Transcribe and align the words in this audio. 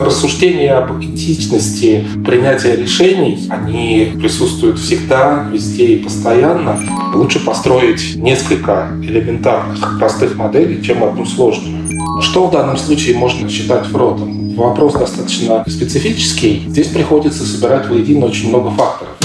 Рассуждения 0.00 0.72
об 0.72 0.98
этичности 1.04 2.06
принятия 2.24 2.74
решений, 2.74 3.46
они 3.50 4.14
присутствуют 4.18 4.78
всегда, 4.78 5.46
везде 5.52 5.88
и 5.88 6.02
постоянно. 6.02 6.80
Лучше 7.14 7.44
построить 7.44 8.16
несколько 8.16 8.88
элементарных, 9.02 9.98
простых 9.98 10.36
моделей, 10.36 10.82
чем 10.82 11.04
одну 11.04 11.26
сложную. 11.26 11.86
Что 12.22 12.46
в 12.46 12.50
данном 12.50 12.78
случае 12.78 13.18
можно 13.18 13.46
считать 13.50 13.86
фродом? 13.86 14.54
Вопрос 14.54 14.94
достаточно 14.94 15.64
специфический. 15.66 16.64
Здесь 16.66 16.88
приходится 16.88 17.44
собирать 17.44 17.88
воедино 17.88 18.26
очень 18.26 18.48
много 18.48 18.70
факторов. 18.70 19.19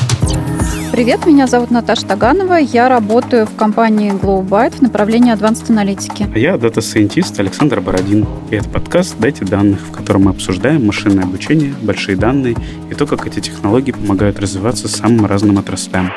Привет, 0.92 1.26
меня 1.26 1.48
зовут 1.48 1.72
Наташа 1.72 2.06
Таганова. 2.06 2.54
Я 2.56 2.88
работаю 2.90 3.46
в 3.46 3.56
компании 3.56 4.12
GlowByte 4.12 4.78
в 4.78 4.82
направлении 4.82 5.34
Advanced 5.34 5.70
аналитики. 5.70 6.28
А 6.34 6.38
я 6.38 6.58
дата-сайентист 6.58 7.40
Александр 7.40 7.82
Бородин. 7.82 8.26
И 8.52 8.56
это 8.56 8.70
подкаст 8.70 9.16
«Дайте 9.20 9.46
данных», 9.46 9.80
в 9.80 9.92
котором 9.92 10.24
мы 10.24 10.32
обсуждаем 10.32 10.86
машинное 10.86 11.24
обучение, 11.24 11.74
большие 11.82 12.16
данные 12.16 12.56
и 12.90 12.94
то, 12.94 13.06
как 13.06 13.28
эти 13.28 13.40
технологии 13.40 13.92
помогают 13.92 14.40
развиваться 14.40 14.88
самым 14.88 15.26
разным 15.26 15.58
отраслям. 15.58 16.12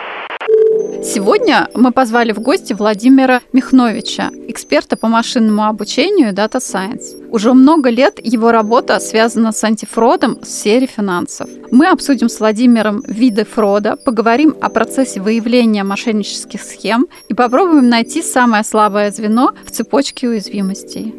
Сегодня 1.08 1.70
мы 1.72 1.90
позвали 1.90 2.32
в 2.32 2.40
гости 2.40 2.74
Владимира 2.74 3.40
Михновича, 3.54 4.30
эксперта 4.46 4.94
по 4.94 5.08
машинному 5.08 5.64
обучению 5.64 6.28
и 6.28 6.32
Data 6.32 6.58
Science. 6.58 7.26
Уже 7.30 7.54
много 7.54 7.88
лет 7.88 8.20
его 8.22 8.52
работа 8.52 9.00
связана 9.00 9.52
с 9.52 9.64
антифродом 9.64 10.38
в 10.38 10.44
сфере 10.44 10.86
финансов. 10.86 11.48
Мы 11.70 11.86
обсудим 11.88 12.28
с 12.28 12.40
Владимиром 12.40 13.02
виды 13.06 13.46
фрода, 13.46 13.96
поговорим 13.96 14.54
о 14.60 14.68
процессе 14.68 15.22
выявления 15.22 15.82
мошеннических 15.82 16.62
схем 16.62 17.06
и 17.28 17.32
попробуем 17.32 17.88
найти 17.88 18.22
самое 18.22 18.62
слабое 18.62 19.10
звено 19.10 19.54
в 19.64 19.70
цепочке 19.70 20.28
уязвимостей. 20.28 21.14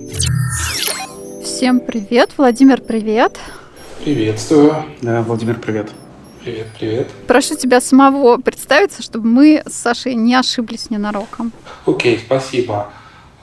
Всем 1.43 1.79
привет. 1.79 2.29
Владимир, 2.37 2.79
привет. 2.79 3.39
Приветствую. 4.03 4.85
Да, 5.01 5.23
Владимир, 5.23 5.57
привет. 5.59 5.89
Привет, 6.49 6.67
привет. 6.79 7.07
Прошу 7.27 7.55
тебя 7.55 7.79
самого 7.79 8.37
представиться, 8.41 9.03
чтобы 9.03 9.27
мы 9.27 9.61
с 9.67 9.73
Сашей 9.73 10.15
не 10.15 10.33
ошиблись 10.33 10.89
ненароком. 10.89 11.51
Окей, 11.85 12.17
спасибо. 12.17 12.89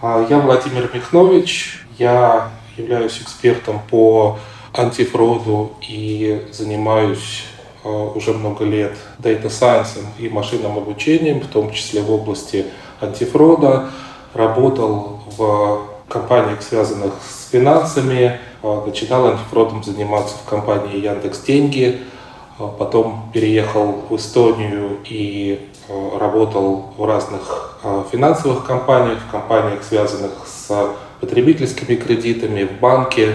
А, 0.02 0.26
я 0.28 0.40
Владимир 0.40 0.90
Михнович. 0.92 1.86
Я 2.00 2.50
являюсь 2.76 3.20
экспертом 3.22 3.80
по 3.88 4.40
антифроду 4.74 5.76
и 5.88 6.48
занимаюсь 6.50 7.44
а, 7.84 7.88
уже 7.88 8.32
много 8.32 8.64
лет 8.64 8.96
data 9.20 9.44
science 9.44 10.00
и 10.18 10.28
машинным 10.28 10.76
обучением, 10.76 11.42
в 11.42 11.46
том 11.46 11.70
числе 11.70 12.02
в 12.02 12.10
области 12.10 12.66
антифрода. 13.00 13.88
Работал 14.34 15.20
в 15.36 15.86
компаниях, 16.08 16.60
связанных 16.60 17.12
с 17.22 17.50
финансами. 17.50 18.40
А, 18.64 18.84
начинал 18.84 19.28
антифродом 19.28 19.84
заниматься 19.84 20.34
в 20.44 20.48
компании 20.50 20.98
Яндекс 20.98 21.38
Деньги– 21.42 22.00
потом 22.58 23.30
переехал 23.32 24.04
в 24.08 24.16
Эстонию 24.16 24.98
и 25.04 25.68
э, 25.88 26.18
работал 26.18 26.94
в 26.96 27.04
разных 27.04 27.78
э, 27.82 28.04
финансовых 28.10 28.64
компаниях, 28.64 29.18
в 29.28 29.30
компаниях, 29.30 29.84
связанных 29.84 30.32
с 30.46 30.72
потребительскими 31.20 31.96
кредитами, 31.96 32.64
в 32.64 32.80
банке. 32.80 33.34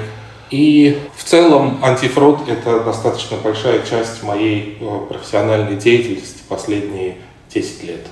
И 0.50 1.00
в 1.16 1.24
целом 1.24 1.80
антифрод– 1.84 2.42
это 2.48 2.82
достаточно 2.82 3.38
большая 3.38 3.84
часть 3.84 4.24
моей 4.24 4.78
э, 4.80 5.00
профессиональной 5.08 5.76
деятельности 5.76 6.42
последние 6.50 7.18
10 7.54 7.84
лет. 7.84 8.08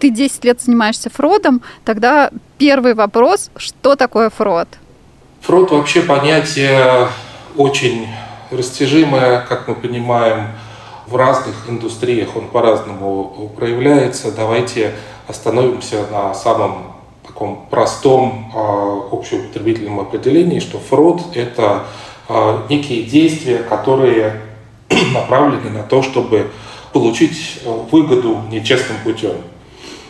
Ты 0.00 0.10
10 0.10 0.44
лет 0.44 0.60
занимаешься 0.60 1.10
фродом, 1.10 1.62
тогда 1.84 2.30
первый 2.58 2.94
вопрос– 2.94 3.50
что 3.56 3.96
такое 3.96 4.30
фрод? 4.30 4.68
Фрод 5.42 5.70
вообще 5.70 6.00
понятие 6.00 7.08
очень 7.56 8.06
растяжимое, 8.56 9.44
как 9.48 9.68
мы 9.68 9.74
понимаем, 9.74 10.48
в 11.06 11.16
разных 11.16 11.54
индустриях 11.68 12.36
он 12.36 12.48
по-разному 12.48 13.52
проявляется. 13.56 14.32
Давайте 14.32 14.94
остановимся 15.28 16.06
на 16.10 16.34
самом 16.34 16.94
таком 17.26 17.66
простом 17.70 18.52
э, 18.54 19.14
общеупотребительном 19.14 20.00
определении, 20.00 20.60
что 20.60 20.78
фрод– 20.78 21.22
это 21.34 21.84
э, 22.28 22.58
некие 22.68 23.02
действия, 23.02 23.58
которые 23.58 24.40
направлены 25.12 25.70
на 25.70 25.82
то, 25.82 26.02
чтобы 26.02 26.50
получить 26.92 27.60
выгоду 27.90 28.42
нечестным 28.50 28.98
путем. 29.02 29.34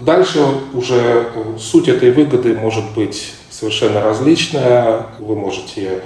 Дальше 0.01 0.41
уже 0.75 1.29
суть 1.59 1.89
этой 1.89 2.11
выгоды 2.11 2.55
может 2.55 2.85
быть 2.95 3.33
совершенно 3.49 4.03
различная. 4.03 5.07
Вы 5.19 5.37
можете 5.37 6.03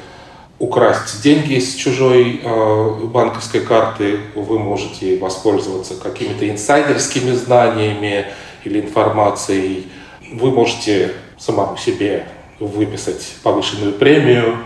украсть 0.59 1.23
деньги 1.23 1.59
с 1.59 1.75
чужой 1.75 2.41
э, 2.43 3.05
банковской 3.05 3.61
карты, 3.61 4.21
вы 4.35 4.59
можете 4.59 5.19
воспользоваться 5.19 5.95
какими-то 5.95 6.49
инсайдерскими 6.49 7.31
знаниями 7.33 8.27
или 8.65 8.81
информацией. 8.81 9.89
Вы 10.33 10.51
можете 10.51 11.13
самому 11.39 11.77
себе 11.77 12.27
выписать 12.59 13.37
повышенную 13.43 13.93
премию 13.93 14.57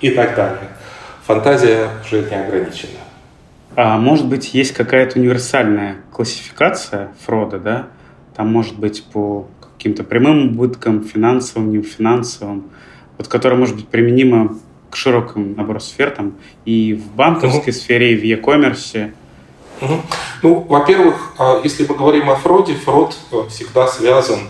и 0.00 0.10
так 0.10 0.34
далее. 0.34 0.68
Фантазия 1.26 1.90
уже 2.04 2.22
не 2.22 2.34
ограничена. 2.34 2.98
А 3.76 3.98
может 3.98 4.26
быть, 4.26 4.54
есть 4.54 4.72
какая-то 4.72 5.18
универсальная 5.18 5.98
классификация 6.12 7.12
фрода, 7.24 7.58
да? 7.58 7.88
Там 8.34 8.50
может 8.50 8.78
быть 8.78 9.04
по 9.04 9.46
каким-то 9.60 10.04
прямым 10.04 10.52
убыткам, 10.52 11.04
финансовым, 11.04 11.72
нефинансовым, 11.72 12.70
вот 13.18 13.28
которая 13.28 13.58
может 13.58 13.76
быть 13.76 13.88
применима 13.88 14.58
к 14.92 14.96
широкому 14.96 15.56
набору 15.56 15.80
сфер, 15.80 16.10
там, 16.10 16.34
и 16.66 16.92
в 16.92 17.16
банковской 17.16 17.72
угу. 17.72 17.80
сфере, 17.80 18.12
и 18.12 18.16
в 18.16 18.22
e-commerce. 18.24 19.12
Угу. 19.80 19.94
Ну, 20.42 20.66
во-первых, 20.68 21.32
а, 21.38 21.60
если 21.64 21.86
мы 21.86 21.94
говорим 21.94 22.28
о 22.30 22.36
фроде, 22.36 22.74
фрод 22.74 23.16
э, 23.32 23.42
всегда 23.48 23.88
связан 23.88 24.40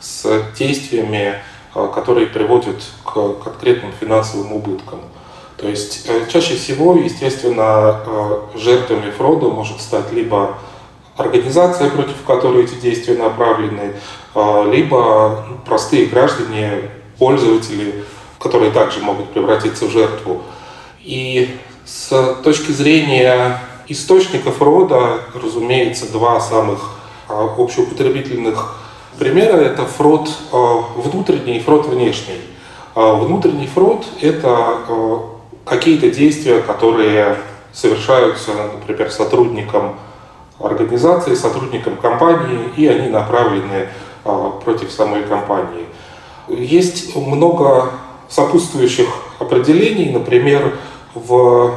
с 0.00 0.24
действиями, 0.56 1.34
а, 1.74 1.88
которые 1.88 2.28
приводят 2.28 2.76
к 3.04 3.12
конкретным 3.42 3.92
финансовым 4.00 4.52
убыткам. 4.52 5.00
То 5.56 5.68
есть 5.68 6.08
э, 6.08 6.26
чаще 6.28 6.54
всего, 6.54 6.94
естественно, 6.94 8.00
э, 8.06 8.40
жертвами 8.54 9.10
фрода 9.10 9.48
может 9.48 9.80
стать 9.80 10.12
либо 10.12 10.54
организация, 11.16 11.90
против 11.90 12.22
которой 12.24 12.64
эти 12.64 12.74
действия 12.74 13.14
направлены, 13.14 13.94
а, 14.36 14.64
либо 14.70 15.44
простые 15.66 16.06
граждане, 16.06 16.90
пользователи, 17.18 18.04
которые 18.38 18.70
также 18.70 19.00
могут 19.00 19.30
превратиться 19.30 19.86
в 19.86 19.90
жертву. 19.90 20.42
И 21.02 21.56
с 21.84 22.36
точки 22.44 22.70
зрения 22.72 23.58
источников 23.88 24.60
рода, 24.60 25.20
разумеется, 25.34 26.10
два 26.12 26.40
самых 26.40 26.80
а, 27.28 27.44
общеупотребительных 27.56 28.74
примера– 29.18 29.56
это 29.58 29.86
фрод 29.86 30.28
а, 30.52 30.84
внутренний 30.96 31.56
и 31.58 31.60
фрод 31.60 31.86
внешний. 31.86 32.40
А, 32.94 33.14
внутренний 33.14 33.66
фрод– 33.66 34.06
это 34.20 34.78
какие-то 35.64 36.10
действия, 36.10 36.60
которые 36.60 37.36
совершаются, 37.72 38.50
например, 38.74 39.10
сотрудникам 39.10 39.96
организации, 40.58 41.34
сотрудникам 41.34 41.96
компании, 41.96 42.70
и 42.76 42.86
они 42.86 43.08
направлены 43.08 43.88
против 44.64 44.90
самой 44.90 45.22
компании. 45.22 45.86
Есть 46.48 47.14
много 47.14 47.92
сопутствующих 48.28 49.08
определений. 49.38 50.10
Например, 50.12 50.74
в 51.14 51.74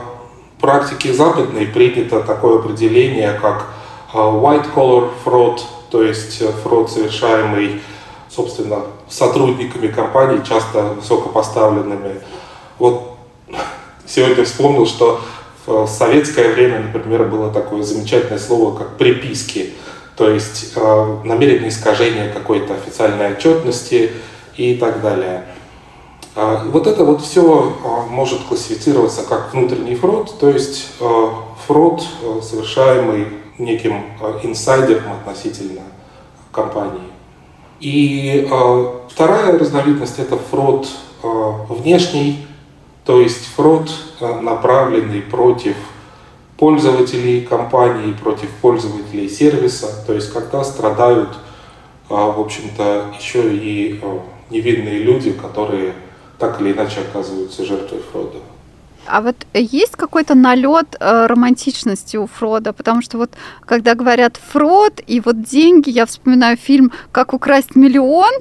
практике 0.60 1.14
западной 1.14 1.66
принято 1.66 2.22
такое 2.22 2.60
определение, 2.60 3.34
как 3.34 3.68
а, 4.14 4.18
white 4.18 4.74
collar 4.74 5.10
fraud, 5.26 5.60
то 5.90 6.04
есть 6.04 6.42
фрод, 6.64 6.90
совершаемый, 6.92 7.82
собственно, 8.30 8.84
сотрудниками 9.10 9.88
компаний, 9.88 10.42
часто 10.48 10.84
высокопоставленными. 10.84 12.22
Вот 12.80 13.18
сегодня 14.06 14.46
вспомнил, 14.46 14.86
что 14.86 15.22
в 15.66 15.88
советское 15.88 16.54
время, 16.54 16.80
например, 16.80 17.26
было 17.26 17.52
такое 17.52 17.84
замечательное 17.84 18.40
слово, 18.40 18.78
как 18.78 18.98
приписки, 18.98 19.74
то 20.16 20.30
есть 20.30 20.74
э, 20.76 21.18
намеренное 21.24 21.70
искажение 21.70 22.30
какой-то 22.30 22.74
официальной 22.74 23.34
отчетности 23.34 24.12
и 24.58 24.76
так 24.76 25.02
далее. 25.02 25.46
А, 26.34 26.64
вот 26.66 26.88
это 26.88 27.04
вот 27.04 27.22
все 27.22 27.76
а, 27.84 28.06
может 28.06 28.42
классифицироваться 28.44 29.24
как 29.24 29.54
внутренний 29.54 29.96
фрод, 29.96 30.34
то 30.40 30.50
есть 30.50 30.88
а, 31.02 31.34
фрод, 31.68 32.04
совершаемый 32.42 33.28
неким 33.58 34.04
инсайдером 34.42 35.12
относительно 35.12 35.82
компании. 36.52 37.02
И 37.80 38.48
вторая 39.10 39.58
разновидность– 39.58 40.20
это 40.20 40.38
фрод 40.38 40.88
внешний, 41.24 42.46
то 43.06 43.20
есть 43.20 43.46
фрод, 43.56 43.92
направленный 44.20 45.22
против 45.22 45.76
пользователей 46.58 47.42
компании, 47.42 48.14
против 48.14 48.50
пользователей 48.62 49.30
сервиса, 49.30 50.04
то 50.06 50.14
есть 50.14 50.32
когда 50.32 50.64
страдают, 50.64 51.30
в 52.10 52.40
общем-то, 52.40 53.14
еще 53.20 53.56
и 53.56 54.00
невинные 54.50 55.00
люди, 55.00 55.32
которые 55.32 55.94
так 56.42 56.60
или 56.60 56.74
иначе 56.74 57.02
оказываются 57.02 57.64
жертвой 57.64 58.02
фрода. 58.12 58.40
А 59.06 59.22
вот 59.22 59.36
есть 59.54 59.96
какой-то 59.96 60.36
налет 60.36 60.96
э, 61.00 61.26
романтичности 61.28 62.18
у 62.18 62.28
Фрода? 62.28 62.72
Потому 62.72 63.02
что 63.02 63.18
вот 63.18 63.32
когда 63.66 63.96
говорят 63.96 64.38
Фрод 64.52 65.02
и 65.08 65.20
вот 65.20 65.42
деньги, 65.42 65.90
я 65.90 66.06
вспоминаю 66.06 66.58
фильм 66.58 66.92
«Как 67.12 67.34
украсть 67.34 67.76
миллион», 67.76 68.32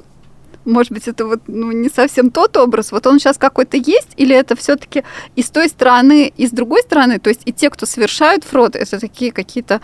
может 0.65 0.91
быть, 0.91 1.07
это 1.07 1.25
вот 1.25 1.41
ну, 1.47 1.71
не 1.71 1.89
совсем 1.89 2.29
тот 2.29 2.55
образ. 2.57 2.91
Вот 2.91 3.07
он 3.07 3.19
сейчас 3.19 3.37
какой-то 3.39 3.77
есть, 3.77 4.13
или 4.17 4.35
это 4.35 4.55
все-таки 4.55 5.03
и 5.35 5.41
с 5.41 5.49
той 5.49 5.67
стороны, 5.67 6.31
и 6.37 6.45
с 6.45 6.51
другой 6.51 6.81
стороны, 6.81 7.19
то 7.19 7.29
есть 7.29 7.41
и 7.45 7.51
те, 7.51 7.69
кто 7.69 7.87
совершают 7.87 8.43
фрод, 8.43 8.75
это 8.75 8.99
такие 8.99 9.31
какие-то 9.31 9.81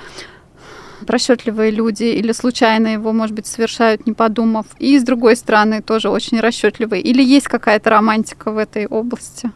расчетливые 1.09 1.71
люди 1.71 2.03
или 2.03 2.31
случайно 2.31 2.87
его, 2.87 3.11
может 3.13 3.35
быть, 3.35 3.47
совершают, 3.47 4.05
не 4.05 4.13
подумав. 4.13 4.65
И 4.79 4.97
с 4.99 5.03
другой 5.03 5.35
стороны 5.35 5.81
тоже 5.81 6.09
очень 6.09 6.39
расчетливые. 6.39 7.01
Или 7.01 7.23
есть 7.23 7.47
какая-то 7.47 7.89
романтика 7.89 8.51
в 8.51 8.57
этой 8.57 8.87
области? 8.87 9.51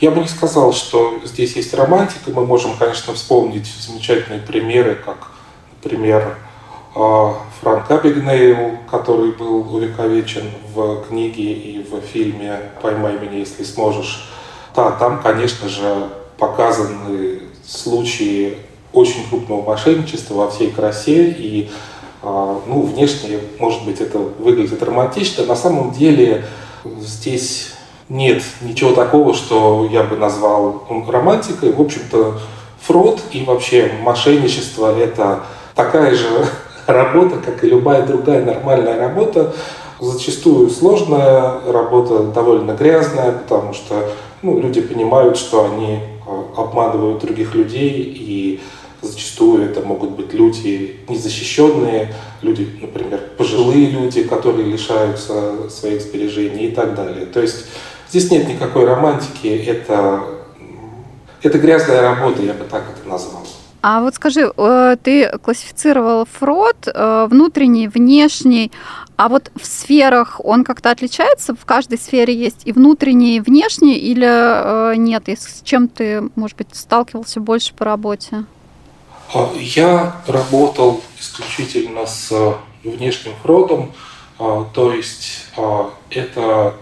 Я 0.00 0.10
бы 0.10 0.20
не 0.20 0.28
сказал, 0.28 0.72
что 0.72 1.20
здесь 1.24 1.56
есть 1.56 1.72
романтика. 1.74 2.30
Мы 2.30 2.44
можем, 2.44 2.76
конечно, 2.78 3.14
вспомнить 3.14 3.66
замечательные 3.80 4.40
примеры, 4.40 4.96
как, 4.96 5.30
например, 5.82 6.36
а, 6.94 7.34
Франк 7.60 7.90
Абигнейл, 7.90 8.78
который 8.90 9.32
был 9.32 9.74
увековечен 9.74 10.50
в 10.74 11.06
книге 11.08 11.52
и 11.52 11.82
в 11.82 12.00
фильме 12.00 12.60
«Поймай 12.82 13.18
меня, 13.18 13.38
если 13.38 13.64
сможешь». 13.64 14.30
Да, 14.76 14.92
там, 14.92 15.22
конечно 15.22 15.68
же, 15.68 16.08
показаны 16.38 17.40
случаи 17.66 18.58
очень 18.94 19.28
крупного 19.28 19.62
мошенничества 19.62 20.34
во 20.34 20.50
всей 20.50 20.70
красе, 20.70 21.30
и 21.30 21.70
а, 22.22 22.58
ну, 22.66 22.82
внешне, 22.82 23.40
может 23.58 23.84
быть, 23.84 24.00
это 24.00 24.18
выглядит 24.18 24.82
романтично. 24.82 25.44
На 25.44 25.56
самом 25.56 25.90
деле 25.90 26.44
здесь 27.00 27.72
нет 28.08 28.42
ничего 28.62 28.92
такого, 28.92 29.34
что 29.34 29.86
я 29.90 30.02
бы 30.02 30.16
назвал 30.16 30.84
романтикой. 31.08 31.72
В 31.72 31.80
общем-то, 31.80 32.38
фрод 32.80 33.20
и 33.32 33.44
вообще 33.44 33.92
мошенничество– 34.02 34.96
это 34.98 35.40
такая 35.74 36.14
же 36.14 36.28
работа, 36.86 37.36
как 37.44 37.62
и 37.64 37.68
любая 37.68 38.06
другая 38.06 38.44
нормальная 38.44 38.98
работа. 38.98 39.54
Зачастую 40.00 40.70
сложная 40.70 41.60
работа, 41.66 42.24
довольно 42.24 42.72
грязная, 42.72 43.32
потому 43.32 43.72
что 43.72 44.08
ну, 44.42 44.60
люди 44.60 44.80
понимают, 44.80 45.36
что 45.36 45.64
они 45.64 46.00
а, 46.26 46.62
обманывают 46.62 47.20
других 47.20 47.54
людей 47.54 47.90
и 47.90 48.60
Зачастую 49.04 49.64
это 49.64 49.80
могут 49.80 50.10
быть 50.10 50.32
люди 50.32 51.00
незащищенные, 51.08 52.14
люди, 52.42 52.68
например, 52.80 53.20
пожилые 53.36 53.90
люди, 53.90 54.22
которые 54.22 54.70
лишаются 54.70 55.68
своих 55.68 56.00
сбережений 56.00 56.68
и 56.68 56.70
так 56.70 56.94
далее. 56.94 57.26
То 57.26 57.40
есть 57.40 57.66
здесь 58.08 58.30
нет 58.30 58.48
никакой 58.48 58.86
романтики, 58.86 59.46
это, 59.46 60.22
это 61.42 61.58
грязная 61.58 62.00
работа, 62.00 62.42
я 62.42 62.54
бы 62.54 62.64
так 62.64 62.84
это 62.96 63.08
назвал. 63.08 63.46
А 63.86 64.00
вот 64.00 64.14
скажи, 64.14 64.50
э, 64.56 64.96
ты 65.02 65.28
классифицировал 65.42 66.24
фрод 66.24 66.88
э, 66.88 67.26
внутренний, 67.28 67.86
внешний, 67.86 68.72
а 69.16 69.28
вот 69.28 69.52
в 69.54 69.66
сферах 69.66 70.40
он 70.42 70.64
как-то 70.64 70.90
отличается? 70.90 71.54
В 71.54 71.66
каждой 71.66 71.98
сфере 71.98 72.34
есть 72.34 72.62
и 72.64 72.72
внутренний, 72.72 73.36
и 73.36 73.40
внешний, 73.40 73.98
или 73.98 74.26
э, 74.26 74.96
нет? 74.96 75.28
И 75.28 75.36
с 75.36 75.60
чем 75.62 75.88
ты, 75.88 76.22
может 76.34 76.56
быть, 76.56 76.68
сталкивался 76.72 77.40
больше 77.40 77.74
по 77.74 77.84
работе? 77.84 78.46
А, 79.32 79.50
я 79.56 80.16
работал 80.26 81.00
исключительно 81.18 82.06
с 82.06 82.56
внешним 82.82 83.32
фродом, 83.42 83.92
а, 84.38 84.66
то 84.72 84.92
есть 84.92 85.46
а, 85.56 85.90
это 86.10 86.74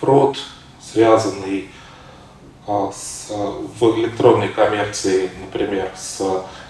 фрод, 0.00 0.38
связанный 0.80 1.70
с, 2.66 3.30
в 3.80 3.98
электронной 3.98 4.48
коммерции, 4.48 5.30
например, 5.40 5.90
с 5.96 6.20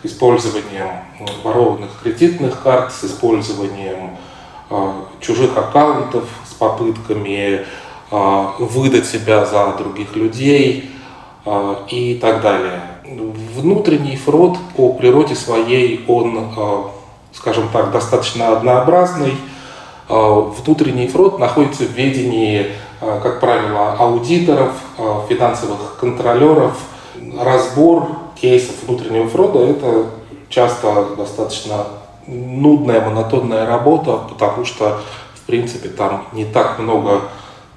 использованием 0.04 1.04
ворованных 1.42 1.90
кредитных 2.02 2.62
карт, 2.62 2.92
с 2.92 3.04
использованием 3.04 4.16
чужих 5.20 5.56
аккаунтов, 5.56 6.24
с 6.48 6.54
попытками 6.54 7.66
выдать 8.10 9.06
себя 9.06 9.44
за 9.44 9.74
других 9.76 10.14
людей 10.14 10.90
и 11.88 12.14
так 12.20 12.42
далее 12.42 12.80
внутренний 13.08 14.16
фрод 14.16 14.58
по 14.76 14.93
природе 14.93 15.34
своей, 15.34 16.05
он, 16.08 16.52
э, 16.56 16.82
скажем 17.32 17.69
так, 17.72 17.90
достаточно 17.90 18.56
однообразный. 18.56 19.34
Э, 20.08 20.52
внутренний 20.64 21.08
фрод 21.08 21.38
находится 21.38 21.84
в 21.84 21.93
ведении, 21.93 22.72
э, 23.00 23.20
как 23.22 23.40
правило, 23.40 23.94
аудиторов, 23.99 24.72
финансовых 25.28 25.96
контролеров. 26.00 26.72
Разбор 27.40 28.08
кейсов 28.40 28.75
внутреннего 28.87 29.28
фрода– 29.28 29.58
это 29.61 30.06
часто 30.49 31.14
достаточно 31.16 31.87
нудная, 32.26 33.00
монотонная 33.00 33.66
работа, 33.66 34.20
потому 34.28 34.64
что, 34.64 35.00
в 35.34 35.40
принципе, 35.46 35.88
там 35.88 36.25
не 36.32 36.44
так 36.44 36.78
много 36.78 37.22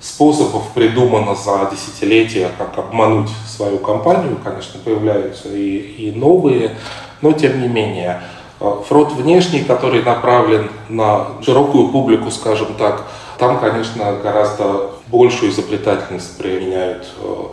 способов 0.01 0.63
придумано 0.73 1.35
за 1.35 1.69
десятилетия, 1.71 2.49
как 2.57 2.77
обмануть 2.77 3.29
свою 3.47 3.77
компанию. 3.77 4.37
Конечно, 4.43 4.79
появляются 4.83 5.49
и, 5.49 5.77
и 5.77 6.11
новые, 6.11 6.75
но 7.21 7.31
тем 7.31 7.61
не 7.61 7.67
менее. 7.67 8.21
Э, 8.59 8.81
фрод 8.87 9.13
внешний, 9.13 9.63
который 9.63 10.01
направлен 10.01 10.69
на 10.89 11.27
широкую 11.43 11.89
публику, 11.89 12.31
скажем 12.31 12.73
так, 12.77 13.05
там, 13.37 13.59
конечно, 13.59 14.13
гораздо 14.21 14.91
большую 15.07 15.51
изобретательность 15.51 16.37
применяют 16.37 17.07
э, 17.19 17.43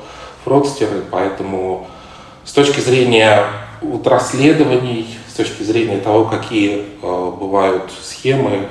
фродстеры, 0.45 1.03
поэтому 1.11 1.87
с 2.45 2.53
точки 2.53 2.81
зрения 2.81 3.45
вот 3.83 4.07
расследований, 4.07 5.19
с 5.31 5.35
точки 5.35 5.63
зрения 5.63 5.99
того, 5.99 6.25
какие 6.25 6.85
э, 7.03 7.33
бывают 7.39 7.93
схемы, 8.03 8.69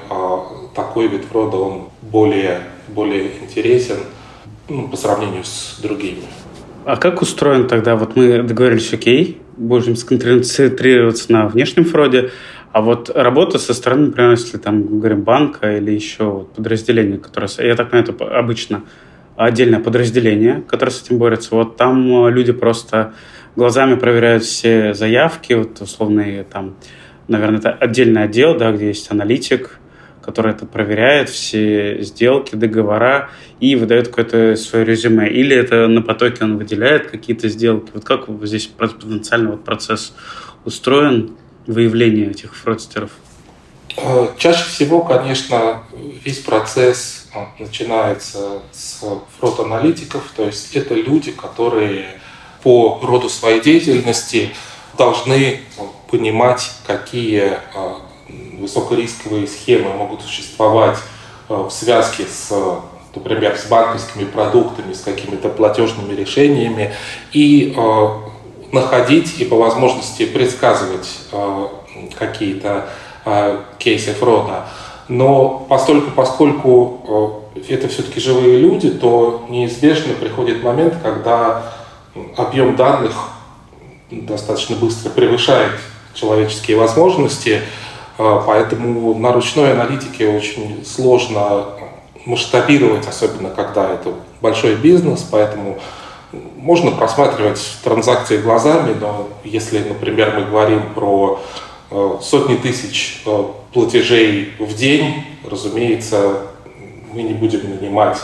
такой 0.75 1.07
вид 1.07 1.25
фрода, 1.25 1.57
он 1.57 1.85
более 2.01 2.61
более 2.87 3.31
интересен 3.41 3.97
ну, 4.69 4.87
по 4.87 4.97
сравнению 4.97 5.43
с 5.43 5.79
другими. 5.81 6.21
А 6.85 6.95
как 6.95 7.21
устроен 7.21 7.67
тогда? 7.67 7.95
Вот 7.95 8.15
мы 8.15 8.43
договорились, 8.43 8.93
окей, 8.93 9.41
будем 9.57 9.95
сконцентрироваться 9.95 11.31
на 11.31 11.47
внешнем 11.47 11.85
фроде, 11.85 12.31
а 12.71 12.81
вот 12.81 13.09
работа 13.09 13.57
со 13.57 13.73
стороны, 13.73 14.07
например, 14.07 14.31
если 14.31 14.57
там 14.57 14.99
говорим 14.99 15.23
банка 15.23 15.77
или 15.77 15.91
еще 15.91 16.47
подразделение, 16.55 17.17
которое, 17.17 17.49
я 17.59 17.75
так 17.75 17.89
понимаю, 17.89 18.13
это 18.13 18.37
обычно 18.37 18.83
отдельное 19.35 19.79
подразделение, 19.79 20.63
которое 20.67 20.91
с 20.91 21.01
этим 21.01 21.17
борется. 21.17 21.55
Вот 21.55 21.77
там 21.77 22.27
люди 22.29 22.51
просто 22.51 23.13
глазами 23.55 23.95
проверяют 23.95 24.43
все 24.43 24.93
заявки, 24.93 25.53
вот 25.53 25.81
условные 25.81 26.43
там, 26.43 26.75
наверное, 27.27 27.59
это 27.59 27.71
отдельный 27.71 28.23
отдел, 28.23 28.57
да, 28.57 28.71
где 28.71 28.87
есть 28.87 29.09
аналитик, 29.11 29.76
который 30.27 30.51
это 30.51 30.65
проверяет, 30.65 31.29
все 31.29 32.01
сделки, 32.01 32.53
договора 32.53 33.29
и 33.61 33.77
выдает 33.77 34.09
какое-то 34.09 34.57
свое 34.57 34.83
резюме. 34.83 35.29
Или 35.29 35.55
это 35.55 35.87
на 35.87 36.01
потоке 36.01 36.43
он 36.43 36.57
выделяет 36.57 37.09
какие-то 37.09 37.47
сделки. 37.47 37.91
Вот 37.93 38.03
как 38.03 38.25
здесь 38.43 38.67
потенциально 38.67 39.51
вот 39.51 39.63
процесс 39.63 40.13
устроен, 40.65 41.37
выявление 41.65 42.31
этих 42.31 42.57
фродстеров? 42.57 43.11
Э, 43.95 44.27
чаще 44.37 44.65
всего, 44.65 45.01
конечно, 45.01 45.83
весь 46.25 46.39
процесс 46.39 47.29
начинается 47.57 48.63
с 48.73 49.01
фрод-аналитиков, 49.39 50.29
то 50.35 50.45
есть 50.45 50.75
это 50.75 50.93
люди, 50.93 51.31
которые 51.31 52.19
по 52.63 52.99
роду 53.01 53.29
своей 53.29 53.61
деятельности 53.61 54.49
должны 54.97 55.61
понимать, 56.09 56.71
какие 56.85 57.59
а, 57.75 58.01
высокорисковые 58.59 59.47
схемы 59.47 59.93
могут 59.93 60.21
существовать 60.21 60.97
э, 61.49 61.53
в 61.55 61.69
связке 61.69 62.25
с, 62.25 62.53
например, 63.15 63.57
с 63.57 63.65
банковскими 63.65 64.25
продуктами, 64.25 64.93
с 64.93 65.01
какими-то 65.01 65.49
платежными 65.49 66.13
решениями, 66.13 66.93
и 67.31 67.73
э, 67.75 68.07
находить 68.71 69.39
и 69.39 69.45
по 69.45 69.55
возможности 69.55 70.25
предсказывать 70.25 71.07
э, 71.31 71.67
какие-то 72.17 72.89
кейсы 73.77 74.13
фрода. 74.13 74.67
Но 75.09 75.65
постольку, 75.67 76.11
поскольку 76.11 77.43
это 77.67 77.89
все-таки 77.89 78.21
живые 78.21 78.59
люди, 78.59 78.89
то 78.89 79.45
неизбежно 79.49 80.13
приходит 80.13 80.63
момент, 80.63 80.93
когда 81.03 81.73
объем 82.37 82.77
данных 82.77 83.15
достаточно 84.09 84.77
быстро 84.77 85.09
превышает 85.09 85.73
человеческие 86.13 86.77
возможности, 86.77 87.61
поэтому 88.17 89.13
на 89.13 89.31
ручной 89.31 89.73
аналитике 89.73 90.29
очень 90.29 90.85
сложно 90.85 91.65
масштабировать, 92.25 93.07
особенно 93.07 93.49
когда 93.49 93.93
это 93.93 94.13
большой 94.41 94.75
бизнес, 94.75 95.25
поэтому 95.29 95.79
можно 96.57 96.91
просматривать 96.91 97.61
транзакции 97.83 98.37
глазами, 98.37 98.95
но 98.99 99.29
если, 99.43 99.79
например, 99.79 100.33
мы 100.35 100.45
говорим 100.45 100.93
про 100.93 101.39
э, 101.89 102.17
сотни 102.21 102.55
тысяч 102.55 103.21
э, 103.25 103.43
платежей 103.73 104.53
в 104.59 104.73
день, 104.75 105.23
разумеется, 105.49 106.41
мы 107.13 107.21
не 107.21 107.33
будем 107.33 107.69
нанимать 107.69 108.17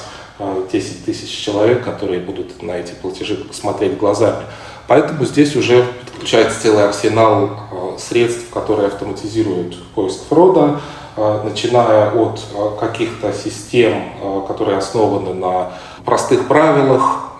10 0.71 1.05
тысяч 1.05 1.29
человек, 1.29 1.83
которые 1.83 2.19
будут 2.19 2.62
на 2.62 2.71
эти 2.71 2.91
платежи 2.93 3.45
смотреть 3.51 3.97
глазами. 3.97 4.43
Поэтому 4.87 5.25
здесь 5.25 5.55
уже 5.55 5.85
подключается 6.05 6.61
целый 6.61 6.85
арсенал 6.85 7.49
средств, 7.97 8.49
которые 8.51 8.87
автоматизируют 8.87 9.81
поиск 9.95 10.27
фрода, 10.27 10.79
начиная 11.15 12.11
от 12.11 12.39
каких-то 12.79 13.31
систем, 13.33 14.03
которые 14.47 14.77
основаны 14.77 15.33
на 15.33 15.71
простых 16.03 16.47
правилах, 16.47 17.33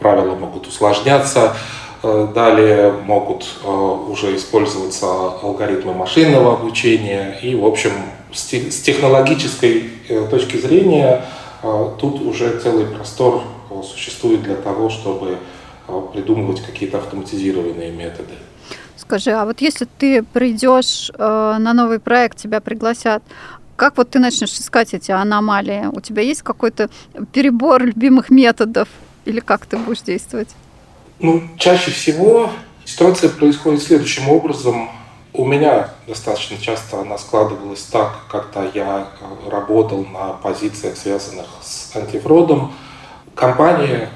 правила 0.00 0.34
могут 0.34 0.66
усложняться, 0.66 1.54
Э, 2.00 2.28
далее 2.32 2.92
могут 2.92 3.44
э, 3.64 3.68
уже 3.68 4.36
использоваться 4.36 5.06
алгоритмы 5.42 5.94
машинного 5.94 6.52
обучения. 6.52 7.36
И, 7.42 7.56
в 7.56 7.66
общем, 7.66 7.90
с 8.32 8.46
технологической 8.46 9.90
э, 10.08 10.26
точки 10.30 10.56
зрения 10.58 11.24
тут 12.00 12.20
уже 12.20 12.60
целый 12.60 12.86
простор 12.86 13.42
существует 13.82 14.44
для 14.44 14.54
того, 14.54 14.90
чтобы 14.90 15.38
придумывать 16.12 16.62
какие-то 16.62 16.98
автоматизированные 16.98 17.90
методы. 17.90 18.34
Скажи, 18.96 19.30
а 19.30 19.44
вот 19.44 19.60
если 19.60 19.86
ты 19.98 20.22
придешь 20.22 21.10
на 21.18 21.72
новый 21.72 21.98
проект, 21.98 22.38
тебя 22.38 22.60
пригласят, 22.60 23.22
как 23.78 23.96
вот 23.96 24.10
ты 24.10 24.18
начнешь 24.18 24.58
искать 24.58 24.92
эти 24.92 25.12
аномалии? 25.12 25.86
У 25.92 26.00
тебя 26.00 26.22
есть 26.22 26.42
какой-то 26.42 26.90
перебор 27.32 27.84
любимых 27.84 28.28
методов? 28.28 28.88
Или 29.24 29.38
как 29.38 29.66
ты 29.66 29.76
будешь 29.76 30.00
действовать? 30.00 30.48
Ну, 31.20 31.42
чаще 31.56 31.92
всего 31.92 32.50
ситуация 32.84 33.30
происходит 33.30 33.82
следующим 33.82 34.28
образом. 34.28 34.90
У 35.32 35.44
меня 35.44 35.90
достаточно 36.08 36.56
часто 36.58 37.02
она 37.02 37.18
складывалась 37.18 37.82
так, 37.82 38.26
когда 38.28 38.64
я 38.64 39.08
э, 39.20 39.48
работал 39.48 40.04
на 40.04 40.32
позициях, 40.32 40.96
связанных 40.96 41.46
с 41.62 41.94
антифродом. 41.94 42.72
Компания 43.36 44.10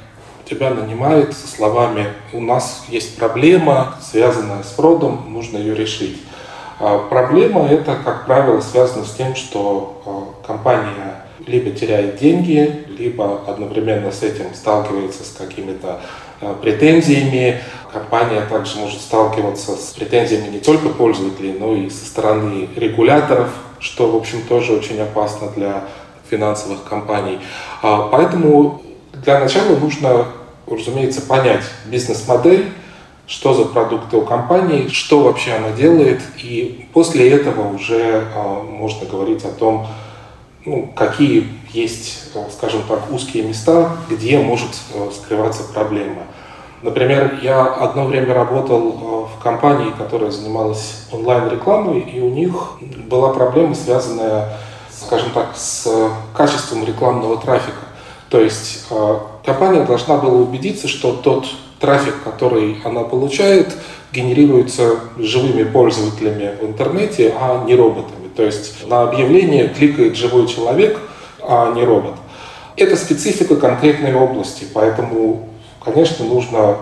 тебя 0.55 0.71
нанимает 0.71 1.35
со 1.35 1.47
словами 1.47 2.07
«У 2.33 2.41
нас 2.41 2.85
есть 2.89 3.17
проблема, 3.17 3.97
связанная 4.01 4.63
с 4.63 4.71
фродом, 4.73 5.25
нужно 5.29 5.59
ее 5.59 5.75
решить». 5.75 6.21
А 6.81 6.99
проблема 6.99 7.67
это, 7.67 7.97
как 8.05 8.27
правило, 8.27 8.61
связана 8.61 9.05
с 9.05 9.13
тем, 9.13 9.35
что 9.35 10.35
э, 10.45 10.47
компания 10.47 11.25
либо 11.47 11.71
теряет 11.71 12.19
деньги, 12.19 12.85
либо 12.89 13.41
одновременно 13.47 14.11
с 14.11 14.23
этим 14.23 14.55
сталкивается 14.55 15.25
с 15.25 15.31
какими-то 15.37 16.01
Э, 16.43 16.57
претензиями. 16.61 17.61
Компания 17.93 18.41
также 18.51 18.77
может 18.79 19.01
сталкиваться 19.01 19.77
с 19.77 19.93
претензиями 19.93 20.49
не 20.49 20.59
только 20.59 20.89
пользователей, 20.89 21.55
но 21.59 21.77
и 21.77 21.89
со 21.89 22.05
стороны 22.05 22.69
регуляторов, 22.75 23.51
что, 23.79 24.11
в 24.11 24.17
общем, 24.17 24.43
тоже 24.49 24.73
очень 24.73 25.01
опасно 25.01 25.49
для 25.55 25.85
финансовых 26.29 26.83
компаний. 26.83 27.39
А, 27.83 28.09
поэтому 28.11 28.83
для 29.13 29.39
начала 29.39 29.77
нужно, 29.77 30.27
разумеется, 30.77 31.23
понять 31.23 31.65
бизнес-модель, 31.87 32.73
что 33.27 33.55
за 33.55 33.65
продукты 33.65 34.17
у 34.17 34.23
компании, 34.23 34.89
что 34.89 35.23
вообще 35.23 35.53
она 35.53 35.71
делает, 35.71 36.21
и 36.43 36.87
после 36.93 37.31
этого 37.31 37.75
уже 37.75 38.27
а, 38.35 38.63
можно 38.63 39.07
говорить 39.07 39.45
о 39.45 39.51
том, 39.51 39.87
ну, 40.65 40.93
какие 40.95 41.49
есть, 41.73 42.31
скажем 42.53 42.83
так, 42.89 43.11
узкие 43.11 43.45
места, 43.45 43.97
где 44.09 44.39
может 44.39 44.71
э, 44.95 45.11
скрываться 45.13 45.65
проблема. 45.73 46.23
Например, 46.83 47.39
я 47.43 47.65
одно 47.65 48.07
время 48.07 48.35
работал 48.35 49.29
в 49.29 49.43
компании, 49.43 49.93
которая 49.97 50.31
занималась 50.31 51.07
онлайн-рекламой, 51.13 52.01
и 52.01 52.21
у 52.21 52.29
них 52.31 52.73
была 53.09 53.33
проблема, 53.33 53.75
связанная, 53.75 54.59
скажем 54.91 55.31
так, 55.31 55.57
с 55.57 55.89
качеством 56.35 56.85
рекламного 56.85 57.37
трафика. 57.39 57.92
То 58.33 58.41
есть 58.41 58.87
э, 58.89 59.19
компания 59.45 59.85
должна 59.85 60.17
была 60.17 60.33
убедиться, 60.33 60.89
что 60.89 61.13
тот 61.13 61.47
трафик, 61.79 62.15
который 62.25 62.79
она 62.83 63.03
получает, 63.03 63.77
генерируется 64.11 65.01
живыми 65.19 65.65
пользователями 65.65 66.57
в 66.59 66.65
интернете, 66.65 67.35
а 67.39 67.63
не 67.67 67.75
роботами. 67.75 68.29
То 68.35 68.43
есть 68.43 68.89
на 68.89 69.03
объявление 69.03 69.69
кликает 69.69 70.17
живой 70.17 70.47
человек, 70.47 70.99
а 71.43 71.75
не 71.75 71.85
робот. 71.85 72.15
Это 72.77 72.97
специфика 72.97 73.57
конкретной 73.57 74.15
области, 74.15 74.65
поэтому 74.73 75.51
конечно, 75.79 76.25
нужно 76.25 76.79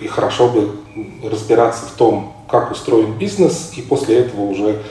и 0.00 0.08
хорошо 0.08 0.48
бы 0.48 0.74
разбираться 1.22 1.86
в 1.86 1.92
том, 1.92 2.34
как 2.50 2.72
устроен 2.72 3.12
бизнес, 3.12 3.74
и 3.76 3.80
после 3.80 4.22
этого 4.22 4.40
уже 4.40 4.82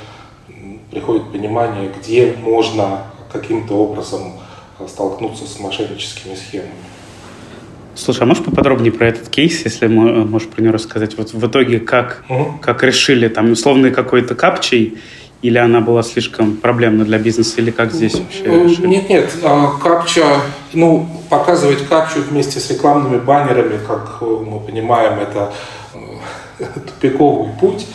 приходит 0.92 1.30
понимание, 1.30 1.92
где 2.00 2.38
можно 2.42 3.04
каким-то 3.34 3.74
образом 3.74 4.32
столкнуться 4.88 5.46
с 5.48 5.60
мошенническими 5.60 6.36
схемами. 6.36 6.72
Слушай, 7.96 8.24
а 8.24 8.26
можешь 8.26 8.44
поподробнее 8.44 8.92
про 8.92 9.08
этот 9.08 9.30
кейс, 9.30 9.64
если 9.66 9.88
можешь 9.88 10.48
про 10.48 10.62
него 10.62 10.74
рассказать? 10.74 11.18
Вот 11.18 11.34
в 11.34 11.48
итоге 11.48 11.80
как, 11.80 12.24
угу. 12.30 12.60
как 12.62 12.84
решили, 12.84 13.28
там, 13.28 13.52
условный 13.52 13.92
какой-то 13.92 14.36
капчей, 14.36 15.00
или 15.42 15.58
она 15.58 15.82
была 15.82 16.04
слишком 16.04 16.58
проблемна 16.58 17.06
для 17.06 17.20
бизнеса, 17.20 17.62
или 17.62 17.72
как 17.72 17.94
здесь 17.94 18.16
вообще 18.16 18.44
э, 18.44 18.64
решили? 18.64 18.88
Нет, 18.88 19.10
нет, 19.10 19.32
а, 19.44 19.72
капча, 19.82 20.26
ну, 20.74 21.08
показывать 21.30 21.88
капчу 21.88 22.22
вместе 22.22 22.60
с 22.60 22.72
рекламными 22.72 23.20
баннерами, 23.20 23.80
как 23.86 24.22
мы 24.22 24.60
понимаем, 24.60 25.20
это 25.20 25.54
э, 26.60 26.66
тупиковый 26.88 27.52
путь. 27.60 27.86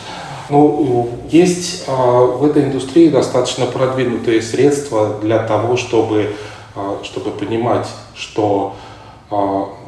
Ну, 0.49 1.09
есть 1.29 1.83
а, 1.87 2.21
в 2.21 2.45
этой 2.45 2.63
индустрии 2.65 3.09
достаточно 3.09 3.65
продвинутые 3.65 4.41
средства 4.41 5.17
для 5.21 5.39
того, 5.39 5.75
чтобы, 5.75 6.31
чтобы 7.03 7.31
понимать, 7.31 7.87
что 8.15 8.75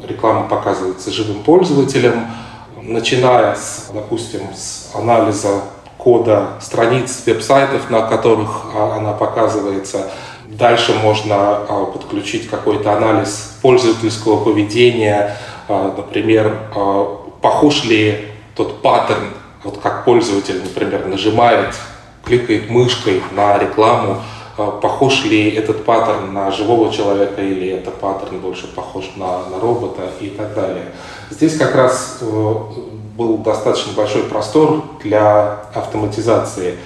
реклама 0.08 0.48
показывается 0.48 1.12
живым 1.12 1.44
пользователям, 1.44 2.28
начиная 2.82 3.56
с, 3.56 3.90
допустим, 3.94 4.42
с 4.54 4.92
анализа 4.96 5.62
кода 5.98 6.50
страниц 6.62 7.24
веб-сайтов, 7.26 7.90
на 7.90 8.04
которых 8.04 8.66
а, 8.76 8.98
она 8.98 9.14
показывается. 9.14 10.12
Дальше 10.46 10.94
можно 10.94 11.36
а, 11.36 11.86
подключить 11.86 12.48
какой-то 12.48 12.94
анализ 12.94 13.58
пользовательского 13.62 14.44
поведения, 14.44 15.36
а, 15.68 15.96
например, 15.98 16.60
похож 17.42 17.84
ли 17.86 18.28
тот 18.56 18.82
паттерн, 18.82 19.34
вот 19.64 19.80
как 19.82 20.06
пользователь, 20.06 20.62
например, 20.64 21.08
нажимает, 21.08 21.74
кликает 22.24 22.70
мышкой 22.70 23.24
на 23.32 23.58
рекламу, 23.58 24.22
похож 24.56 25.26
ли 25.26 25.50
этот 25.50 25.84
паттерн 25.84 26.34
на 26.34 26.52
живого 26.52 26.92
человека 26.92 27.42
или 27.42 27.70
этот 27.70 27.96
паттерн 27.96 28.40
больше 28.40 28.68
похож 28.68 29.12
на, 29.18 29.50
на 29.50 29.60
робота 29.60 30.04
и 30.22 30.30
так 30.30 30.54
далее. 30.54 30.86
Здесь 31.30 31.58
как 31.58 31.76
раз 31.76 32.20
э, 32.22 32.54
был 33.18 33.38
достаточно 33.40 33.94
большой 33.94 34.24
простор 34.24 34.84
для 35.04 35.60
автоматизации. 35.74 36.78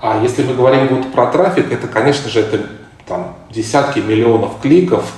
А 0.00 0.20
если 0.22 0.42
мы 0.42 0.54
говорим 0.54 0.88
вот 0.88 1.12
про 1.12 1.26
трафик, 1.26 1.72
это, 1.72 1.86
конечно 1.86 2.28
же, 2.28 2.40
это 2.40 2.66
там, 3.06 3.36
десятки 3.50 4.00
миллионов 4.00 4.60
кликов, 4.60 5.12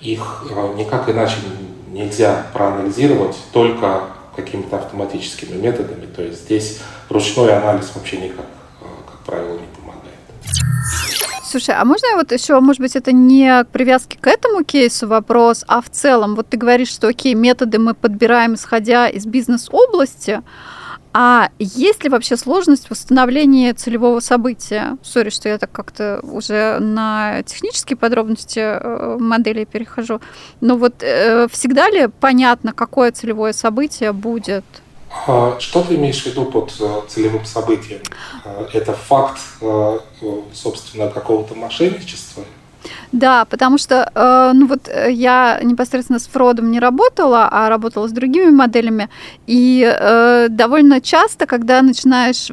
их 0.00 0.44
э, 0.50 0.74
никак 0.76 1.08
иначе 1.08 1.36
нельзя 1.88 2.46
проанализировать, 2.52 3.36
только 3.52 4.02
какими-то 4.36 4.76
автоматическими 4.76 5.56
методами. 5.56 6.06
То 6.06 6.22
есть 6.22 6.44
здесь 6.44 6.80
ручной 7.08 7.56
анализ 7.56 7.90
вообще 7.94 8.18
никак, 8.18 8.46
э, 8.80 8.84
как 9.10 9.18
правило, 9.26 9.54
не 9.54 9.66
Слушай, 11.50 11.74
а 11.74 11.84
можно 11.84 12.06
вот 12.14 12.30
еще, 12.30 12.60
может 12.60 12.80
быть, 12.80 12.94
это 12.94 13.10
не 13.10 13.64
к 13.64 13.70
привязке 13.70 14.16
к 14.20 14.28
этому 14.28 14.62
кейсу 14.62 15.08
вопрос, 15.08 15.64
а 15.66 15.82
в 15.82 15.90
целом, 15.90 16.36
вот 16.36 16.48
ты 16.48 16.56
говоришь, 16.56 16.92
что 16.92 17.08
окей, 17.08 17.34
методы 17.34 17.80
мы 17.80 17.94
подбираем, 17.94 18.54
исходя 18.54 19.08
из 19.08 19.26
бизнес-области, 19.26 20.42
а 21.12 21.48
есть 21.58 22.04
ли 22.04 22.08
вообще 22.08 22.36
сложность 22.36 22.86
в 22.86 22.92
установлении 22.92 23.72
целевого 23.72 24.20
события? 24.20 24.96
Сори, 25.02 25.30
что 25.30 25.48
я 25.48 25.58
так 25.58 25.72
как-то 25.72 26.20
уже 26.22 26.78
на 26.78 27.42
технические 27.42 27.96
подробности 27.96 28.60
э, 28.60 29.16
модели 29.18 29.64
перехожу. 29.64 30.20
Но 30.60 30.76
вот 30.76 31.02
э, 31.02 31.48
всегда 31.50 31.90
ли 31.90 32.06
понятно, 32.20 32.72
какое 32.72 33.10
целевое 33.10 33.54
событие 33.54 34.12
будет? 34.12 34.64
А 35.26 35.58
что 35.58 35.82
ты 35.82 35.96
имеешь 35.96 36.22
в 36.22 36.26
виду 36.26 36.44
под 36.44 36.74
э, 36.80 37.00
целевым 37.08 37.44
событием? 37.44 38.00
Э, 38.44 38.68
это 38.72 38.92
факт, 38.92 39.40
э, 39.60 39.98
собственно, 40.54 41.08
какого-то 41.08 41.54
мошенничества? 41.54 42.44
Да, 43.12 43.44
потому 43.44 43.76
что, 43.76 44.10
ну 44.54 44.66
вот 44.66 44.88
я 44.88 45.60
непосредственно 45.62 46.18
с 46.18 46.26
Фродом 46.28 46.70
не 46.70 46.80
работала, 46.80 47.46
а 47.50 47.68
работала 47.68 48.08
с 48.08 48.12
другими 48.12 48.48
моделями, 48.48 49.10
и 49.46 50.48
довольно 50.48 51.02
часто, 51.02 51.44
когда 51.44 51.82
начинаешь 51.82 52.50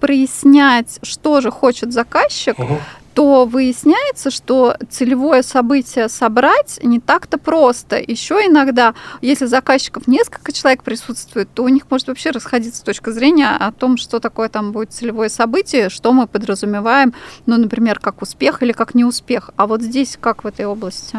прояснять, 0.00 0.98
что 1.02 1.40
же 1.40 1.52
хочет 1.52 1.92
заказчик, 1.92 2.58
угу 2.58 2.78
то 3.18 3.46
выясняется, 3.46 4.30
что 4.30 4.76
целевое 4.90 5.42
событие 5.42 6.08
собрать 6.08 6.78
не 6.84 7.00
так-то 7.00 7.36
просто. 7.36 7.96
Еще 7.96 8.46
иногда, 8.46 8.94
если 9.20 9.46
заказчиков 9.46 10.06
несколько 10.06 10.52
человек 10.52 10.84
присутствует, 10.84 11.52
то 11.52 11.64
у 11.64 11.68
них 11.68 11.90
может 11.90 12.06
вообще 12.06 12.30
расходиться 12.30 12.84
точка 12.84 13.10
зрения 13.10 13.56
о 13.58 13.72
том, 13.72 13.96
что 13.96 14.20
такое 14.20 14.48
там 14.48 14.70
будет 14.70 14.92
целевое 14.92 15.30
событие, 15.30 15.88
что 15.88 16.12
мы 16.12 16.28
подразумеваем, 16.28 17.12
ну, 17.44 17.56
например, 17.56 17.98
как 17.98 18.22
успех 18.22 18.62
или 18.62 18.70
как 18.70 18.94
неуспех. 18.94 19.50
А 19.56 19.66
вот 19.66 19.82
здесь 19.82 20.16
как 20.20 20.44
в 20.44 20.46
этой 20.46 20.66
области? 20.66 21.18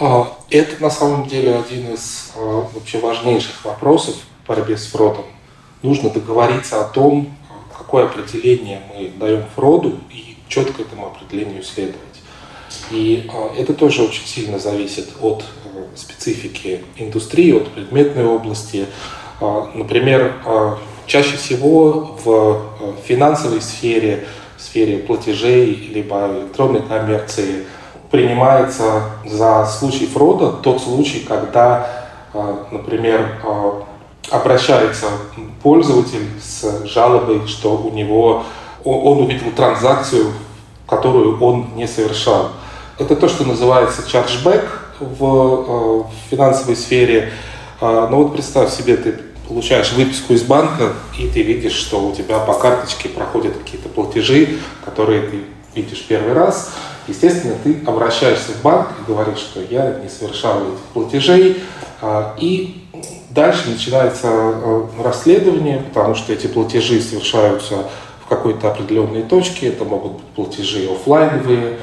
А, 0.00 0.32
это 0.48 0.82
на 0.82 0.88
самом 0.88 1.28
деле 1.28 1.56
один 1.56 1.92
из 1.92 2.32
а, 2.34 2.66
вообще 2.72 3.00
важнейших 3.00 3.66
вопросов 3.66 4.14
в 4.44 4.48
борьбе 4.48 4.78
с 4.78 4.86
фродом. 4.86 5.26
Нужно 5.82 6.08
договориться 6.08 6.80
о 6.80 6.84
том, 6.84 7.36
какое 7.76 8.06
определение 8.06 8.80
мы 8.94 9.10
даем 9.10 9.44
фроду 9.54 10.00
и 10.10 10.25
четко 10.48 10.82
этому 10.82 11.06
определению 11.06 11.62
следовать. 11.62 12.00
И 12.90 13.28
а, 13.32 13.52
это 13.56 13.74
тоже 13.74 14.02
очень 14.02 14.26
сильно 14.26 14.58
зависит 14.58 15.08
от 15.20 15.44
специфики 15.94 16.84
индустрии, 16.96 17.52
от 17.52 17.68
предметной 17.68 18.24
области. 18.24 18.86
Например, 19.40 20.34
чаще 21.06 21.36
всего 21.36 22.18
в 22.24 22.96
финансовой 23.06 23.60
сфере, 23.60 24.26
в 24.56 24.62
сфере 24.62 24.98
платежей 24.98 25.74
либо 25.74 26.30
электронной 26.40 26.82
коммерции– 26.82 27.64
принимается 28.10 29.02
за 29.24 29.66
случай 29.66 30.06
фрода 30.06 30.52
тот 30.52 30.80
случай, 30.82 31.20
когда, 31.20 32.06
а, 32.32 32.66
например, 32.70 33.40
а, 33.44 33.82
обращается 34.30 35.06
пользователь 35.62 36.26
с 36.40 36.86
жалобой, 36.86 37.46
что 37.46 37.76
у 37.76 37.92
него 37.92 38.44
он 38.86 39.22
увидел 39.24 39.50
транзакцию, 39.50 40.32
которую 40.86 41.40
он 41.40 41.70
не 41.74 41.86
совершал. 41.86 42.52
Это 42.98 43.16
то, 43.16 43.28
что 43.28 43.44
называется 43.44 44.08
чарджбэк 44.08 44.64
в, 45.00 45.24
а, 45.24 46.02
в 46.04 46.10
финансовой 46.30 46.76
сфере. 46.76 47.32
Но 47.80 48.08
ну 48.08 48.22
вот 48.22 48.32
представь 48.32 48.72
себе, 48.72 48.96
ты 48.96 49.18
получаешь 49.46 49.92
выписку 49.92 50.32
из 50.32 50.42
банка, 50.42 50.94
и 51.18 51.28
ты 51.28 51.42
видишь, 51.42 51.74
что 51.74 52.06
у 52.06 52.14
тебя 52.14 52.38
по 52.38 52.54
карточке 52.54 53.08
проходят 53.10 53.56
какие-то 53.56 53.88
платежи, 53.88 54.56
которые 54.84 55.22
ты 55.22 55.40
видишь 55.74 56.04
первый 56.08 56.32
раз, 56.32 56.72
естественно, 57.06 57.54
ты 57.62 57.78
обращаешься 57.86 58.52
в 58.52 58.62
банк 58.62 58.88
и 58.98 59.10
говоришь, 59.10 59.38
что 59.38 59.60
я 59.60 60.00
не 60.02 60.08
совершал 60.08 60.60
этих 60.60 60.80
платежей, 60.94 61.62
а, 62.00 62.34
и 62.38 62.82
дальше 63.30 63.68
начинается 63.68 64.28
э, 64.28 64.82
расследование, 65.04 65.82
потому 65.92 66.14
что 66.14 66.32
эти 66.32 66.46
платежи 66.46 67.00
совершаются 67.00 67.84
какой-то 68.28 68.68
определенной 68.68 69.22
точке, 69.22 69.68
это 69.68 69.84
могут 69.84 70.12
быть 70.12 70.26
платежи 70.34 70.88
офлайновые, 70.90 71.78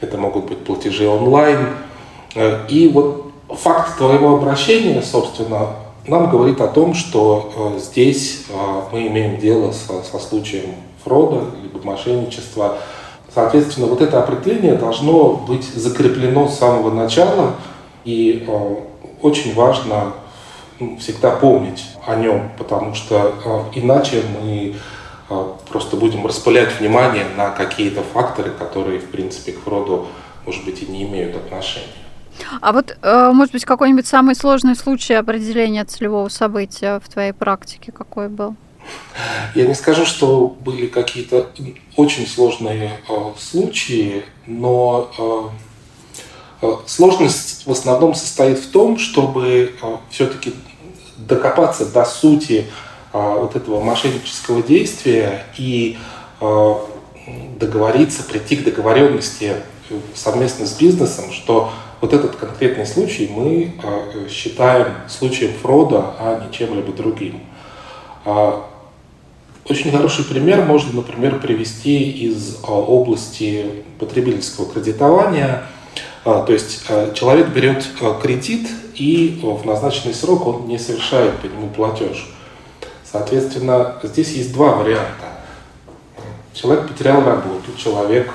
это 0.00 0.16
могут 0.16 0.46
быть 0.46 0.64
платежи 0.64 1.08
онлайн, 1.08 1.58
э, 2.34 2.66
и 2.68 2.88
вот 2.88 3.32
факт 3.48 3.98
твоего 3.98 4.36
обращения, 4.36 5.02
собственно, 5.02 5.68
нам 6.06 6.30
говорит 6.30 6.60
о 6.60 6.68
том, 6.68 6.94
что 6.94 7.74
э, 7.76 7.78
здесь 7.78 8.44
мы 8.92 9.06
имеем 9.08 9.38
дело 9.38 9.72
со, 9.72 10.02
со 10.02 10.18
случаем 10.18 10.74
фрода 11.04 11.44
либо 11.62 11.84
мошенничества, 11.84 12.78
Соответственно, 13.38 13.86
вот 13.86 14.00
это 14.00 14.18
определение 14.18 14.74
должно 14.74 15.34
быть 15.34 15.64
закреплено 15.64 16.48
с 16.48 16.58
самого 16.58 16.90
начала, 16.90 17.54
и 18.04 18.44
э, 18.46 18.74
очень 19.20 19.54
важно 19.54 20.12
всегда 20.98 21.30
помнить 21.30 21.84
о 22.06 22.16
нем, 22.16 22.50
потому 22.56 22.94
что 22.94 23.34
э, 23.44 23.78
иначе 23.78 24.22
мы 24.40 24.70
э, 24.70 24.72
просто 25.28 25.96
будем 25.96 26.26
распылять 26.26 26.78
внимание 26.78 27.26
на 27.36 27.50
какие-то 27.50 28.02
факторы, 28.02 28.50
которые, 28.50 29.00
в 29.00 29.10
принципе, 29.10 29.52
к 29.52 29.60
фроду, 29.60 30.08
может 30.46 30.64
быть, 30.64 30.82
и 30.82 30.86
не 30.86 31.04
имеют 31.04 31.36
отношения. 31.36 31.86
А 32.60 32.72
вот, 32.72 32.96
э, 33.02 33.30
может 33.32 33.52
быть, 33.52 33.64
какой-нибудь 33.64 34.06
самый 34.06 34.34
сложный 34.34 34.76
случай 34.76 35.14
определения 35.14 35.84
целевого 35.84 36.28
события 36.28 37.00
в 37.04 37.08
твоей 37.08 37.32
практике 37.32 37.92
какой 37.92 38.28
был? 38.28 38.54
Я 39.54 39.66
не 39.66 39.74
скажу, 39.74 40.06
что 40.06 40.56
были 40.60 40.86
какие-то 40.86 41.50
очень 41.96 42.26
сложные 42.26 42.92
э, 43.08 43.14
случаи, 43.38 44.24
но 44.46 45.52
э, 46.62 46.76
сложность 46.86 47.66
в 47.66 47.72
основном 47.72 48.14
состоит 48.14 48.58
в 48.58 48.70
том, 48.70 48.98
чтобы 48.98 49.74
все-таки 50.10 50.54
докопаться 51.16 51.84
до 51.86 52.04
сути 52.04 52.66
вот 53.12 53.56
этого 53.56 53.80
мошеннического 53.80 54.62
действия 54.62 55.44
и 55.56 55.98
э, 56.40 56.74
договориться, 57.58 58.22
прийти 58.22 58.56
к 58.56 58.64
договоренности 58.64 59.54
совместно 60.14 60.66
с 60.66 60.74
бизнесом, 60.74 61.32
что 61.32 61.70
вот 62.00 62.12
этот 62.12 62.36
конкретный 62.36 62.86
случай 62.86 63.30
мы 63.34 63.72
э, 63.82 64.28
считаем 64.28 64.88
случаем 65.08 65.52
фрода, 65.60 66.14
а 66.18 66.44
не 66.44 66.52
чем-либо 66.52 66.92
другим. 66.92 67.40
А 68.24 68.68
очень 69.68 69.90
хороший 69.90 70.24
пример 70.24 70.64
можно, 70.64 70.94
например, 70.94 71.40
привести 71.40 72.10
из 72.10 72.56
а, 72.62 72.72
области 72.72 73.84
потребительского 73.98 74.72
кредитования. 74.72 75.64
А, 76.24 76.42
то 76.42 76.54
есть 76.54 76.84
а, 76.88 77.12
человек 77.12 77.48
берет 77.48 77.86
кредит 78.22 78.66
и 78.94 79.38
в 79.42 79.66
назначенный 79.66 80.14
срок 80.14 80.46
он 80.46 80.68
не 80.68 80.78
совершает 80.78 81.36
по 81.40 81.46
нему 81.46 81.68
платеж. 81.68 82.30
Соответственно, 83.10 83.96
здесь 84.02 84.32
есть 84.32 84.52
два 84.52 84.72
варианта. 84.72 85.26
Человек 86.52 86.88
потерял 86.88 87.24
работу, 87.24 87.72
человек 87.76 88.30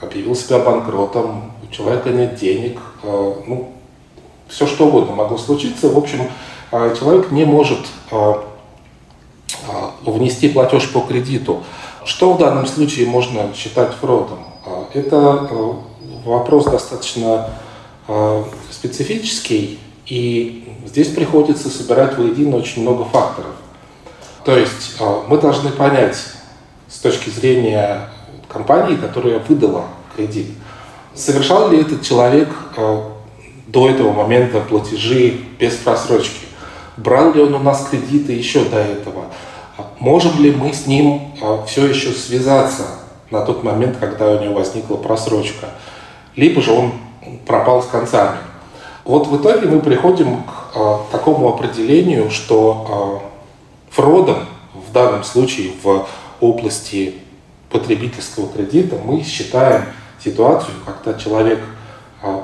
объявил 0.00 0.34
себя 0.34 0.58
банкротом, 0.58 1.52
у 1.62 1.72
человека 1.72 2.10
нет 2.10 2.34
денег, 2.34 2.78
ну, 3.02 3.72
все 4.48 4.66
что 4.66 4.88
угодно 4.88 5.14
могло 5.14 5.38
случиться. 5.38 5.88
В 5.88 5.96
общем, 5.96 6.28
человек 6.70 7.30
не 7.30 7.44
может 7.46 7.86
внести 10.04 10.48
платеж 10.50 10.92
по 10.92 11.00
кредиту. 11.00 11.62
Что 12.04 12.34
в 12.34 12.38
данном 12.38 12.66
случае 12.66 13.06
можно 13.06 13.54
считать 13.54 13.94
фродом? 13.94 14.44
Это 14.92 15.48
вопрос 16.24 16.66
достаточно 16.66 17.50
специфический, 18.70 19.78
и 20.06 20.63
здесь 20.94 21.08
приходится 21.08 21.68
собирать 21.68 22.16
воедино 22.16 22.56
очень 22.56 22.82
много 22.82 23.04
факторов. 23.04 23.50
То 24.44 24.56
есть 24.56 25.00
мы 25.28 25.38
должны 25.38 25.70
понять 25.70 26.16
с 26.88 26.98
точки 27.00 27.30
зрения 27.30 28.10
компании, 28.48 28.94
которая 28.94 29.40
выдала 29.40 29.86
кредит, 30.14 30.46
совершал 31.12 31.70
ли 31.70 31.80
этот 31.80 32.02
человек 32.02 32.48
до 33.66 33.90
этого 33.90 34.12
момента 34.12 34.60
платежи 34.60 35.40
без 35.58 35.74
просрочки, 35.74 36.46
брал 36.96 37.32
ли 37.32 37.42
он 37.42 37.54
у 37.54 37.58
нас 37.58 37.88
кредиты 37.90 38.32
еще 38.32 38.64
до 38.64 38.78
этого, 38.78 39.24
Можем 39.98 40.40
ли 40.40 40.52
мы 40.52 40.72
с 40.72 40.86
ним 40.86 41.32
а, 41.42 41.64
все 41.66 41.86
еще 41.86 42.10
связаться 42.10 42.84
на 43.30 43.40
тот 43.40 43.64
момент, 43.64 43.96
когда 43.98 44.30
у 44.30 44.40
него 44.40 44.54
возникла 44.54 44.96
просрочка? 44.96 45.70
Либо 46.36 46.62
же 46.62 46.70
он 46.72 46.92
пропал 47.44 47.82
с 47.82 47.86
концами. 47.86 48.38
Вот 49.04 49.26
в 49.26 49.36
итоге 49.40 49.66
мы 49.66 49.80
приходим 49.80 50.44
к 50.44 50.63
а, 50.74 51.06
такому 51.12 51.48
определению, 51.48 52.30
что 52.30 52.86
а, 52.88 53.90
фродом 53.90 54.46
в 54.74 54.92
данном 54.92 55.24
случае 55.24 55.72
в 55.82 56.06
области 56.40 57.14
потребительского 57.70 58.48
кредита 58.48 58.96
мы 59.04 59.22
считаем 59.22 59.84
ситуацию, 60.22 60.74
когда 60.84 61.18
человек 61.18 61.60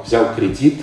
взял 0.05 0.35
кредит, 0.35 0.81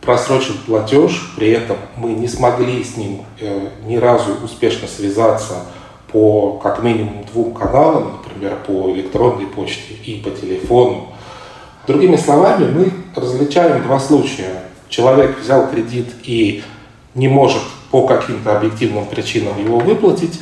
просрочил 0.00 0.54
платеж, 0.66 1.32
при 1.36 1.50
этом 1.50 1.76
мы 1.96 2.12
не 2.12 2.26
смогли 2.26 2.82
с 2.82 2.96
ним 2.96 3.24
э, 3.38 3.68
ни 3.84 3.96
разу 3.96 4.32
успешно 4.42 4.88
связаться 4.88 5.66
по 6.10 6.58
как 6.62 6.82
минимум 6.82 7.24
двум 7.32 7.54
каналам, 7.54 8.18
например, 8.18 8.58
по 8.66 8.90
электронной 8.90 9.46
почте 9.46 9.94
и 10.04 10.20
по 10.20 10.30
телефону. 10.30 11.08
Другими 11.86 12.16
словами, 12.16 12.70
мы 12.70 12.92
различаем 13.14 13.82
два 13.82 14.00
случая. 14.00 14.62
Человек 14.88 15.38
взял 15.38 15.68
кредит 15.68 16.08
и 16.24 16.62
не 17.14 17.28
может 17.28 17.62
по 17.90 18.06
каким-то 18.06 18.56
объективным 18.56 19.06
причинам 19.06 19.58
его 19.58 19.78
выплатить, 19.78 20.40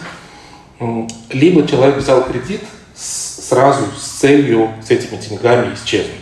либо 1.30 1.66
человек 1.66 1.96
взял 1.96 2.22
кредит 2.24 2.62
сразу 2.94 3.84
с 3.96 4.20
целью 4.20 4.70
с 4.86 4.90
этими 4.90 5.16
деньгами 5.16 5.74
исчезнуть. 5.74 6.14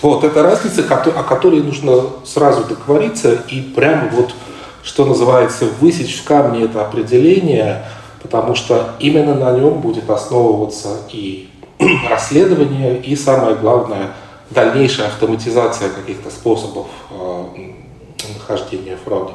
Вот, 0.00 0.24
это 0.24 0.42
разница, 0.42 0.82
о 0.82 1.22
которой 1.22 1.62
нужно 1.62 2.02
сразу 2.24 2.64
договориться 2.64 3.34
и 3.48 3.60
прямо 3.60 4.08
вот, 4.08 4.34
что 4.82 5.04
называется, 5.04 5.66
высечь 5.80 6.18
в 6.18 6.24
камне 6.24 6.64
это 6.64 6.84
определение– 6.84 7.84
потому 8.22 8.54
что 8.54 8.94
именно 9.00 9.34
на 9.34 9.52
нем 9.52 9.80
будет 9.80 10.08
основываться 10.08 11.00
и 11.10 11.50
расследование, 12.08 13.00
и 13.00 13.16
самое 13.16 13.56
главное, 13.56 14.12
дальнейшая 14.50 15.08
автоматизация 15.08 15.90
каких-то 15.90 16.30
способов 16.30 16.86
э, 17.10 17.44
нахождения 18.38 18.96
фрода. 18.96 19.32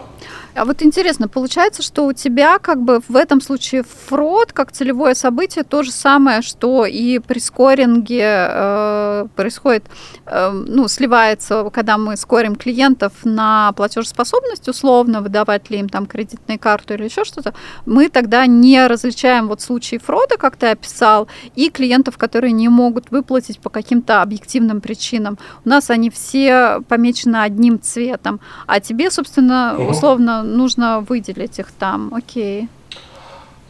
А 0.57 0.65
вот 0.65 0.81
интересно, 0.81 1.27
получается, 1.27 1.83
что 1.83 2.07
у 2.07 2.13
тебя 2.13 2.57
как 2.57 2.81
бы 2.81 2.99
в 3.07 3.15
этом 3.15 3.41
случае 3.41 3.83
фрод 3.83 4.53
как 4.53 4.71
целевое 4.71 5.13
событие 5.13 5.63
то 5.63 5.83
же 5.83 5.91
самое, 5.91 6.41
что 6.41 6.87
и 6.87 7.19
при 7.19 7.37
скоринге 7.37 8.23
э, 8.23 9.27
происходит, 9.35 9.83
э, 10.25 10.49
ну, 10.49 10.87
сливается, 10.87 11.69
когда 11.71 11.99
мы 11.99 12.17
скорим 12.17 12.55
клиентов 12.55 13.13
на 13.23 13.71
платежеспособность, 13.73 14.67
условно, 14.67 15.21
выдавать 15.21 15.69
ли 15.69 15.77
им 15.77 15.89
там 15.89 16.07
кредитные 16.07 16.57
карты 16.57 16.95
или 16.95 17.03
еще 17.03 17.23
что-то, 17.23 17.53
мы 17.85 18.09
тогда 18.09 18.47
не 18.47 18.87
различаем 18.87 19.49
вот 19.49 19.61
случаи 19.61 19.99
фрода, 19.99 20.37
как 20.37 20.55
ты 20.55 20.67
описал, 20.67 21.27
и 21.55 21.69
клиентов, 21.69 22.17
которые 22.17 22.51
не 22.51 22.67
могут 22.67 23.11
выплатить 23.11 23.59
по 23.59 23.69
каким-то 23.69 24.23
объективным 24.23 24.81
причинам. 24.81 25.37
У 25.65 25.69
нас 25.69 25.91
они 25.91 26.09
все 26.09 26.79
помечены 26.87 27.37
одним 27.37 27.79
цветом, 27.79 28.39
а 28.65 28.79
тебе, 28.79 29.11
собственно, 29.11 29.77
условно 29.77 30.46
нужно 30.55 31.01
выделить 31.01 31.59
их 31.59 31.71
там, 31.71 32.13
окей. 32.13 32.69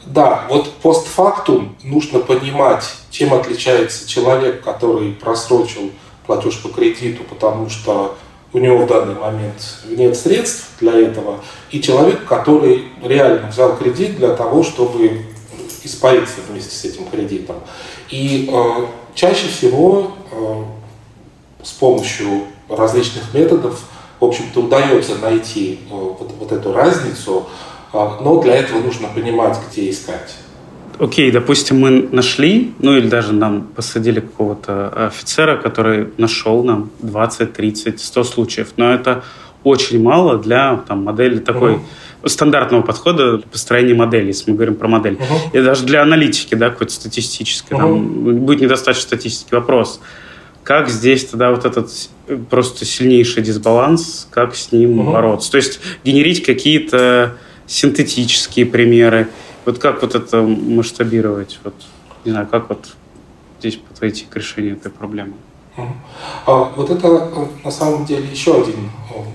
Да, 0.06 0.46
вот 0.50 0.72
постфактум 0.76 1.76
нужно 1.84 2.20
понимать, 2.20 2.86
чем 3.10 3.34
отличается 3.34 4.08
человек, 4.08 4.64
который 4.64 5.12
просрочил 5.12 5.92
платеж 6.26 6.62
по 6.62 6.70
кредиту, 6.70 7.24
потому 7.24 7.70
что 7.70 8.16
у 8.54 8.60
него 8.60 8.78
в 8.78 8.88
данный 8.88 9.16
момент 9.16 9.80
нет 9.86 10.16
средств 10.16 10.70
для 10.80 10.94
этого, 10.94 11.40
и 11.72 11.82
человек, 11.82 12.26
который 12.26 12.86
реально 13.04 13.50
взял 13.50 13.76
кредит 13.76 14.18
для 14.18 14.34
того, 14.36 14.64
чтобы 14.64 15.26
испариться 15.84 16.36
вместе 16.50 16.76
с 16.76 16.86
этим 16.86 17.06
кредитом. 17.10 17.58
И 18.10 18.50
э, 18.52 18.86
чаще 19.14 19.48
всего 19.48 20.14
э, 20.32 20.64
с 21.64 21.72
помощью 21.72 22.44
различных 22.70 23.34
методов 23.34 23.82
в 24.20 24.26
общем-то, 24.26 24.62
удается 24.62 25.16
найти 25.22 25.80
э, 25.90 25.94
вот, 25.94 26.32
вот 26.40 26.52
эту 26.52 26.74
разницу, 26.74 27.48
а, 27.94 28.20
но 28.22 28.42
для 28.42 28.56
этого 28.56 28.82
нужно 28.82 29.08
понимать, 29.08 29.58
где 29.70 29.90
искать. 29.90 30.36
Окей, 31.00 31.30
okay, 31.30 31.32
допустим, 31.32 31.80
мы 31.80 32.10
нашли, 32.12 32.74
ну 32.80 32.98
или 32.98 33.08
даже 33.08 33.32
нам 33.32 33.68
посадили 33.76 34.20
какого-то 34.20 35.08
офицера, 35.08 35.58
который 35.58 36.10
нашел 36.18 36.64
нам 36.64 36.90
20, 37.00 37.54
30, 37.54 38.00
100 38.00 38.24
случаев, 38.24 38.70
но 38.78 38.92
это 38.92 39.24
очень 39.64 40.02
мало 40.02 40.38
для 40.40 40.78
там, 40.88 41.04
модели 41.04 41.38
такой 41.38 41.74
uh-huh. 41.74 42.30
стандартного 42.30 42.82
подхода 42.82 43.38
построения 43.38 43.94
модели, 43.94 44.28
если 44.28 44.50
мы 44.50 44.56
говорим 44.56 44.76
про 44.76 44.88
модель. 44.88 45.16
Uh-huh. 45.16 45.60
И 45.60 45.62
даже 45.62 45.86
для 45.86 46.02
аналитики, 46.02 46.56
да, 46.56 46.70
какой-то 46.70 46.94
статистической, 46.94 47.78
uh-huh. 47.78 47.82
там 47.82 48.46
будет 48.46 48.62
недостаточно 48.62 49.04
статистики. 49.04 49.54
Вопрос, 49.54 50.00
как 50.64 50.90
здесь 50.90 51.26
тогда 51.26 51.52
вот 51.52 51.66
этот 51.66 51.92
просто 52.50 52.86
сильнейший 52.86 53.44
дисбаланс, 53.44 54.28
как 54.30 54.56
с 54.56 54.72
ним 54.72 55.00
угу. 55.00 55.12
бороться? 55.12 55.52
То 55.52 55.58
есть 55.58 55.80
генерить 56.04 56.44
какие-то 56.44 57.38
синтетические 57.66 58.66
примеры. 58.66 59.30
Вот 59.66 59.80
как 59.80 60.02
вот 60.02 60.16
это 60.16 60.42
масштабировать? 60.42 61.60
Вот, 61.64 61.74
не 62.26 62.32
знаю, 62.32 62.48
как 62.48 62.70
вот 62.70 62.88
здесь 63.60 63.78
подойти 63.78 64.26
к 64.30 64.36
решению 64.36 64.74
этой 64.74 64.92
проблемы? 64.92 65.34
А, 66.46 66.72
вот 66.76 66.90
это 66.90 67.30
на 67.64 67.72
самом 67.72 68.06
деле 68.06 68.28
еще 68.28 68.62
один 68.62 68.90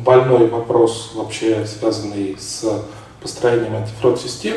больной 0.05 0.49
вопрос, 0.49 1.13
вообще 1.15 1.65
связанный 1.67 2.37
с 2.39 2.85
построением 3.21 3.77
антифрод-систем. 3.77 4.57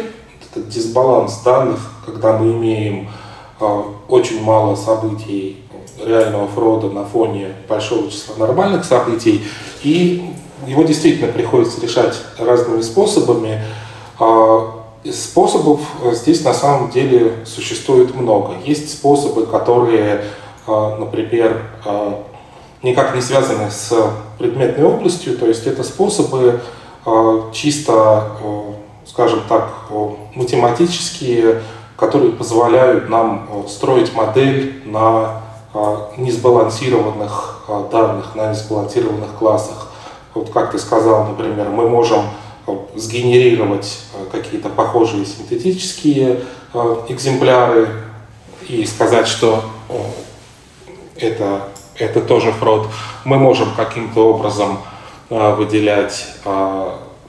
Этот 0.52 0.70
дисбаланс 0.70 1.42
данных, 1.44 1.80
когда 2.06 2.38
мы 2.38 2.54
имеем 2.54 3.10
а, 3.60 3.86
очень 4.08 4.42
мало 4.42 4.76
событий 4.76 5.65
реального 6.04 6.48
фрода 6.48 6.90
на 6.90 7.06
фоне 7.06 7.56
большого 7.68 8.10
числа 8.10 8.36
нормальных 8.38 8.86
событий, 8.86 9.44
и 9.84 10.36
его 10.68 10.84
действительно 10.84 11.32
приходится 11.32 11.82
решать 11.82 12.16
разными 12.38 12.82
способами. 12.82 13.62
А, 14.20 14.84
способов 15.12 15.82
здесь 16.14 16.44
на 16.44 16.54
самом 16.54 16.90
деле 16.90 17.34
существует 17.46 18.16
много. 18.16 18.54
Есть 18.64 18.92
способы, 18.92 19.46
которые, 19.46 20.24
а, 20.68 20.98
например, 20.98 21.62
а, 21.86 22.24
никак 22.82 23.16
не 23.16 23.22
связаны 23.22 23.70
с 23.70 23.94
предметной 24.38 24.86
областью, 24.86 25.38
то 25.38 25.48
есть 25.48 25.66
это 25.66 25.84
способы 25.84 26.62
чисто, 27.54 28.32
скажем 29.06 29.42
так, 29.48 29.70
математические, 30.34 31.62
которые 31.98 32.32
позволяют 32.32 33.10
нам 33.10 33.48
строить 33.68 34.14
модель 34.16 34.82
на 34.86 35.45
несбалансированных 36.18 37.66
а, 37.68 37.88
данных, 37.92 38.36
на 38.36 38.52
несбалансированных 38.52 39.34
классах. 39.38 39.92
Вот 40.34 40.50
как 40.50 40.72
ты 40.72 40.80
сказал, 40.80 41.26
например, 41.26 41.70
мы 41.70 41.90
можем 41.90 42.22
а, 42.66 42.86
сгенерировать 42.96 44.00
какие-то 44.32 44.70
похожие 44.70 45.26
синтетические 45.26 46.42
экземпляры 47.08 47.90
и 48.68 48.86
сказать, 48.86 49.28
что 49.28 49.64
это, 51.18 51.70
это 51.98 52.22
тоже 52.22 52.52
фрод. 52.52 52.88
Мы 53.24 53.38
можем 53.38 53.70
каким-то 53.76 54.30
образом 54.30 54.80
выделять 55.30 56.28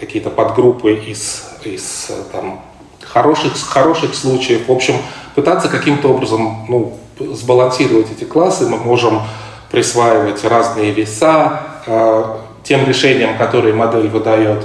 какие-то 0.01 0.31
подгруппы 0.31 0.95
из, 0.95 1.45
из 1.63 2.11
там, 2.33 2.61
хороших, 3.03 3.57
хороших 3.57 4.15
случаев. 4.17 4.69
В 4.69 4.73
общем, 4.73 4.97
пытаться 5.37 5.69
каким-то 5.69 6.09
образом 6.09 6.67
ну, 6.69 6.99
сбалансировать 7.19 8.11
эти 8.11 8.25
классы, 8.25 8.69
мы 8.69 8.79
можем 8.79 9.23
присваивать 9.71 10.45
разные 10.45 10.93
веса 10.93 11.61
э, 11.87 12.25
тем 12.63 12.87
решениям, 12.87 13.37
которые 13.37 13.75
модель 13.75 14.09
выдает. 14.09 14.65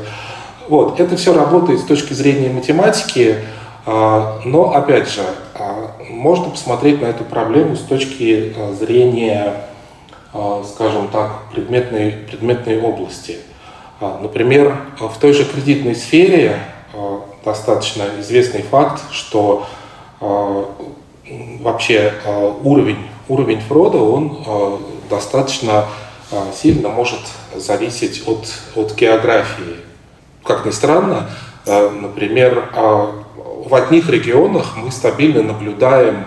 Вот, 0.68 1.00
это 1.00 1.18
все 1.18 1.34
работает 1.34 1.80
с 1.80 1.84
точки 1.84 2.14
зрения 2.14 2.50
математики, 2.50 3.38
э, 3.86 4.40
но, 4.46 4.74
опять 4.74 5.10
же, 5.10 5.22
э, 5.56 5.88
можно 6.10 6.50
посмотреть 6.50 7.02
на 7.02 7.08
эту 7.08 7.24
проблему 7.24 7.76
с 7.76 7.82
точки 7.82 8.54
э, 8.56 8.74
зрения, 8.74 9.54
э, 10.34 10.64
скажем 10.68 11.08
так, 11.08 11.44
предметной, 11.52 12.12
предметной 12.12 12.80
области. 12.80 13.38
Э, 14.00 14.18
например, 14.22 14.76
в 15.00 15.18
той 15.20 15.34
же 15.34 15.46
кредитной 15.46 15.96
сфере 15.96 16.58
достаточно 17.44 18.04
известный 18.20 18.62
факт, 18.62 19.02
что 19.12 19.66
вообще 21.62 22.13
э, 22.24 22.54
уровень, 22.63 23.08
уровень 23.28 23.62
фрода, 23.62 23.98
он 23.98 24.44
э, 24.46 24.78
достаточно 25.10 25.86
э, 26.32 26.36
сильно 26.54 26.89
может 26.89 27.20
зависеть 27.56 28.24
от, 28.28 28.48
от 28.76 28.96
географии. 28.96 29.78
Как 30.44 30.65
ни 30.65 30.72
странно, 30.72 31.30
например, 31.67 32.70
в 32.74 33.76
одних 33.76 34.10
регионах 34.10 34.76
мы 34.76 34.89
стабильно 34.89 35.44
наблюдаем 35.44 36.26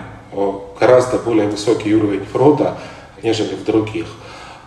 гораздо 0.79 1.17
более 1.17 1.49
высокий 1.49 1.93
уровень 1.93 2.23
фрода, 2.23 2.77
нежели 3.21 3.55
в 3.55 3.65
других. 3.65 4.05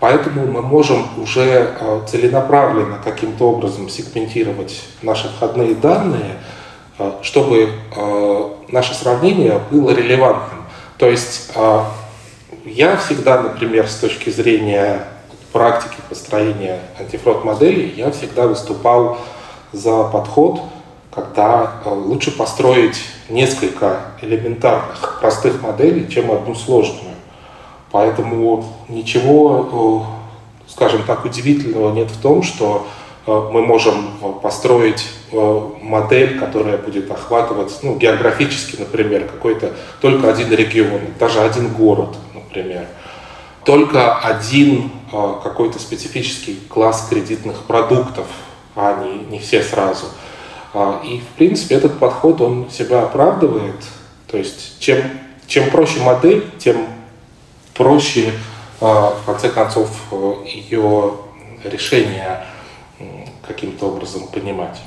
Поэтому 0.01 0.46
мы 0.46 0.61
можем 0.61 1.07
уже 1.16 1.74
целенаправленно 2.09 2.98
каким-то 3.03 3.48
образом 3.51 3.88
сегментировать 3.88 4.83
наши 5.01 5.29
входные 5.29 5.74
данные– 5.74 6.37
чтобы 7.23 7.71
э, 7.95 8.49
наше 8.69 8.95
сравнение 8.95 9.61
было 9.71 9.91
релевантным. 9.91 10.65
То 10.97 11.09
есть 11.09 11.53
э, 11.55 11.81
я 12.65 12.97
всегда, 12.97 13.41
например, 13.41 13.89
с 13.89 13.97
точки 13.97 14.31
зрения 14.31 15.07
практики 15.53 15.97
построения 16.09 16.81
антифрод-моделей, 16.99 17.95
я 17.97 18.11
всегда 18.11 18.47
выступал 18.47 19.19
за 19.73 20.05
подход, 20.05 20.61
когда 21.11 21.73
лучше 21.85 22.37
построить 22.37 23.01
несколько 23.29 24.01
элементарных, 24.23 25.19
простых 25.21 25.63
моделей, 25.63 26.09
чем 26.09 26.31
одну 26.31 26.55
сложную. 26.55 27.15
Поэтому 27.91 28.65
ничего, 28.89 30.07
скажем 30.67 31.03
так, 31.05 31.25
удивительного 31.25 31.93
нет 31.93 32.11
в 32.11 32.21
том, 32.21 32.43
что 32.43 32.87
мы 33.29 33.62
можем 33.62 34.19
построить 34.43 35.05
Э, 35.31 35.71
модель, 35.83 36.38
которая 36.38 36.79
будет 36.79 37.11
охватывать 37.11 37.81
ну, 37.83 37.97
географически, 37.97 38.77
например, 38.79 39.25
какой-то 39.27 39.75
только 40.01 40.31
один 40.31 40.51
регион, 40.51 41.03
даже 41.19 41.41
один 41.41 41.69
город, 41.69 42.17
например, 42.33 42.87
только 43.62 44.17
один 44.17 44.91
э, 45.12 45.35
какой-то 45.43 45.79
специфический 45.79 46.59
класс 46.71 47.09
кредитных 47.11 47.64
продуктов, 47.64 48.27
а 48.75 49.05
не, 49.05 49.19
не 49.31 49.38
все 49.38 49.62
сразу. 49.62 50.07
И, 51.05 51.21
в 51.21 51.37
принципе, 51.37 51.75
этот 51.75 51.99
подход, 51.99 52.41
он 52.41 52.71
себя 52.71 53.03
оправдывает. 53.03 53.83
То 54.31 54.37
есть, 54.38 54.79
чем, 54.81 54.99
чем 55.47 55.71
проще 55.71 56.01
модель, 56.01 56.45
тем 56.59 56.87
проще, 57.75 58.33
э, 58.81 58.85
в 58.85 59.27
конце 59.27 59.51
концов, 59.51 59.91
ее 60.71 61.12
решение 61.64 62.47
каким-то 63.49 63.87
образом 63.87 64.29
понимать. 64.29 64.79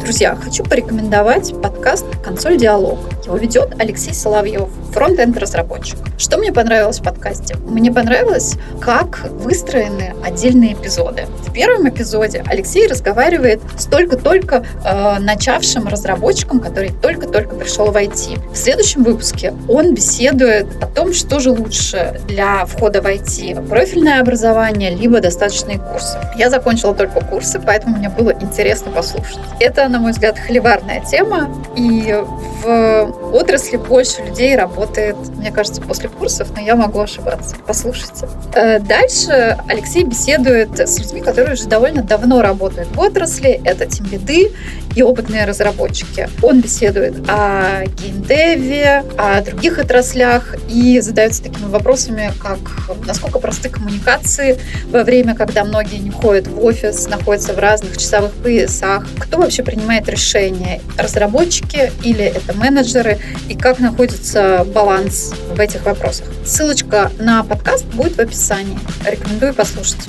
Друзья, 0.00 0.36
хочу 0.36 0.64
порекомендовать 0.64 1.60
подкаст 1.60 2.06
«Консоль 2.24 2.56
Диалог». 2.56 2.98
Его 3.28 3.36
ведет 3.36 3.74
Алексей 3.78 4.14
Соловьев, 4.14 4.70
фронт-энд 4.94 5.36
разработчик. 5.36 5.98
Что 6.16 6.38
мне 6.38 6.50
понравилось 6.50 6.98
в 6.98 7.02
подкасте? 7.02 7.56
Мне 7.56 7.92
понравилось, 7.92 8.56
как 8.80 9.28
выстроены 9.32 10.14
отдельные 10.24 10.72
эпизоды. 10.72 11.26
В 11.46 11.52
первом 11.52 11.86
эпизоде 11.90 12.42
Алексей 12.46 12.86
разговаривает 12.86 13.60
с 13.76 13.84
только-только 13.84 14.64
э, 14.82 15.18
начавшим 15.18 15.88
разработчиком, 15.88 16.58
который 16.58 16.90
только-только 17.02 17.54
пришел 17.54 17.90
в 17.90 17.96
IT. 17.96 18.50
В 18.50 18.56
следующем 18.56 19.04
выпуске 19.04 19.52
он 19.68 19.92
беседует 19.92 20.66
о 20.82 20.86
том, 20.86 21.12
что 21.12 21.38
же 21.38 21.50
лучше 21.50 22.18
для 22.28 22.64
входа 22.64 23.02
в 23.02 23.04
IT. 23.04 23.68
Профильное 23.68 24.22
образование, 24.22 24.94
либо 24.94 25.20
достаточные 25.20 25.78
курсы. 25.78 26.16
Я 26.38 26.48
закончила 26.48 26.94
только 26.94 27.20
курсы, 27.20 27.60
поэтому 27.60 27.98
мне 27.98 28.08
было 28.08 28.30
интересно 28.30 28.90
послушать. 28.90 29.38
Это, 29.60 29.86
на 29.88 29.98
мой 29.98 30.12
взгляд, 30.12 30.38
холиварная 30.38 31.02
тема, 31.04 31.50
и 31.76 32.18
в 32.64 33.17
отрасли 33.32 33.76
больше 33.76 34.22
людей 34.22 34.56
работает, 34.56 35.16
мне 35.36 35.50
кажется, 35.50 35.80
после 35.80 36.08
курсов, 36.08 36.48
но 36.54 36.60
я 36.60 36.76
могу 36.76 37.00
ошибаться. 37.00 37.56
Послушайте. 37.66 38.28
Э, 38.54 38.78
дальше 38.78 39.58
Алексей 39.68 40.04
беседует 40.04 40.78
с 40.78 40.98
людьми, 40.98 41.20
которые 41.20 41.54
уже 41.54 41.66
довольно 41.66 42.02
давно 42.02 42.42
работают 42.42 42.88
в 42.94 43.00
отрасли. 43.00 43.60
Это 43.64 43.86
тимбиды 43.86 44.52
и 44.94 45.02
опытные 45.02 45.44
разработчики. 45.44 46.28
Он 46.42 46.60
беседует 46.60 47.14
о 47.28 47.84
геймдеве, 47.86 49.04
о 49.16 49.40
других 49.42 49.78
отраслях 49.78 50.56
и 50.68 51.00
задается 51.00 51.44
такими 51.44 51.68
вопросами, 51.68 52.32
как 52.42 52.58
насколько 53.06 53.38
просты 53.38 53.68
коммуникации 53.68 54.58
во 54.90 55.04
время, 55.04 55.34
когда 55.34 55.64
многие 55.64 55.98
не 55.98 56.10
ходят 56.10 56.48
в 56.48 56.64
офис, 56.64 57.06
находятся 57.08 57.52
в 57.52 57.58
разных 57.58 57.96
часовых 57.96 58.32
поясах, 58.32 59.06
кто 59.18 59.38
вообще 59.38 59.62
принимает 59.62 60.08
решения, 60.08 60.80
разработчики 60.96 61.92
или 62.02 62.24
это 62.24 62.54
менеджеры, 62.54 63.07
и 63.48 63.56
как 63.56 63.78
находится 63.78 64.66
баланс 64.74 65.34
в 65.54 65.60
этих 65.60 65.84
вопросах. 65.84 66.26
Ссылочка 66.44 67.10
на 67.18 67.42
подкаст 67.44 67.86
будет 67.86 68.16
в 68.16 68.20
описании. 68.20 68.78
Рекомендую 69.04 69.54
послушать. 69.54 70.08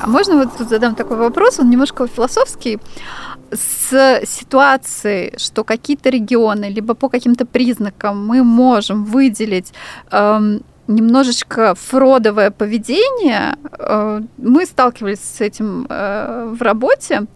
А 0.00 0.06
можно 0.06 0.36
вот 0.36 0.56
тут 0.56 0.68
задам 0.68 0.94
такой 0.94 1.16
вопрос, 1.16 1.58
он 1.58 1.70
немножко 1.70 2.06
философский 2.06 2.78
с 3.52 4.20
ситуацией, 4.26 5.34
что 5.38 5.64
какие-то 5.64 6.10
регионы, 6.10 6.66
либо 6.66 6.94
по 6.94 7.08
каким-то 7.08 7.46
признакам 7.46 8.26
мы 8.26 8.42
можем 8.42 9.04
выделить 9.04 9.72
эм, 10.10 10.62
немножечко 10.86 11.74
фродовое 11.74 12.50
поведение, 12.50 13.56
э, 13.78 14.20
мы 14.36 14.66
сталкивались 14.66 15.20
с 15.20 15.40
этим 15.40 15.86
э, 15.88 16.54
в 16.54 16.62
работе, 16.62 17.26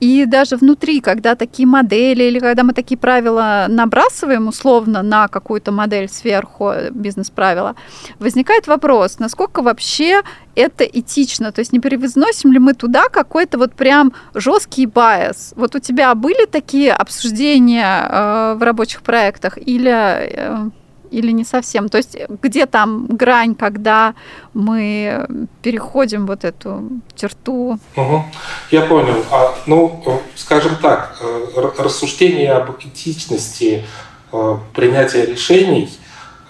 и 0.00 0.26
даже 0.26 0.56
внутри, 0.56 1.00
когда 1.00 1.34
такие 1.34 1.66
модели 1.66 2.24
или 2.24 2.38
когда 2.38 2.62
мы 2.62 2.72
такие 2.72 2.98
правила 2.98 3.66
набрасываем 3.68 4.48
условно 4.48 5.02
на 5.02 5.28
какую-то 5.28 5.72
модель 5.72 6.08
сверху, 6.08 6.72
бизнес-правила, 6.90 7.74
возникает 8.18 8.66
вопрос, 8.66 9.18
насколько 9.18 9.62
вообще 9.62 10.22
это 10.54 10.84
этично, 10.84 11.52
то 11.52 11.60
есть 11.60 11.72
не 11.72 11.80
перевозносим 11.80 12.52
ли 12.52 12.58
мы 12.58 12.74
туда 12.74 13.08
какой-то 13.08 13.58
вот 13.58 13.72
прям 13.72 14.12
жесткий 14.34 14.86
байс. 14.86 15.52
Вот 15.56 15.74
у 15.74 15.78
тебя 15.78 16.14
были 16.14 16.46
такие 16.46 16.92
обсуждения 16.92 18.06
э, 18.08 18.54
в 18.58 18.62
рабочих 18.62 19.02
проектах 19.02 19.58
или 19.58 19.90
э, 19.90 20.70
или 21.16 21.32
не 21.32 21.44
совсем? 21.44 21.88
То 21.88 21.98
есть 21.98 22.16
где 22.42 22.66
там 22.66 23.06
грань, 23.06 23.54
когда 23.54 24.14
мы 24.54 25.26
переходим 25.62 26.26
вот 26.26 26.44
эту 26.44 26.82
черту? 27.14 27.78
Угу. 27.96 28.24
Я 28.70 28.82
понял. 28.82 29.24
А, 29.30 29.54
ну, 29.66 30.02
скажем 30.34 30.76
так, 30.82 31.16
э, 31.20 31.70
рассуждения 31.78 32.52
об 32.52 32.70
этичности 32.78 33.84
э, 34.32 34.56
принятия 34.74 35.24
решений 35.24 35.88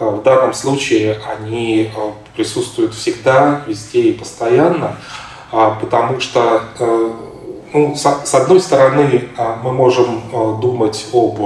э, 0.01 0.05
в 0.05 0.23
данном 0.23 0.53
случае 0.53 1.21
они 1.39 1.91
присутствуют 2.35 2.95
всегда, 2.95 3.63
везде 3.69 4.01
и 4.01 4.13
постоянно, 4.13 4.97
а, 5.53 5.71
потому 5.81 6.21
что 6.21 6.63
ну, 7.73 7.95
с 7.95 8.35
одной 8.35 8.61
стороны 8.61 9.29
мы 9.63 9.73
можем 9.73 10.61
думать 10.61 11.07
об 11.13 11.39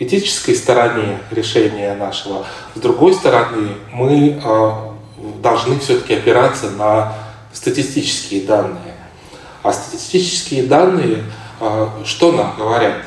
этической 0.00 0.56
стороне 0.56 1.18
решения 1.30 1.94
нашего. 1.94 2.46
С 2.74 2.80
другой 2.80 3.14
стороны, 3.14 3.68
мы 3.92 4.40
э, 4.42 4.70
должны 5.42 5.78
все-таки 5.78 6.14
опираться 6.14 6.70
на 6.70 7.12
статистические 7.52 8.42
данные. 8.42 8.94
А 9.62 9.72
статистические 9.72 10.64
данные 10.64 11.24
э, 11.60 11.86
что 12.04 12.32
нам 12.32 12.56
говорят? 12.56 13.02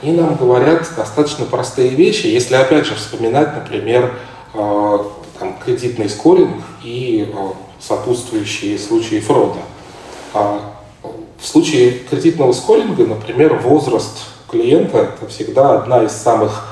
Они 0.00 0.12
нам 0.12 0.36
говорят 0.36 0.88
достаточно 0.96 1.44
простые 1.44 1.90
вещи, 1.90 2.26
если 2.26 2.54
опять 2.54 2.86
же 2.86 2.94
вспоминать, 2.94 3.54
например, 3.54 4.14
э, 4.54 4.98
там, 5.38 5.58
кредитный 5.64 6.08
скоринг 6.08 6.62
и 6.84 7.34
сопутствующие 7.80 8.78
случаи 8.78 9.20
фрода. 9.20 9.58
А 10.32 10.72
в 11.38 11.46
случае 11.46 11.90
кредитного 11.90 12.52
скоринга, 12.52 13.06
например, 13.06 13.54
возраст 13.54 14.18
клиента 14.48 14.98
это 14.98 15.26
всегда 15.28 15.74
одна 15.74 16.02
из 16.02 16.12
самых, 16.12 16.64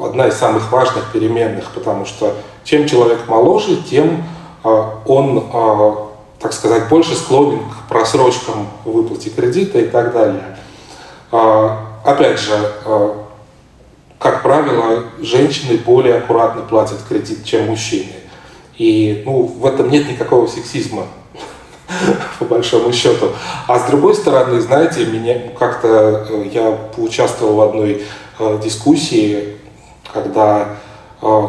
одна 0.00 0.28
из 0.28 0.34
самых 0.34 0.70
важных 0.70 1.12
переменных, 1.12 1.70
потому 1.72 2.04
что 2.04 2.34
чем 2.64 2.86
человек 2.88 3.28
моложе, 3.28 3.76
тем 3.76 4.24
а, 4.62 5.00
он, 5.04 5.50
а, 5.52 6.08
так 6.40 6.52
сказать, 6.52 6.88
больше 6.88 7.14
склонен 7.14 7.60
к 7.60 7.88
просрочкам 7.88 8.68
выплате 8.84 9.30
кредита 9.30 9.78
и 9.78 9.88
так 9.88 10.12
далее. 10.12 10.56
А, 11.30 11.78
опять 12.04 12.40
же, 12.40 12.56
как 14.18 14.42
правило, 14.42 15.04
женщины 15.20 15.76
более 15.76 16.16
аккуратно 16.16 16.62
платят 16.62 16.98
кредит, 17.06 17.44
чем 17.44 17.66
мужчины. 17.66 18.12
И 18.78 19.22
ну, 19.26 19.42
в 19.42 19.66
этом 19.66 19.90
нет 19.90 20.08
никакого 20.08 20.46
сексизма. 20.46 21.06
По 22.44 22.54
большому 22.54 22.92
счету. 22.92 23.30
А 23.66 23.78
с 23.78 23.84
другой 23.84 24.14
стороны, 24.14 24.60
знаете, 24.60 25.06
меня 25.06 25.50
как-то 25.58 26.26
э, 26.28 26.48
я 26.52 26.72
поучаствовал 26.94 27.56
в 27.56 27.60
одной 27.62 28.04
э, 28.38 28.60
дискуссии, 28.62 29.56
когда 30.12 30.76
э, 31.22 31.42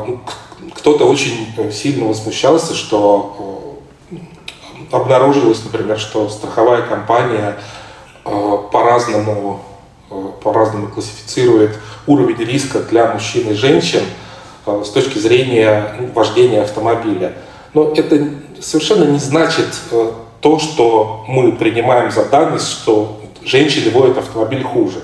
кто-то 0.74 1.06
очень 1.06 1.54
сильно 1.72 2.08
возмущался, 2.08 2.74
что 2.74 3.80
обнаружилось, 4.92 5.64
например, 5.64 6.00
что 6.00 6.30
страховая 6.30 6.82
компания 6.82 7.58
по-разному 8.24 9.62
по-разному 10.42 10.88
классифицирует 10.88 11.78
уровень 12.08 12.38
риска 12.38 12.80
для 12.80 13.12
мужчин 13.12 13.50
и 13.50 13.54
женщин 13.54 14.02
с 14.66 14.90
точки 14.90 15.18
зрения 15.18 16.12
вождения 16.14 16.62
автомобиля. 16.62 17.34
Но 17.74 17.92
это 17.92 18.30
совершенно 18.62 19.06
не 19.06 19.20
значит 19.20 19.68
то, 20.46 20.60
что 20.60 21.26
мы 21.28 21.54
принимаем 21.54 22.12
за 22.12 22.24
данность, 22.26 22.70
что 22.70 23.18
женщины 23.44 23.90
водят 23.90 24.20
автомобиль 24.20 24.62
хуже. 24.62 24.98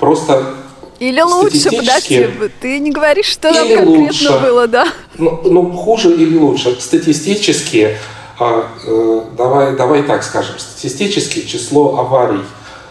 Просто 0.00 0.54
или 0.98 1.20
лучше, 1.20 1.70
подожди, 1.70 2.26
ты 2.60 2.80
не 2.80 2.90
говоришь, 2.90 3.26
что 3.26 3.54
там 3.54 3.68
конкретно 3.68 4.00
лучше. 4.00 4.38
было, 4.40 4.66
да? 4.66 4.88
Ну, 5.16 5.40
ну, 5.44 5.70
хуже 5.70 6.12
или 6.12 6.36
лучше. 6.36 6.76
Статистически, 6.80 7.96
а, 8.40 8.66
э, 8.84 9.20
давай, 9.36 9.76
давай 9.76 10.02
так 10.02 10.24
скажем, 10.24 10.58
статистически 10.58 11.46
число 11.46 12.00
аварий 12.00 12.42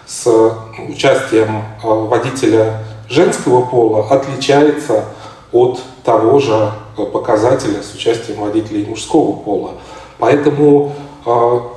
с 0.05 0.53
участием 0.87 1.61
а, 1.83 1.87
водителя 1.87 2.85
женского 3.09 3.65
пола 3.65 4.07
отличается 4.09 5.03
от 5.51 5.81
того 6.05 6.39
же 6.39 6.71
показателя 6.95 7.83
с 7.83 7.93
участием 7.93 8.39
водителей 8.39 8.85
мужского 8.85 9.33
пола. 9.33 9.71
Поэтому 10.19 10.95
а, 11.25 11.73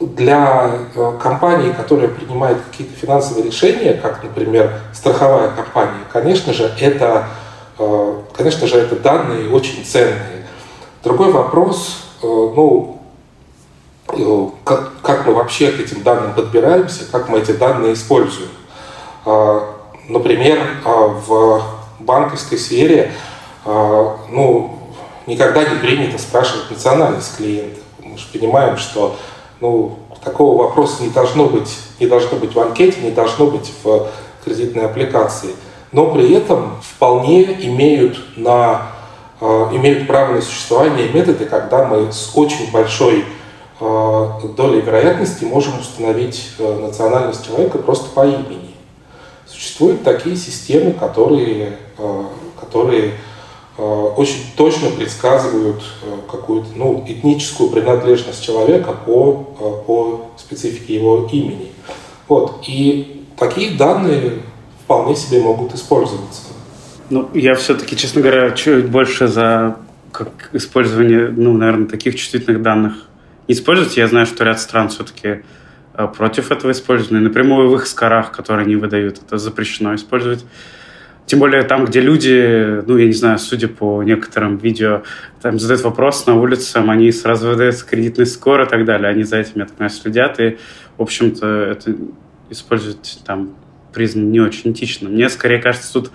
для 0.00 0.70
э, 0.94 1.12
компании, 1.22 1.72
которая 1.72 2.08
принимает 2.08 2.56
какие-то 2.70 2.96
финансовые 2.96 3.44
решения, 3.44 3.92
как, 3.92 4.22
например, 4.22 4.80
страховая 4.94 5.50
компания, 5.50 6.00
конечно 6.10 6.54
же, 6.54 6.72
это, 6.80 7.26
э, 7.78 8.14
конечно 8.34 8.66
же, 8.66 8.78
это 8.78 8.96
данные 8.96 9.50
очень 9.50 9.84
ценные. 9.84 10.46
Другой 11.04 11.30
вопрос, 11.30 11.98
э, 12.22 12.26
ну, 12.26 12.96
как, 14.64 15.00
как 15.02 15.26
мы 15.26 15.34
вообще 15.34 15.70
к 15.70 15.78
этим 15.78 16.02
данным 16.02 16.34
подбираемся, 16.34 17.04
как 17.12 17.28
мы 17.28 17.38
эти 17.38 17.52
данные 17.52 17.92
используем. 17.92 18.48
Например, 20.08 20.58
в 20.84 21.62
банковской 22.00 22.58
сфере 22.58 23.12
ну, 23.64 24.80
никогда 25.28 25.62
не 25.62 25.76
принято 25.76 26.18
спрашивать 26.18 26.72
национальность 26.72 27.36
клиента. 27.36 27.78
Мы 28.02 28.18
же 28.18 28.26
понимаем, 28.32 28.78
что 28.78 29.16
ну, 29.60 29.98
такого 30.24 30.64
вопроса 30.64 31.02
не 31.02 31.10
должно 31.10 31.46
быть, 31.46 31.76
не 31.98 32.06
должно 32.06 32.38
быть 32.38 32.54
в 32.54 32.60
анкете, 32.60 33.00
не 33.00 33.10
должно 33.10 33.46
быть 33.46 33.72
в 33.82 34.08
кредитной 34.44 34.86
аппликации. 34.86 35.50
Но 35.92 36.12
при 36.12 36.32
этом 36.32 36.80
вполне 36.82 37.42
имеют, 37.66 38.18
на, 38.36 38.92
э, 39.40 39.46
имеют 39.72 40.06
право 40.06 40.34
на 40.34 40.40
существование 40.40 41.08
методы, 41.08 41.46
когда 41.46 41.84
мы 41.84 42.12
с 42.12 42.30
очень 42.34 42.70
большой 42.70 43.24
э, 43.80 44.30
долей 44.56 44.80
вероятности 44.80 45.44
можем 45.44 45.78
установить 45.80 46.52
э, 46.58 46.78
национальность 46.80 47.46
человека 47.46 47.78
просто 47.78 48.08
по 48.14 48.24
имени. 48.26 48.74
Существуют 49.46 50.04
такие 50.04 50.36
системы, 50.36 50.92
которые, 50.92 51.76
которые 52.58 53.14
очень 53.80 54.42
точно 54.56 54.90
предсказывают 54.90 55.82
какую-то 56.30 56.68
ну, 56.76 57.04
этническую 57.06 57.70
принадлежность 57.70 58.44
человека 58.44 58.92
по, 58.92 59.32
по 59.86 60.30
специфике 60.36 60.96
его 60.96 61.28
имени. 61.32 61.72
Вот. 62.28 62.64
И 62.68 63.24
такие 63.38 63.76
данные 63.76 64.42
вполне 64.84 65.16
себе 65.16 65.40
могут 65.40 65.74
использоваться. 65.74 66.42
Ну, 67.08 67.28
я 67.34 67.54
все-таки, 67.54 67.96
честно 67.96 68.20
говоря, 68.20 68.50
чуть 68.50 68.88
больше 68.88 69.28
за 69.28 69.76
как 70.12 70.50
использование, 70.52 71.28
ну, 71.28 71.52
наверное, 71.56 71.86
таких 71.86 72.16
чувствительных 72.16 72.62
данных 72.62 72.94
не 73.48 73.54
использовать. 73.54 73.96
Я 73.96 74.06
знаю, 74.06 74.26
что 74.26 74.44
ряд 74.44 74.60
стран 74.60 74.88
все-таки 74.88 75.42
э, 75.94 76.06
против 76.16 76.50
этого 76.50 76.70
использования. 76.72 77.20
Напрямую 77.20 77.68
в 77.70 77.76
их 77.76 77.86
скорах, 77.86 78.30
которые 78.32 78.64
они 78.64 78.76
выдают, 78.76 79.18
это 79.18 79.38
запрещено 79.38 79.94
использовать. 79.94 80.44
Тем 81.30 81.38
более 81.38 81.62
там, 81.62 81.84
где 81.84 82.00
люди, 82.00 82.82
ну, 82.88 82.96
я 82.96 83.06
не 83.06 83.12
знаю, 83.12 83.38
судя 83.38 83.68
по 83.68 84.02
некоторым 84.02 84.56
видео, 84.56 85.04
там 85.40 85.60
задают 85.60 85.84
вопрос 85.84 86.26
на 86.26 86.34
улице, 86.34 86.78
они 86.78 87.12
сразу 87.12 87.50
выдают 87.50 87.80
кредитный 87.84 88.26
скор 88.26 88.62
и 88.62 88.66
так 88.66 88.84
далее. 88.84 89.08
Они 89.08 89.22
за 89.22 89.36
этим, 89.36 89.60
я 89.60 89.66
так 89.66 89.92
следят. 89.92 90.40
И, 90.40 90.58
в 90.98 91.02
общем-то, 91.02 91.46
это 91.46 91.94
использовать 92.50 93.20
там 93.24 93.54
признано 93.92 94.28
не 94.28 94.40
очень 94.40 94.72
этично. 94.72 95.08
Мне 95.08 95.28
скорее 95.28 95.58
кажется, 95.58 95.92
тут 95.92 96.10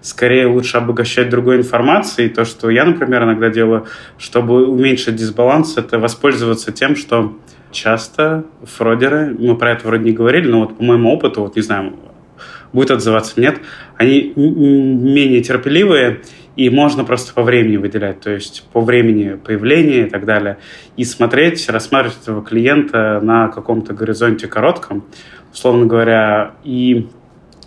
скорее 0.00 0.48
лучше 0.48 0.78
обогащать 0.78 1.30
другой 1.30 1.58
информацией. 1.58 2.28
То, 2.28 2.44
что 2.44 2.68
я, 2.68 2.84
например, 2.84 3.22
иногда 3.22 3.50
делаю, 3.50 3.86
чтобы 4.18 4.66
уменьшить 4.66 5.14
дисбаланс, 5.14 5.76
это 5.76 6.00
воспользоваться 6.00 6.72
тем, 6.72 6.96
что 6.96 7.38
часто 7.70 8.44
фродеры, 8.64 9.32
мы 9.38 9.56
про 9.56 9.70
это 9.70 9.86
вроде 9.86 10.02
не 10.02 10.12
говорили, 10.12 10.48
но 10.48 10.62
вот 10.62 10.76
по 10.76 10.82
моему 10.82 11.12
опыту, 11.12 11.42
вот 11.42 11.54
не 11.54 11.62
знаю, 11.62 11.94
будет 12.76 12.90
отзываться, 12.90 13.40
нет, 13.40 13.56
они 13.96 14.34
менее 14.36 15.42
терпеливые, 15.42 16.20
и 16.56 16.70
можно 16.70 17.04
просто 17.04 17.34
по 17.34 17.42
времени 17.42 17.78
выделять, 17.78 18.20
то 18.20 18.30
есть 18.30 18.64
по 18.72 18.82
времени 18.82 19.36
появления 19.36 20.06
и 20.06 20.10
так 20.10 20.26
далее, 20.26 20.58
и 20.96 21.04
смотреть, 21.04 21.68
рассматривать 21.70 22.18
этого 22.22 22.44
клиента 22.44 23.20
на 23.22 23.48
каком-то 23.48 23.94
горизонте 23.94 24.46
коротком, 24.46 25.04
условно 25.52 25.86
говоря, 25.86 26.52
и 26.64 27.08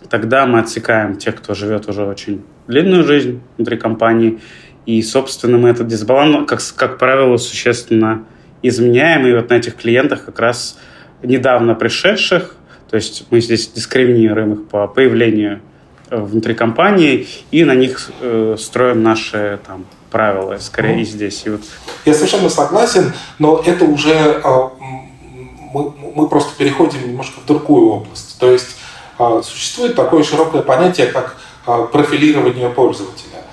тогда 0.09 0.45
мы 0.45 0.59
отсекаем 0.59 1.15
тех, 1.15 1.35
кто 1.35 1.55
живет 1.55 1.89
уже 1.89 2.05
очень 2.05 2.43
длинную 2.67 3.03
жизнь 3.03 3.41
внутри 3.57 3.77
компании, 3.77 4.39
и, 4.85 5.01
собственно, 5.01 5.57
мы 5.57 5.69
этот 5.69 5.87
дисбаланс, 5.87 6.47
как, 6.47 6.59
как 6.75 6.97
правило, 6.99 7.37
существенно 7.37 8.25
изменяем, 8.61 9.25
и 9.25 9.33
вот 9.33 9.49
на 9.49 9.55
этих 9.55 9.75
клиентах 9.75 10.25
как 10.25 10.39
раз 10.39 10.79
недавно 11.23 11.73
пришедших, 11.73 12.55
то 12.89 12.95
есть 12.95 13.25
мы 13.29 13.41
здесь 13.41 13.67
дискриминируем 13.67 14.53
их 14.53 14.67
по 14.67 14.87
появлению 14.87 15.61
э, 16.09 16.19
внутри 16.19 16.55
компании, 16.55 17.27
и 17.51 17.63
на 17.63 17.75
них 17.75 18.11
э, 18.21 18.55
строим 18.57 19.03
наши 19.03 19.59
там, 19.65 19.85
правила, 20.09 20.57
скорее 20.59 20.95
ну, 20.95 21.01
и 21.01 21.05
здесь. 21.05 21.43
И 21.45 21.49
вот. 21.49 21.61
Я 22.05 22.13
совершенно 22.13 22.49
согласен, 22.49 23.13
но 23.37 23.61
это 23.65 23.85
уже 23.85 24.41
э, 24.43 24.69
мы, 25.73 25.93
мы 26.15 26.27
просто 26.27 26.57
переходим 26.57 27.07
немножко 27.07 27.39
в 27.41 27.45
другую 27.45 27.91
область. 27.91 28.37
То 28.39 28.51
есть 28.51 28.77
а, 29.17 29.41
существует 29.43 29.95
такое 29.95 30.23
широкое 30.23 30.61
понятие, 30.61 31.07
как 31.07 31.37
а, 31.65 31.83
профилирование 31.83 32.69
пользователя. 32.69 33.43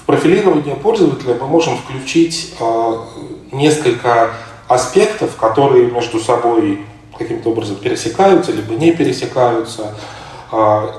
В 0.00 0.06
профилирование 0.06 0.76
пользователя 0.76 1.34
мы 1.40 1.46
можем 1.46 1.76
включить 1.76 2.54
а, 2.60 3.04
несколько 3.52 4.30
аспектов, 4.68 5.36
которые 5.36 5.90
между 5.90 6.18
собой 6.20 6.80
каким-то 7.18 7.50
образом 7.50 7.76
пересекаются, 7.76 8.52
либо 8.52 8.74
не 8.74 8.92
пересекаются. 8.92 9.94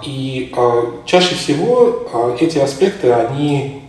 И 0.03 0.53
чаще 1.06 1.36
всего 1.36 2.36
эти 2.39 2.58
аспекты, 2.58 3.12
они 3.13 3.84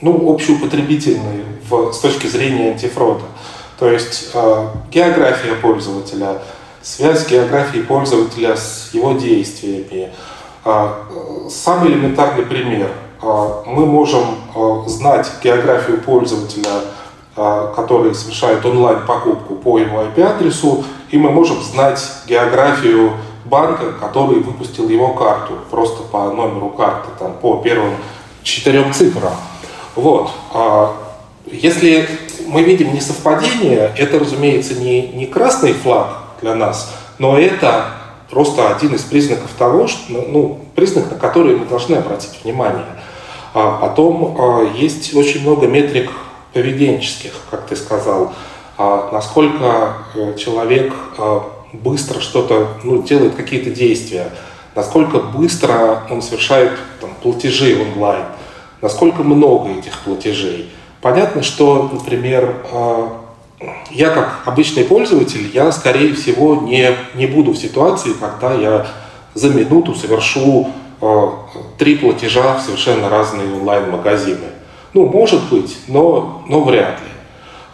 ну, 0.00 0.32
общеупотребительные 0.32 1.44
в, 1.68 1.92
с 1.92 1.98
точки 1.98 2.26
зрения 2.26 2.70
антифрода. 2.70 3.24
То 3.78 3.90
есть 3.90 4.34
география 4.90 5.54
пользователя– 5.60 6.38
связь 6.86 7.28
географии 7.28 7.80
пользователя 7.80 8.56
с 8.56 8.90
его 8.92 9.12
действиями. 9.14 10.12
А, 10.64 11.02
самый 11.50 11.90
элементарный 11.90 12.46
пример. 12.46 12.90
А, 13.20 13.64
мы 13.66 13.86
можем 13.86 14.36
а, 14.54 14.84
знать 14.86 15.28
географию 15.42 16.00
пользователя, 16.00 16.70
который 17.36 18.14
совершает 18.14 18.64
онлайн-покупку 18.64 19.56
по 19.56 19.78
его 19.78 20.02
IP-адресу, 20.02 20.84
и 21.10 21.18
мы 21.18 21.30
можем 21.30 21.60
знать 21.62 22.02
географию 22.26 23.12
банка, 23.44 23.92
который 23.92 24.40
выпустил 24.40 24.88
его 24.88 25.12
карту, 25.12 25.58
просто 25.70 26.02
по 26.02 26.30
номеру 26.30 26.70
карты, 26.70 27.10
там, 27.18 27.34
по 27.34 27.58
первым 27.58 27.94
четырем 28.42 28.92
цифрам. 28.92 29.34
Вот. 29.94 30.30
Если 31.44 32.08
мы 32.46 32.62
видим 32.62 32.94
несовпадение, 32.94 33.92
это, 33.96 34.18
разумеется, 34.18 34.74
не, 34.74 35.08
не 35.08 35.26
красный 35.26 35.74
флаг, 35.74 36.08
для 36.40 36.54
нас. 36.54 36.94
Но 37.18 37.38
это 37.38 37.86
просто 38.30 38.74
один 38.74 38.94
из 38.94 39.02
признаков 39.02 39.50
того, 39.58 39.86
что, 39.86 40.00
ну, 40.08 40.24
ну, 40.28 40.60
признак, 40.74 41.10
на 41.10 41.16
который 41.16 41.56
мы 41.56 41.66
должны 41.66 41.96
обратить 41.96 42.44
внимание. 42.44 42.84
А 43.54 43.78
потом 43.80 44.36
а, 44.38 44.72
есть 44.76 45.14
очень 45.14 45.42
много 45.42 45.66
метрик 45.66 46.10
поведенческих, 46.56 47.32
как 47.50 47.66
ты 47.66 47.76
сказал. 47.76 48.32
А, 48.78 49.10
насколько 49.12 49.92
э, 50.14 50.34
человек 50.38 50.94
а, 51.18 51.42
быстро 51.74 52.20
что-то, 52.20 52.68
ну, 52.82 53.02
делает 53.02 53.34
какие-то 53.34 53.68
действия, 53.68 54.30
насколько 54.74 55.18
быстро 55.18 56.04
он 56.10 56.22
совершает 56.22 56.72
там, 56.98 57.10
платежи 57.22 57.76
онлайн, 57.78 58.24
насколько 58.80 59.22
много 59.22 59.68
этих 59.68 59.98
платежей. 59.98 60.70
Понятно, 61.02 61.42
что, 61.42 61.90
например, 61.92 62.54
а, 62.72 63.20
я 63.90 64.08
как 64.08 64.40
обычный 64.46 64.84
пользователь, 64.84 65.50
я, 65.52 65.70
скорее 65.72 66.14
всего, 66.14 66.56
не, 66.62 66.96
не 67.14 67.26
буду 67.26 67.52
в 67.52 67.58
ситуации, 67.58 68.14
когда 68.18 68.54
я 68.54 68.86
за 69.34 69.50
минуту 69.50 69.94
совершу 69.94 70.70
э, 71.02 71.28
три 71.76 71.96
платежа 71.96 72.54
в 72.54 72.62
совершенно 72.62 73.10
разные 73.10 73.46
онлайн-магазины. 73.54 74.55
Ну, 74.96 75.04
может 75.04 75.50
быть, 75.50 75.76
но, 75.88 76.42
но 76.48 76.62
вряд 76.62 77.00
ли. 77.00 77.08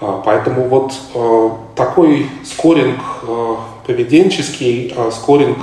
А, 0.01 0.21
поэтому 0.25 0.65
вот 0.65 0.93
э, 1.15 1.51
такой 1.77 2.29
скоринг 2.45 2.99
э, 3.23 3.55
поведенческий, 3.87 4.93
скоринг 5.13 5.59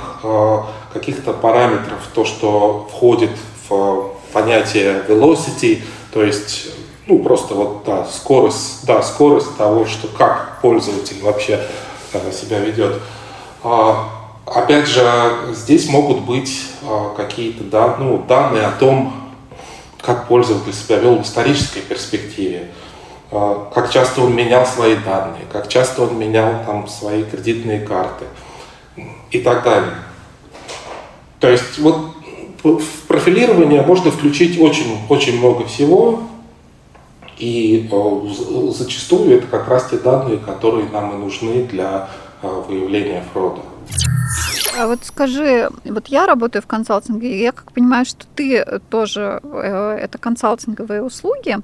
каких-то 0.94 1.34
параметров, 1.34 2.08
то, 2.14 2.24
что 2.24 2.88
входит 2.90 3.30
в 3.68 4.08
понятие 4.32 5.02
velocity, 5.06 5.82
то 6.14 6.22
есть 6.22 6.68
ну, 7.06 7.18
просто 7.18 7.54
вот, 7.54 7.82
да, 7.84 8.06
скорость, 8.06 8.86
да, 8.86 9.02
скорость 9.02 9.54
того, 9.58 9.84
что 9.84 10.08
как 10.08 10.60
пользователь 10.62 11.20
вообще 11.20 11.60
э, 12.14 12.32
себя 12.32 12.60
ведет. 12.60 13.02
А, 13.62 14.08
опять 14.46 14.86
же, 14.86 15.04
здесь 15.52 15.90
могут 15.90 16.20
быть 16.20 16.62
а, 16.82 17.12
какие-то 17.14 17.64
да, 17.64 17.96
ну, 17.98 18.24
данные 18.26 18.64
о 18.64 18.72
том, 18.72 19.19
как 20.02 20.28
пользователь 20.28 20.72
себя 20.72 20.98
вел 20.98 21.16
в 21.16 21.22
исторической 21.22 21.80
перспективе, 21.80 22.68
а, 23.30 23.70
как 23.72 23.92
часто 23.92 24.22
он 24.22 24.34
менял 24.34 24.66
свои 24.66 24.96
данные, 24.96 25.44
как 25.52 25.68
часто 25.68 26.02
он 26.02 26.18
менял 26.18 26.64
там 26.66 26.88
свои 26.88 27.24
кредитные 27.24 27.80
карты 27.80 28.24
и 29.30 29.40
так 29.40 29.62
далее. 29.62 29.94
То 31.38 31.48
есть 31.48 31.78
вот 31.78 32.14
в 32.62 33.06
профилирование 33.08 33.82
можно 33.82 34.10
включить 34.10 34.60
очень, 34.60 34.98
очень 35.08 35.38
много 35.38 35.64
всего, 35.66 36.22
и 37.38 37.88
э, 37.90 38.70
зачастую 38.72 39.38
это 39.38 39.46
как 39.46 39.66
раз 39.68 39.88
те 39.90 39.96
данные, 39.96 40.36
которые 40.38 40.86
нам 40.90 41.14
и 41.14 41.16
нужны 41.16 41.62
для 41.64 42.10
э, 42.42 42.62
выявления 42.68 43.24
фрода. 43.32 43.62
А 44.78 44.86
вот 44.86 45.00
скажи, 45.04 45.68
вот 45.84 46.08
я 46.08 46.26
работаю 46.26 46.62
в 46.62 46.66
консалтинге, 46.66 47.42
я 47.42 47.52
как 47.52 47.72
понимаю, 47.72 48.04
что 48.04 48.26
ты 48.34 48.64
тоже 48.88 49.40
э, 49.42 49.98
это 50.00 50.18
консалтинговые 50.18 51.02
услуги. 51.02 51.58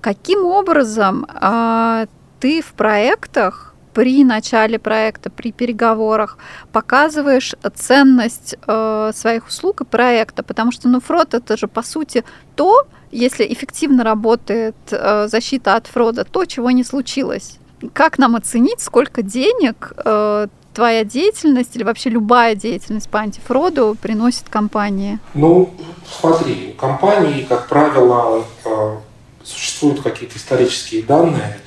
Каким 0.00 0.44
образом 0.46 1.26
а, 1.28 2.06
ты 2.38 2.62
в 2.62 2.72
проектах 2.72 3.74
при 3.92 4.24
начале 4.24 4.78
проекта, 4.78 5.30
при 5.30 5.52
переговорах 5.52 6.38
показываешь 6.72 7.54
ценность 7.74 8.56
своих 8.64 9.48
услуг 9.48 9.80
и 9.80 9.84
проекта, 9.84 10.44
потому 10.44 10.70
что 10.70 10.88
ну 10.88 11.00
фрод 11.00 11.34
это 11.34 11.56
же 11.56 11.66
по 11.66 11.82
сути 11.82 12.24
то, 12.54 12.86
если 13.10 13.44
эффективно 13.52 14.04
работает 14.04 14.76
э, 14.90 15.26
защита 15.28 15.74
от 15.74 15.86
фрода, 15.86 16.24
то, 16.24 16.44
чего 16.44 16.70
не 16.70 16.84
случилось. 16.84 17.58
Как 17.92 18.18
нам 18.18 18.36
оценить, 18.36 18.80
сколько 18.80 19.22
денег 19.22 19.92
э, 19.96 20.46
твоя 20.74 21.04
деятельность 21.04 21.74
или 21.76 21.82
вообще 21.82 22.10
любая 22.10 22.54
деятельность 22.54 23.08
по 23.08 23.20
антифроду 23.20 23.96
приносит 24.00 24.48
компании? 24.48 25.18
Ну, 25.34 25.74
смотри, 26.20 26.74
компании, 26.78 27.42
как 27.48 27.68
правило, 27.68 28.44
э, 28.64 28.96
существуют 29.42 30.02
какие-то 30.02 30.38
исторические 30.38 31.02
данные, 31.02 31.60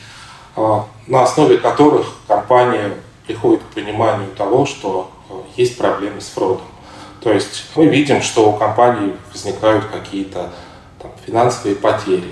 э, 0.56 0.80
на 1.08 1.24
основе 1.24 1.58
которых 1.58 2.08
компания 2.28 2.94
приходит 3.28 3.62
к 3.62 3.74
пониманию 3.74 4.30
того, 4.38 4.66
что 4.66 5.12
э, 5.30 5.34
есть 5.58 5.78
проблемы 5.78 6.22
с 6.22 6.28
фродом. 6.28 6.68
То 7.22 7.32
есть 7.32 7.66
мы 7.76 7.88
видим, 7.88 8.22
что 8.22 8.52
у 8.52 8.58
компании 8.58 9.14
возникают 9.32 9.86
какие-то 9.86 10.50
финансовые 11.26 11.76
потери, 11.76 12.32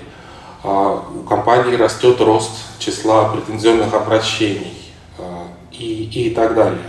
а 0.62 1.02
у 1.14 1.22
компании 1.22 1.76
растет 1.76 2.20
рост 2.20 2.50
числа 2.78 3.30
претензионных 3.30 3.92
обращений 3.94 4.81
и, 5.82 6.28
и 6.28 6.30
так 6.30 6.54
далее. 6.54 6.82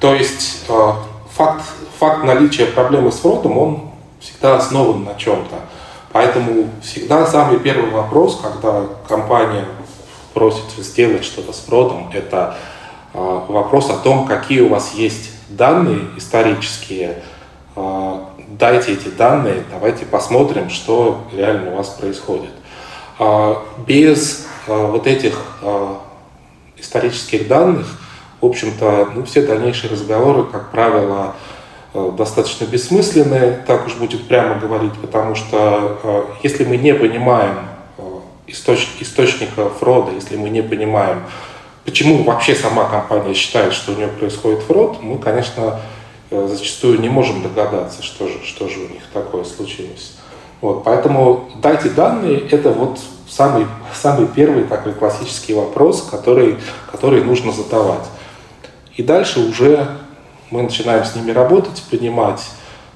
То 0.00 0.14
есть 0.14 0.64
а, 0.68 0.96
факт, 1.32 1.64
факт 1.98 2.24
наличия 2.24 2.66
проблемы 2.66 3.12
с 3.12 3.18
фродом, 3.18 3.58
он 3.58 3.90
всегда 4.20 4.56
основан 4.56 5.04
на 5.04 5.14
чем-то. 5.14 5.56
Поэтому 6.12 6.68
всегда 6.82 7.26
самый 7.26 7.60
первый 7.60 7.90
вопрос, 7.90 8.40
когда 8.42 8.84
компания 9.06 9.64
просит 10.34 10.64
сделать 10.78 11.24
что-то 11.24 11.52
с 11.52 11.60
фродом, 11.60 12.10
это 12.12 12.56
вопрос 13.12 13.90
о 13.90 13.96
том, 13.96 14.26
какие 14.26 14.60
у 14.60 14.68
вас 14.68 14.94
есть 14.94 15.30
данные 15.48 16.06
исторические, 16.16 17.22
дайте 17.76 18.92
эти 18.92 19.08
данные, 19.08 19.62
давайте 19.70 20.04
посмотрим, 20.04 20.68
что 20.68 21.20
реально 21.32 21.72
у 21.72 21.76
вас 21.76 21.90
происходит. 21.90 22.50
Без 23.86 24.46
вот 24.66 25.06
этих 25.06 25.40
исторических 26.76 27.46
данных, 27.46 27.86
в 28.40 28.46
общем-то, 28.46 29.10
ну, 29.14 29.24
все 29.24 29.42
дальнейшие 29.42 29.90
разговоры, 29.90 30.44
как 30.44 30.70
правило, 30.70 31.34
э, 31.92 32.12
достаточно 32.16 32.64
бессмысленные, 32.64 33.62
так 33.66 33.86
уж 33.86 33.94
будет 33.94 34.26
прямо 34.26 34.54
говорить, 34.54 34.94
потому 35.00 35.34
что 35.34 35.98
э, 36.02 36.22
если 36.42 36.64
мы 36.64 36.78
не 36.78 36.94
понимаем 36.94 37.56
э, 37.98 38.02
источ, 38.46 38.88
источника 39.00 39.68
фрода, 39.68 40.12
если 40.12 40.36
мы 40.36 40.48
не 40.48 40.62
понимаем, 40.62 41.22
почему 41.84 42.22
вообще 42.24 42.54
сама 42.54 42.84
компания 42.84 43.34
считает, 43.34 43.74
что 43.74 43.92
у 43.92 43.96
нее 43.96 44.08
происходит 44.08 44.62
фрод, 44.62 45.02
мы, 45.02 45.18
конечно, 45.18 45.80
зачастую 46.30 47.00
не 47.00 47.08
можем 47.08 47.42
догадаться, 47.42 48.04
что 48.04 48.28
же, 48.28 48.38
что 48.44 48.68
же 48.68 48.78
у 48.78 48.88
них 48.88 49.02
такое 49.12 49.42
случилось. 49.42 50.12
Вот, 50.60 50.84
поэтому 50.84 51.50
дайте 51.60 51.88
данные, 51.88 52.38
это 52.50 52.70
вот 52.70 53.00
самый, 53.28 53.66
самый 53.92 54.28
первый 54.28 54.64
такой 54.64 54.92
классический 54.92 55.54
вопрос, 55.54 56.02
который, 56.02 56.56
который 56.92 57.24
нужно 57.24 57.50
задавать. 57.50 58.06
И 59.00 59.02
дальше 59.02 59.40
уже 59.40 59.86
мы 60.50 60.60
начинаем 60.60 61.06
с 61.06 61.16
ними 61.16 61.30
работать, 61.30 61.82
понимать, 61.90 62.42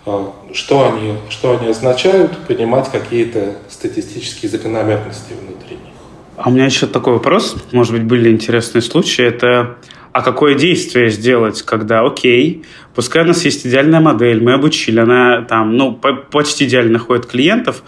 э, 0.04 0.26
что 0.52 0.92
они, 0.92 1.14
что 1.30 1.56
они 1.56 1.68
означают, 1.68 2.36
понимать 2.46 2.90
какие-то 2.92 3.54
статистические 3.70 4.50
закономерности 4.50 5.32
внутри 5.32 5.76
них. 5.76 5.94
А 6.36 6.50
у 6.50 6.52
меня 6.52 6.66
еще 6.66 6.86
такой 6.86 7.14
вопрос, 7.14 7.56
может 7.72 7.94
быть, 7.94 8.02
были 8.02 8.30
интересные 8.30 8.82
случаи, 8.82 9.24
это 9.24 9.76
а 10.12 10.20
какое 10.20 10.54
действие 10.54 11.08
сделать, 11.08 11.62
когда, 11.62 12.04
окей, 12.04 12.66
пускай 12.94 13.22
у 13.22 13.26
нас 13.26 13.42
есть 13.46 13.66
идеальная 13.66 14.00
модель, 14.00 14.42
мы 14.42 14.52
обучили, 14.52 15.00
она 15.00 15.40
там, 15.40 15.74
ну, 15.74 15.98
почти 16.30 16.66
идеально 16.66 16.92
находит 16.98 17.24
клиентов, 17.24 17.82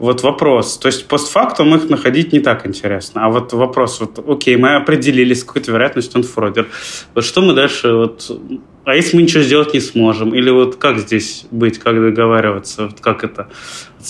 вот 0.00 0.22
вопрос. 0.22 0.78
То 0.78 0.88
есть 0.88 1.06
постфактум 1.06 1.74
их 1.74 1.90
находить 1.90 2.32
не 2.32 2.40
так 2.40 2.66
интересно. 2.66 3.26
А 3.26 3.28
вот 3.28 3.52
вопрос, 3.52 4.00
вот, 4.00 4.18
окей, 4.26 4.56
мы 4.56 4.74
определились 4.74 5.40
с 5.40 5.44
какой-то 5.44 5.72
вероятностью, 5.72 6.20
он 6.20 6.24
фродер. 6.24 6.68
Вот 7.14 7.24
что 7.24 7.42
мы 7.42 7.52
дальше, 7.52 7.92
вот, 7.92 8.30
а 8.84 8.94
если 8.94 9.16
мы 9.16 9.22
ничего 9.22 9.42
сделать 9.42 9.74
не 9.74 9.80
сможем? 9.80 10.34
Или 10.34 10.50
вот 10.50 10.76
как 10.76 10.98
здесь 10.98 11.44
быть, 11.50 11.78
как 11.78 11.94
договариваться, 12.00 12.86
вот 12.86 13.00
как 13.00 13.24
это? 13.24 13.50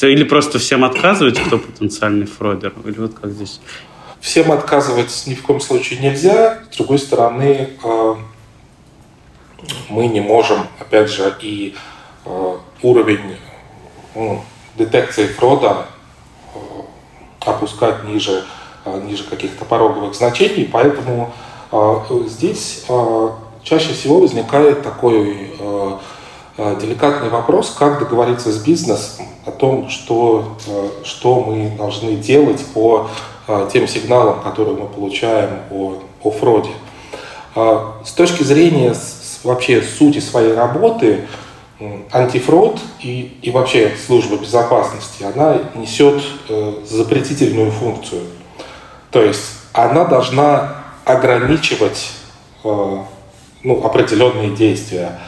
Или 0.03 0.23
просто 0.23 0.61
всем 0.61 0.85
отказывать, 0.85 1.41
кто 1.41 1.59
потенциальный 1.59 2.27
фродер? 2.27 2.73
Или 2.85 3.01
вот 3.01 3.15
как 3.15 3.33
здесь? 3.33 3.61
Всем 4.21 4.53
отказывать 4.53 5.25
ни 5.27 5.35
в 5.35 5.43
коем 5.43 5.61
случае 5.61 5.99
нельзя. 5.99 6.61
С 6.71 6.77
другой 6.77 6.99
стороны, 6.99 7.71
э, 7.83 8.15
мы 9.89 10.07
не 10.07 10.21
можем, 10.21 10.59
опять 10.79 11.11
же, 11.11 11.35
и 11.41 11.75
э, 12.27 12.57
уровень 12.83 13.37
ну, 14.15 14.45
детекции 14.77 15.27
фрода 15.27 15.87
э, 16.55 16.59
опускать 17.47 18.05
ниже, 18.05 18.45
э, 18.85 19.01
ниже 19.05 19.25
каких-то 19.25 19.65
пороговых 19.65 20.15
значений, 20.15 20.69
поэтому 20.71 21.33
э, 21.73 21.95
здесь 22.27 22.87
чаще 23.63 23.93
всего 23.93 24.21
возникает 24.21 24.83
такой 24.83 25.51
деликатный 26.57 27.29
вопрос, 27.29 27.75
как 27.79 27.99
договориться 27.99 28.51
с 28.51 28.59
бизнесом 28.59 29.27
о 29.47 29.51
том, 29.51 29.89
что, 29.89 30.57
что 31.05 31.41
мы 31.41 31.71
должны 31.77 32.17
делать 32.17 32.65
по 32.75 33.09
тем 33.73 33.87
сигналам, 33.87 34.41
которые 34.41 34.77
мы 34.77 34.87
получаем 34.87 35.61
о, 35.71 36.03
о 36.23 36.31
фроде. 36.31 36.71
С 37.55 38.13
точки 38.13 38.43
зрения 38.43 38.95
вообще 39.45 39.83
сути 39.83 40.19
своей 40.21 40.55
работы, 40.55 41.27
антифрод 42.13 42.79
и, 43.01 43.39
и 43.43 43.51
вообще 43.51 43.93
служба 44.07 44.37
безопасности, 44.37 45.23
она 45.23 45.59
несет 45.75 46.23
э, 46.49 46.75
запретительную 46.87 47.71
функцию. 47.71 48.23
То 49.11 49.23
есть 49.23 49.43
она 49.73 50.05
должна 50.05 50.77
ограничивать 51.05 52.11
э, 52.65 52.97
ну, 53.63 53.85
определенные 53.85 54.51
действия. 54.51 55.19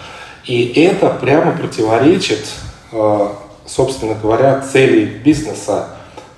И 0.45 0.73
это 0.77 1.09
прямо 1.09 1.53
противоречит, 1.53 2.47
э, 2.93 3.29
собственно 3.67 4.15
говоря, 4.15 4.61
цели 4.61 5.05
бизнеса. 5.05 5.89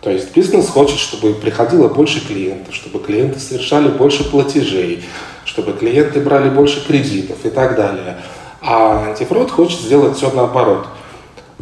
То 0.00 0.10
есть 0.10 0.34
бизнес 0.34 0.68
хочет, 0.68 0.98
чтобы 0.98 1.34
приходило 1.34 1.88
больше 1.88 2.24
клиентов, 2.26 2.74
чтобы 2.74 2.98
клиенты 2.98 3.40
совершали 3.40 3.88
больше 3.88 4.30
платежей, 4.30 5.04
чтобы 5.44 5.72
клиенты 5.72 6.20
брали 6.20 6.50
больше 6.50 6.86
кредитов 6.86 7.38
и 7.44 7.50
так 7.50 7.74
далее. 7.74 8.18
А 8.66 9.08
антифрод 9.08 9.50
хочет 9.50 9.80
сделать 9.80 10.16
все 10.16 10.30
наоборот. 10.30 10.86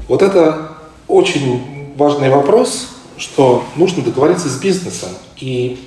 Вот 0.06 0.22
это 0.22 0.68
очень 1.08 1.92
важный 1.96 2.30
вопрос, 2.30 2.90
что 3.16 3.64
нужно 3.74 4.04
договориться 4.04 4.48
с 4.48 4.56
бизнесом 4.60 5.10
и 5.36 5.80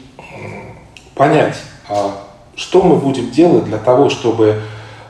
понять, 1.15 1.55
а, 1.87 2.11
что 2.57 2.81
мы 2.81 2.97
будем 2.97 3.31
делать 3.31 3.63
для 3.63 3.77
того, 3.77 4.09
чтобы 4.09 4.61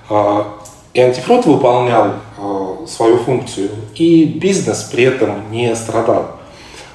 а, 0.08 0.48
и 0.94 1.02
антифрод 1.02 1.48
выполнял 1.48 2.14
а, 2.38 2.86
свою 2.88 3.18
функцию, 3.18 3.72
и 3.96 4.26
бизнес 4.26 4.84
при 4.84 5.06
этом 5.06 5.52
не 5.52 5.76
страдал. 5.76 6.34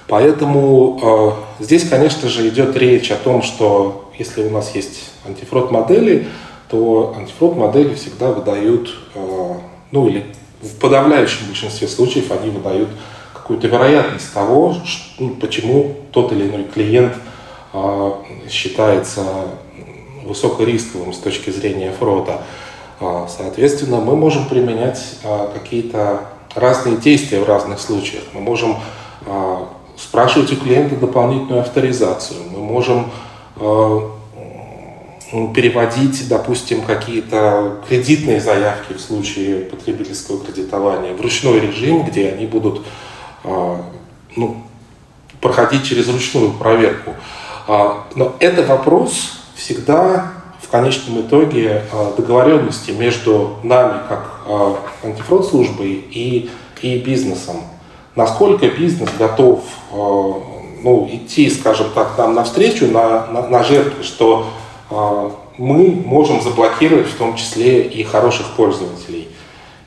Поэтому 0.06 1.36
здесь, 1.60 1.88
конечно 1.88 2.28
же, 2.28 2.48
идет 2.48 2.76
речь 2.76 3.12
о 3.12 3.16
том, 3.16 3.44
что 3.44 4.10
если 4.18 4.42
у 4.42 4.50
нас 4.50 4.74
есть 4.74 5.08
антифрод 5.24 5.70
модели, 5.70 6.26
то 6.70 7.14
антифрод 7.16 7.56
модели 7.56 7.94
всегда 7.94 8.30
выдают, 8.30 8.94
э, 9.14 9.54
ну 9.90 10.06
или 10.06 10.26
в 10.62 10.78
подавляющем 10.78 11.46
большинстве 11.48 11.88
случаев 11.88 12.30
они 12.30 12.50
выдают 12.50 12.90
какую-то 13.34 13.66
вероятность 13.66 14.32
того, 14.32 14.76
ну, 15.18 15.30
почему 15.30 15.96
тот 16.12 16.32
или 16.32 16.48
иной 16.48 16.64
клиент 16.64 17.14
э, 17.72 18.12
считается 18.48 19.24
высокорисковым 20.24 21.12
с 21.12 21.18
точки 21.18 21.50
зрения 21.50 21.92
фрода. 21.92 22.42
Э, 23.00 23.26
соответственно, 23.28 24.00
мы 24.00 24.14
можем 24.14 24.46
применять 24.46 25.18
какие-то 25.52 26.20
разные 26.54 26.96
действия 26.96 27.40
в 27.40 27.48
разных 27.48 27.80
случаях. 27.80 28.24
Мы 28.32 28.40
можем 28.40 28.76
спрашивать 29.96 30.52
у 30.52 30.56
клиента 30.56 30.96
дополнительную 30.96 31.60
авторизацию. 31.60 32.40
Мы 32.50 32.58
можем 32.58 33.10
переводить, 35.30 36.28
допустим, 36.28 36.82
какие-то 36.82 37.80
кредитные 37.88 38.40
заявки 38.40 38.94
в 38.94 39.00
случае 39.00 39.60
потребительского 39.60 40.44
кредитования 40.44 41.14
в 41.14 41.20
ручной 41.20 41.60
режим, 41.60 42.02
где 42.02 42.30
они 42.30 42.46
будут 42.46 42.84
а, 43.44 43.80
ну, 44.34 44.62
проходить 45.40 45.84
через 45.84 46.08
ручную 46.08 46.52
проверку. 46.52 47.14
А, 47.68 48.06
но 48.16 48.34
это 48.40 48.64
вопрос 48.64 49.38
всегда 49.54 50.32
в 50.60 50.68
конечном 50.68 51.20
итоге 51.20 51.84
а, 51.92 52.12
договоренности 52.16 52.90
между 52.90 53.58
нами, 53.62 54.00
как 54.08 54.36
антифрод 55.04 55.46
службой 55.48 55.92
и, 55.92 56.50
и 56.82 56.98
бизнесом. 56.98 57.56
Насколько 58.16 58.68
бизнес 58.68 59.08
готов 59.16 59.62
ну, 59.92 61.08
идти, 61.12 61.48
скажем 61.48 61.86
так, 61.94 62.18
нам 62.18 62.34
навстречу 62.34 62.86
на, 62.88 63.26
на, 63.26 63.46
на 63.46 63.62
жертвы, 63.62 64.02
что 64.02 64.48
мы 64.90 66.02
можем 66.04 66.42
заблокировать 66.42 67.08
в 67.08 67.16
том 67.16 67.36
числе 67.36 67.82
и 67.82 68.02
хороших 68.02 68.46
пользователей. 68.56 69.28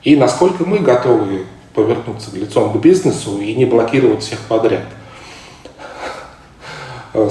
И 0.04 0.16
насколько 0.16 0.66
мы 0.66 0.80
готовы 0.80 1.46
повернуться 1.74 2.30
лицом 2.34 2.72
к 2.72 2.76
бизнесу 2.78 3.40
и 3.40 3.54
не 3.56 3.66
блокировать 3.66 4.22
всех 4.22 4.40
подряд. 4.42 4.84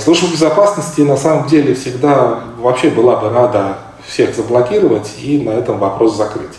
Служба 0.01 0.29
безопасности 0.29 1.01
на 1.01 1.17
самом 1.17 1.49
деле 1.49 1.75
всегда 1.75 2.41
вообще 2.59 2.91
была 2.91 3.17
бы 3.17 3.31
рада 3.31 3.79
всех 4.07 4.35
заблокировать 4.35 5.11
и 5.21 5.41
на 5.41 5.51
этом 5.51 5.79
вопрос 5.79 6.17
закрыть. 6.17 6.59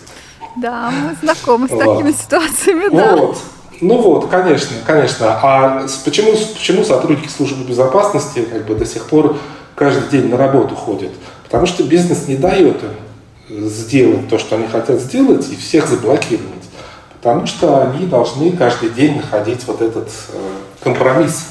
Да, 0.55 0.91
мы 0.91 1.16
знакомы 1.22 1.68
с 1.68 1.72
такими 1.72 2.11
вот. 2.11 2.16
ситуациями, 2.16 2.95
да. 2.95 3.16
Вот. 3.16 3.38
Ну 3.82 4.01
вот, 4.01 4.28
конечно, 4.30 4.78
конечно. 4.86 5.39
А 5.41 5.86
почему, 6.05 6.32
почему 6.53 6.84
сотрудники 6.84 7.28
службы 7.28 7.64
безопасности 7.66 8.43
как 8.43 8.66
бы 8.66 8.76
до 8.76 8.86
сих 8.86 9.05
пор 9.07 9.38
каждый 9.76 10.09
день 10.09 10.30
на 10.30 10.38
работу 10.38 10.76
ходят. 10.76 11.11
Потому 11.43 11.65
что 11.65 11.84
бизнес 11.84 12.28
не 12.28 12.36
дает 12.36 12.82
им 12.84 13.69
сделать 13.69 14.30
то, 14.30 14.38
что 14.38 14.55
они 14.55 14.67
хотят 14.67 14.99
сделать, 14.99 15.47
и 15.51 15.55
всех 15.55 15.88
заблокировать. 15.88 16.63
Потому 17.21 17.45
что 17.45 17.82
они 17.82 18.05
должны 18.05 18.51
каждый 18.51 18.89
день 18.89 19.17
находить 19.17 19.65
вот 19.67 19.82
этот 19.82 20.09
э, 20.30 20.38
компромисс. 20.84 21.47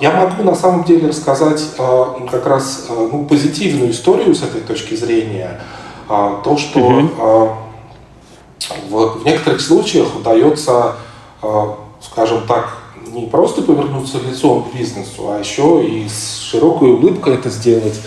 Я 0.00 0.12
могу 0.12 0.42
на 0.42 0.54
самом 0.54 0.84
деле 0.84 1.08
рассказать 1.08 1.62
э, 1.78 2.04
как 2.30 2.46
раз 2.46 2.86
э, 2.88 3.08
ну, 3.12 3.24
позитивную 3.24 3.90
историю 3.90 4.34
с 4.34 4.42
этой 4.42 4.60
точки 4.60 4.94
зрения. 4.96 5.60
Э, 6.08 6.38
то, 6.42 6.56
что 6.56 7.00
э, 7.00 8.68
в, 8.88 9.20
в 9.20 9.24
некоторых 9.24 9.60
случаях 9.60 10.16
удается, 10.16 10.96
э, 11.42 11.64
скажем 12.00 12.46
так, 12.46 12.77
не 13.18 13.26
просто 13.26 13.62
повернуться 13.62 14.18
лицом 14.18 14.64
к 14.64 14.74
бизнесу, 14.74 15.30
а 15.30 15.38
еще 15.38 15.84
и 15.84 16.08
с 16.08 16.38
широкой 16.38 16.90
улыбкой 16.90 17.34
это 17.34 17.50
сделать, 17.50 17.98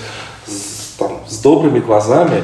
с, 0.45 0.95
там, 0.97 1.19
с 1.27 1.39
добрыми 1.39 1.79
глазами. 1.79 2.43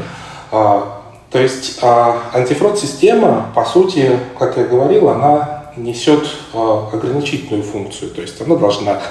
А, 0.51 1.01
то 1.31 1.39
есть 1.39 1.79
а, 1.81 2.17
антифрод-система, 2.33 3.51
по 3.55 3.65
сути, 3.65 4.19
как 4.37 4.57
я 4.57 4.65
говорил, 4.65 5.09
она 5.09 5.71
несет 5.77 6.27
а, 6.53 6.89
ограничительную 6.91 7.63
функцию. 7.63 8.11
То 8.11 8.21
есть 8.21 8.41
она 8.41 8.55
должна 8.55 9.01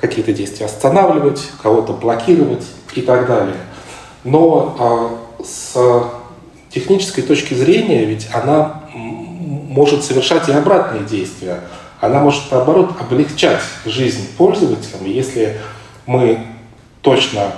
какие-то 0.00 0.32
действия 0.32 0.66
останавливать, 0.66 1.50
кого-то 1.62 1.92
блокировать 1.92 2.64
и 2.94 3.00
так 3.00 3.26
далее. 3.26 3.56
Но 4.24 4.76
а, 4.78 5.42
с 5.42 5.76
технической 6.70 7.22
точки 7.22 7.54
зрения 7.54 8.04
ведь 8.04 8.28
она 8.32 8.82
может 8.92 10.04
совершать 10.04 10.48
и 10.48 10.52
обратные 10.52 11.04
действия 11.04 11.60
она 12.04 12.20
может, 12.20 12.50
наоборот, 12.50 12.90
облегчать 13.00 13.62
жизнь 13.86 14.28
пользователям, 14.36 15.06
если 15.06 15.58
мы 16.06 16.38
точно 17.00 17.52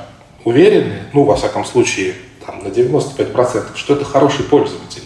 уверены, 0.45 1.03
ну, 1.13 1.25
во 1.25 1.35
всяком 1.35 1.65
случае, 1.65 2.15
там, 2.47 2.63
на 2.63 2.69
95%, 2.69 3.75
что 3.75 3.95
это 3.95 4.05
хороший 4.05 4.45
пользователь. 4.45 5.03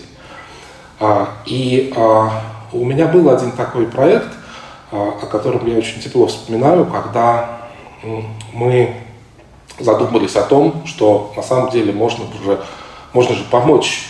А, 0.99 1.31
и 1.47 1.93
а, 1.97 2.43
у 2.73 2.85
меня 2.85 3.07
был 3.07 3.31
один 3.31 3.53
такой 3.53 3.87
проект, 3.87 4.29
а, 4.93 5.15
о 5.23 5.27
котором 5.27 5.67
я 5.67 5.79
очень 5.79 6.01
тепло 6.01 6.27
вспоминаю, 6.27 6.85
когда 6.85 7.61
мы 8.53 8.95
задумались 9.79 10.37
о 10.37 10.43
том, 10.43 10.87
что 10.87 11.33
на 11.37 11.43
самом 11.43 11.71
деле 11.71 11.93
можно 11.93 12.25
уже 12.25 12.61
можно 13.13 13.35
же 13.35 13.45
помочь 13.51 14.07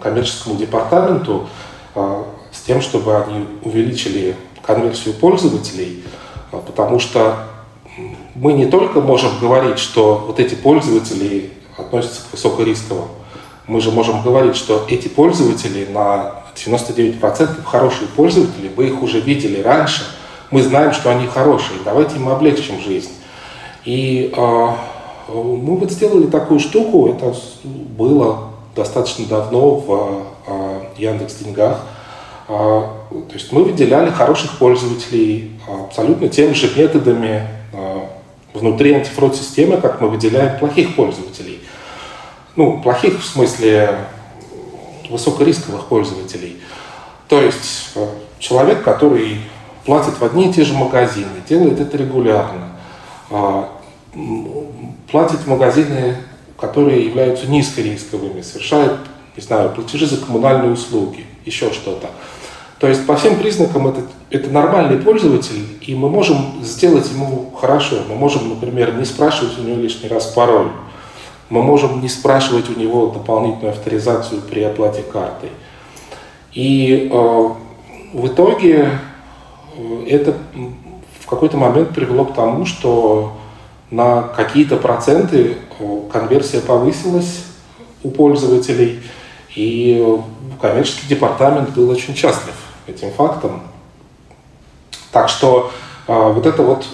коммерческому 0.00 0.56
департаменту 0.56 1.48
с 1.94 2.60
тем, 2.66 2.82
чтобы 2.82 3.16
они 3.16 3.48
увеличили 3.62 4.36
конверсию 4.62 5.14
пользователей, 5.14 6.04
а, 6.50 6.58
потому 6.58 6.98
что 6.98 7.46
мы 8.34 8.52
не 8.52 8.66
только 8.66 9.00
можем 9.00 9.30
говорить, 9.40 9.78
что 9.78 10.24
вот 10.26 10.40
эти 10.40 10.54
пользователи 10.54 11.52
относятся 11.76 12.22
к 12.22 12.32
высокорисковым, 12.32 13.08
мы 13.66 13.80
же 13.80 13.90
можем 13.90 14.22
говорить, 14.22 14.56
что 14.56 14.84
эти 14.88 15.08
пользователи 15.08 15.86
на 15.86 16.42
99% 16.54 17.64
хорошие 17.64 18.08
пользователи, 18.08 18.70
вы 18.74 18.88
их 18.88 19.02
уже 19.02 19.20
видели 19.20 19.60
раньше, 19.62 20.04
мы 20.50 20.62
знаем, 20.62 20.92
что 20.92 21.10
они 21.10 21.26
хорошие, 21.26 21.78
давайте 21.84 22.16
им 22.16 22.28
облегчим 22.28 22.80
жизнь. 22.80 23.10
И 23.84 24.32
э, 24.36 24.68
мы 25.28 25.76
вот 25.76 25.90
сделали 25.90 26.26
такую 26.26 26.60
штуку, 26.60 27.08
это 27.08 27.34
было 27.64 28.50
достаточно 28.76 29.24
давно 29.26 29.76
в 29.76 30.22
э, 30.46 30.80
Яндекс 30.98 31.36
Деньгах. 31.36 31.80
А, 32.48 33.01
то 33.12 33.34
есть 33.34 33.52
мы 33.52 33.64
выделяли 33.64 34.10
хороших 34.10 34.58
пользователей 34.58 35.52
абсолютно 35.86 36.28
теми 36.28 36.52
же 36.52 36.70
методами 36.76 37.46
а, 37.72 38.08
внутри 38.54 38.94
антифрод-системы, 38.94 39.80
как 39.80 40.00
мы 40.00 40.08
выделяем 40.08 40.58
плохих 40.58 40.96
пользователей. 40.96 41.60
Ну, 42.56 42.80
плохих 42.80 43.20
в 43.20 43.24
смысле 43.24 43.96
высокорисковых 45.10 45.86
пользователей. 45.86 46.58
То 47.28 47.40
есть 47.40 47.90
а, 47.96 48.08
человек, 48.38 48.82
который 48.82 49.38
платит 49.84 50.18
в 50.18 50.24
одни 50.24 50.50
и 50.50 50.52
те 50.52 50.64
же 50.64 50.74
магазины, 50.74 51.42
делает 51.48 51.80
это 51.80 51.96
регулярно, 51.96 52.68
платит 55.10 55.40
в 55.40 55.46
магазины, 55.48 56.16
которые 56.56 57.04
являются 57.04 57.48
низкорисковыми, 57.48 58.42
совершает, 58.42 58.92
не 59.36 59.42
знаю, 59.42 59.70
платежи 59.70 60.06
за 60.06 60.18
коммунальные 60.18 60.72
услуги, 60.72 61.26
еще 61.44 61.72
что-то. 61.72 62.10
То 62.82 62.88
есть 62.88 63.06
по 63.06 63.14
всем 63.14 63.36
признакам 63.36 63.86
это, 63.86 64.00
это 64.30 64.50
нормальный 64.50 64.96
пользователь, 64.96 65.64
и 65.82 65.94
мы 65.94 66.10
можем 66.10 66.64
сделать 66.64 67.08
ему 67.12 67.52
хорошо. 67.56 67.98
Мы 68.08 68.16
можем, 68.16 68.48
например, 68.48 68.94
не 68.94 69.04
спрашивать 69.04 69.56
у 69.56 69.62
него 69.62 69.80
лишний 69.80 70.08
раз 70.08 70.26
пароль. 70.26 70.66
Мы 71.48 71.62
можем 71.62 72.00
не 72.00 72.08
спрашивать 72.08 72.68
у 72.76 72.80
него 72.80 73.06
дополнительную 73.06 73.70
авторизацию 73.70 74.40
при 74.40 74.64
оплате 74.64 75.02
картой. 75.02 75.50
И 76.54 77.08
э, 77.08 77.48
в 78.14 78.26
итоге 78.26 78.98
э, 79.76 80.06
это 80.08 80.36
в 81.20 81.26
какой-то 81.28 81.56
момент 81.56 81.90
привело 81.90 82.24
к 82.24 82.34
тому, 82.34 82.66
что 82.66 83.34
на 83.92 84.22
какие-то 84.22 84.76
проценты 84.76 85.56
э, 85.78 86.00
конверсия 86.12 86.58
повысилась 86.58 87.44
у 88.02 88.10
пользователей, 88.10 89.02
и 89.54 90.18
коммерческий 90.60 91.06
департамент 91.06 91.70
был 91.70 91.88
очень 91.88 92.16
счастлив 92.16 92.54
этим 92.86 93.10
фактом. 93.12 93.62
Так 95.12 95.28
что 95.28 95.70
а, 96.08 96.30
вот 96.30 96.46
это 96.46 96.62
вот 96.62 96.86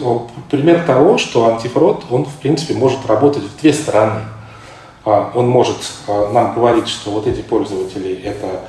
пример 0.51 0.85
того, 0.85 1.19
что 1.19 1.49
антифрод, 1.49 2.05
он 2.11 2.25
в 2.25 2.35
принципе 2.37 2.75
может 2.75 3.07
работать 3.07 3.45
в 3.45 3.61
две 3.61 3.73
стороны. 3.73 4.21
А, 5.05 5.33
он 5.35 5.49
может 5.49 5.79
а, 6.07 6.31
нам 6.33 6.55
говорить, 6.55 6.89
что 6.89 7.11
вот 7.11 7.27
эти 7.27 7.41
пользователи 7.41 8.21
это 8.23 8.69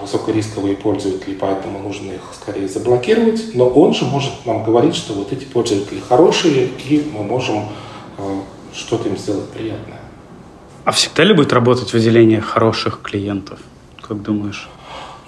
высокорисковые 0.00 0.76
пользователи, 0.76 1.34
поэтому 1.34 1.80
нужно 1.80 2.12
их 2.12 2.20
скорее 2.40 2.68
заблокировать, 2.68 3.54
но 3.54 3.66
он 3.66 3.94
же 3.94 4.04
может 4.04 4.32
нам 4.44 4.62
говорить, 4.62 4.94
что 4.94 5.12
вот 5.12 5.32
эти 5.32 5.44
пользователи 5.44 6.00
хорошие, 6.08 6.66
и 6.66 7.10
мы 7.12 7.24
можем 7.24 7.68
что-то 8.72 9.08
им 9.08 9.16
сделать 9.16 9.50
приятное. 9.50 9.98
А 10.84 10.92
всегда 10.92 11.24
ли 11.24 11.34
будет 11.34 11.52
работать 11.52 11.92
выделение 11.92 12.40
хороших 12.40 13.00
клиентов, 13.02 13.58
как 14.00 14.22
думаешь? 14.22 14.68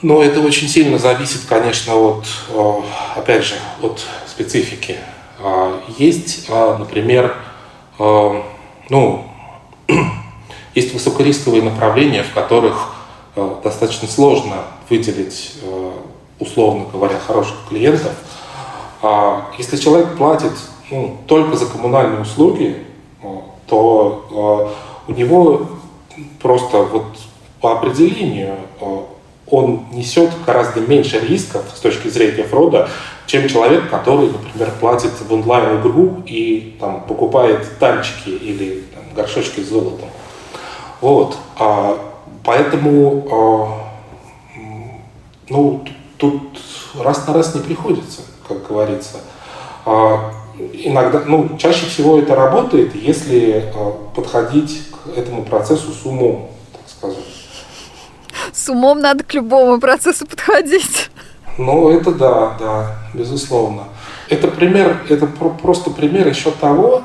Но 0.04 0.22
это 0.22 0.40
очень 0.40 0.68
сильно 0.68 0.98
зависит, 0.98 1.46
конечно, 1.48 1.96
от, 1.96 2.26
э, 2.50 2.72
опять 3.16 3.42
же, 3.42 3.54
от 3.80 4.04
специфики. 4.26 4.98
А, 5.40 5.80
есть, 5.96 6.44
а, 6.50 6.76
например, 6.76 7.34
э, 7.98 8.42
ну, 8.90 9.24
есть 10.74 10.92
высокорисковые 10.92 11.62
направления, 11.62 12.22
в 12.22 12.34
которых 12.34 12.94
э, 13.34 13.54
достаточно 13.64 14.06
сложно 14.06 14.56
выделить, 14.90 15.54
условно 16.38 16.84
говоря, 16.92 17.18
хороших 17.18 17.56
клиентов. 17.70 18.12
А, 19.00 19.46
если 19.56 19.78
человек 19.78 20.18
платит 20.18 20.52
ну, 20.90 21.16
только 21.26 21.56
за 21.56 21.64
коммунальные 21.64 22.20
услуги, 22.20 22.76
то 23.66 24.70
у 25.08 25.12
него 25.12 25.66
просто 26.42 26.82
вот 26.82 27.06
по 27.62 27.72
определению 27.72 28.58
он 29.46 29.84
несет 29.92 30.30
гораздо 30.46 30.80
меньше 30.80 31.20
рисков 31.20 31.62
с 31.74 31.80
точки 31.80 32.08
зрения 32.08 32.44
фрода, 32.44 32.88
чем 33.26 33.48
человек, 33.48 33.90
который, 33.90 34.28
например, 34.28 34.70
платит 34.80 35.12
в 35.20 35.32
онлайн-игру 35.32 36.22
и 36.26 36.76
там, 36.80 37.02
покупает 37.02 37.78
танчики 37.78 38.30
или 38.30 38.84
там, 38.94 39.02
горшочки 39.14 39.60
с 39.60 39.68
золотом. 39.68 40.08
Вот. 41.00 41.36
А, 41.58 41.98
поэтому 42.42 43.26
а, 43.30 43.84
ну, 45.48 45.84
тут 46.16 46.42
раз 46.98 47.26
на 47.26 47.34
раз 47.34 47.54
не 47.54 47.60
приходится, 47.60 48.22
как 48.48 48.66
говорится. 48.66 49.18
А, 49.84 50.32
иногда, 50.72 51.22
ну, 51.26 51.56
чаще 51.58 51.86
всего 51.86 52.18
это 52.18 52.34
работает, 52.34 52.94
если 52.94 53.70
а, 53.74 53.92
подходить 54.14 54.90
к 54.90 55.16
этому 55.18 55.42
процессу 55.42 55.92
с 55.92 56.06
умом. 56.06 56.50
С 58.54 58.68
умом 58.68 59.00
надо 59.00 59.24
к 59.24 59.34
любому 59.34 59.80
процессу 59.80 60.26
подходить. 60.26 61.10
Ну, 61.58 61.90
это 61.90 62.12
да, 62.12 62.56
да, 62.60 62.96
безусловно. 63.12 63.84
Это 64.28 64.46
пример, 64.46 65.02
это 65.08 65.26
просто 65.26 65.90
пример 65.90 66.28
еще 66.28 66.52
того, 66.52 67.02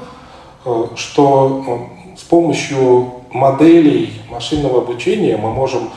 э, 0.65 0.85
что 0.95 1.89
э, 2.13 2.17
с 2.17 2.21
помощью 2.21 3.13
моделей 3.31 4.21
машинного 4.29 4.81
обучения 4.81 5.37
мы 5.37 5.51
можем 5.51 5.89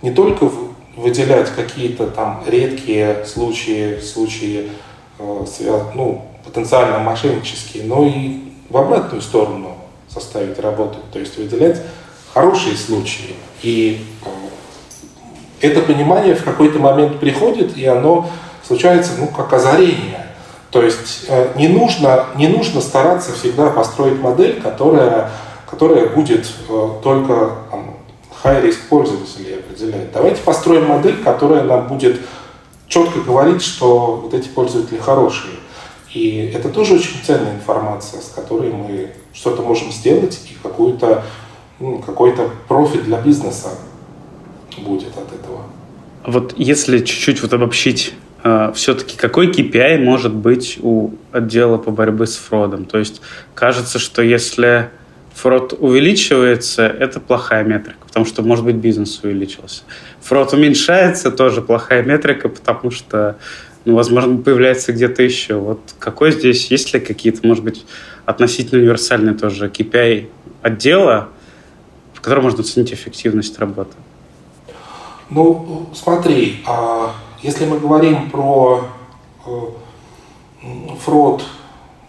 не 0.00 0.12
только 0.12 0.48
выделять 0.96 1.50
какие-то 1.50 2.06
там 2.06 2.44
редкие 2.46 3.24
случаи, 3.26 3.98
случаи 4.00 4.70
э, 5.18 5.44
ну, 5.94 6.24
потенциально 6.44 7.00
мошеннические, 7.00 7.82
но 7.84 8.04
и 8.06 8.38
в 8.68 8.76
обратную 8.76 9.22
сторону 9.22 9.72
составить 10.08 10.60
работу, 10.60 10.98
то 11.12 11.18
есть 11.18 11.36
выделять 11.36 11.82
хорошие 12.32 12.76
случаи 12.76 13.34
и 13.62 14.04
это 15.60 15.80
понимание 15.82 16.34
в 16.34 16.44
какой-то 16.44 16.78
момент 16.78 17.18
приходит, 17.18 17.76
и 17.76 17.84
оно 17.86 18.28
случается, 18.66 19.12
ну, 19.18 19.26
как 19.28 19.52
озарение. 19.52 20.26
То 20.70 20.82
есть 20.82 21.26
э, 21.28 21.52
не 21.56 21.68
нужно, 21.68 22.26
не 22.36 22.48
нужно 22.48 22.80
стараться 22.80 23.32
всегда 23.32 23.70
построить 23.70 24.20
модель, 24.20 24.60
которая, 24.60 25.30
которая 25.68 26.08
будет 26.08 26.46
э, 26.68 26.88
только 27.02 27.50
там, 27.70 27.96
high-risk 28.44 28.78
пользователей 28.88 29.58
определять. 29.58 30.12
Давайте 30.12 30.42
построим 30.42 30.86
модель, 30.86 31.22
которая 31.22 31.64
нам 31.64 31.88
будет 31.88 32.20
четко 32.86 33.20
говорить, 33.20 33.62
что 33.62 34.20
вот 34.22 34.34
эти 34.34 34.48
пользователи 34.48 34.98
хорошие. 34.98 35.54
И 36.12 36.52
это 36.54 36.68
тоже 36.68 36.94
очень 36.94 37.22
ценная 37.24 37.54
информация, 37.54 38.20
с 38.20 38.28
которой 38.28 38.72
мы 38.72 39.10
что-то 39.32 39.62
можем 39.62 39.92
сделать 39.92 40.40
и 40.50 40.56
какой-то 40.60 41.24
ну, 41.78 41.98
какой-то 41.98 42.50
профит 42.68 43.04
для 43.04 43.18
бизнеса 43.18 43.70
будет 44.80 45.16
от 45.16 45.32
этого. 45.32 45.62
Вот 46.24 46.54
если 46.56 46.98
чуть-чуть 46.98 47.42
вот 47.42 47.52
обобщить, 47.52 48.14
э, 48.44 48.72
все-таки 48.74 49.16
какой 49.16 49.50
KPI 49.50 49.98
может 49.98 50.34
быть 50.34 50.78
у 50.82 51.12
отдела 51.32 51.78
по 51.78 51.90
борьбе 51.90 52.26
с 52.26 52.36
фродом? 52.36 52.84
То 52.84 52.98
есть 52.98 53.22
кажется, 53.54 53.98
что 53.98 54.22
если 54.22 54.90
фрод 55.34 55.74
увеличивается, 55.78 56.86
это 56.86 57.20
плохая 57.20 57.64
метрика, 57.64 57.98
потому 58.06 58.26
что, 58.26 58.42
может 58.42 58.64
быть, 58.64 58.76
бизнес 58.76 59.20
увеличился. 59.22 59.82
Фрод 60.20 60.52
уменьшается, 60.52 61.30
тоже 61.30 61.62
плохая 61.62 62.02
метрика, 62.02 62.48
потому 62.48 62.90
что, 62.90 63.38
ну, 63.86 63.94
возможно, 63.94 64.36
появляется 64.36 64.92
где-то 64.92 65.22
еще. 65.22 65.54
Вот 65.54 65.80
какой 65.98 66.32
здесь, 66.32 66.70
есть 66.70 66.92
ли 66.92 67.00
какие-то, 67.00 67.46
может 67.46 67.64
быть, 67.64 67.86
относительно 68.26 68.80
универсальные 68.80 69.34
тоже 69.34 69.68
KPI 69.68 70.28
отдела, 70.62 71.30
в 72.12 72.20
котором 72.20 72.44
можно 72.44 72.60
оценить 72.60 72.92
эффективность 72.92 73.58
работы? 73.58 73.96
Ну, 75.30 75.86
смотри, 75.94 76.64
а 76.66 77.12
если 77.40 77.64
мы 77.64 77.78
говорим 77.78 78.30
про 78.30 78.82
э, 79.46 79.50
фрод, 81.04 81.44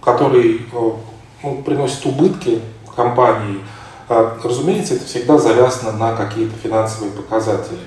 который 0.01 0.65
э, 0.74 0.91
ну, 1.43 1.61
приносит 1.63 2.03
убытки 2.07 2.59
компании, 2.95 3.59
э, 4.09 4.38
разумеется, 4.43 4.95
это 4.95 5.05
всегда 5.05 5.38
завязано 5.38 5.91
на 5.91 6.15
какие-то 6.15 6.55
финансовые 6.57 7.11
показатели. 7.11 7.80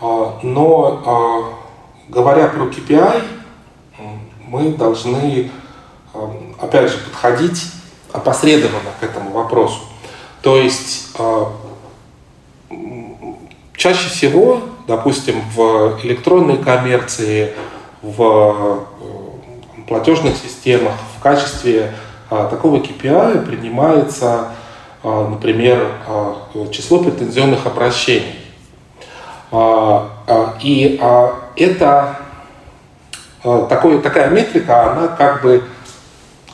А, 0.00 0.38
но 0.42 1.58
говоря 2.08 2.48
про 2.48 2.66
KPI, 2.66 3.22
мы 4.46 4.72
должны, 4.72 5.50
опять 6.60 6.92
же, 6.92 6.98
подходить 6.98 7.72
опосредованно 8.12 8.90
к 9.00 9.02
этому 9.02 9.30
вопросу. 9.30 9.80
То 10.42 10.56
есть 10.56 11.16
Чаще 13.86 14.08
всего, 14.08 14.62
допустим, 14.88 15.40
в 15.54 16.00
электронной 16.02 16.58
коммерции, 16.58 17.52
в 18.02 18.18
э, 18.20 19.82
платежных 19.86 20.34
системах 20.36 20.94
в 21.16 21.22
качестве 21.22 21.92
а, 22.28 22.48
такого 22.48 22.78
KPI 22.78 23.46
принимается, 23.46 24.48
а, 25.04 25.28
например, 25.28 25.86
а, 26.08 26.36
число 26.72 26.98
претензионных 26.98 27.64
обращений. 27.64 28.34
И 30.64 31.00
это 31.56 32.18
такой, 33.68 34.00
такая 34.00 34.30
метрика, 34.30 34.90
она 34.90 35.06
как 35.06 35.42
бы, 35.42 35.62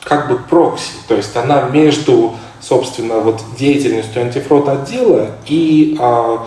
как 0.03 0.29
бы 0.29 0.37
прокси, 0.37 0.91
то 1.07 1.15
есть 1.15 1.35
она 1.35 1.63
между, 1.63 2.35
собственно, 2.61 3.15
вот 3.15 3.41
деятельностью 3.57 4.21
антифрод 4.21 4.69
отдела 4.69 5.31
и 5.47 5.97
Э, 5.99 6.37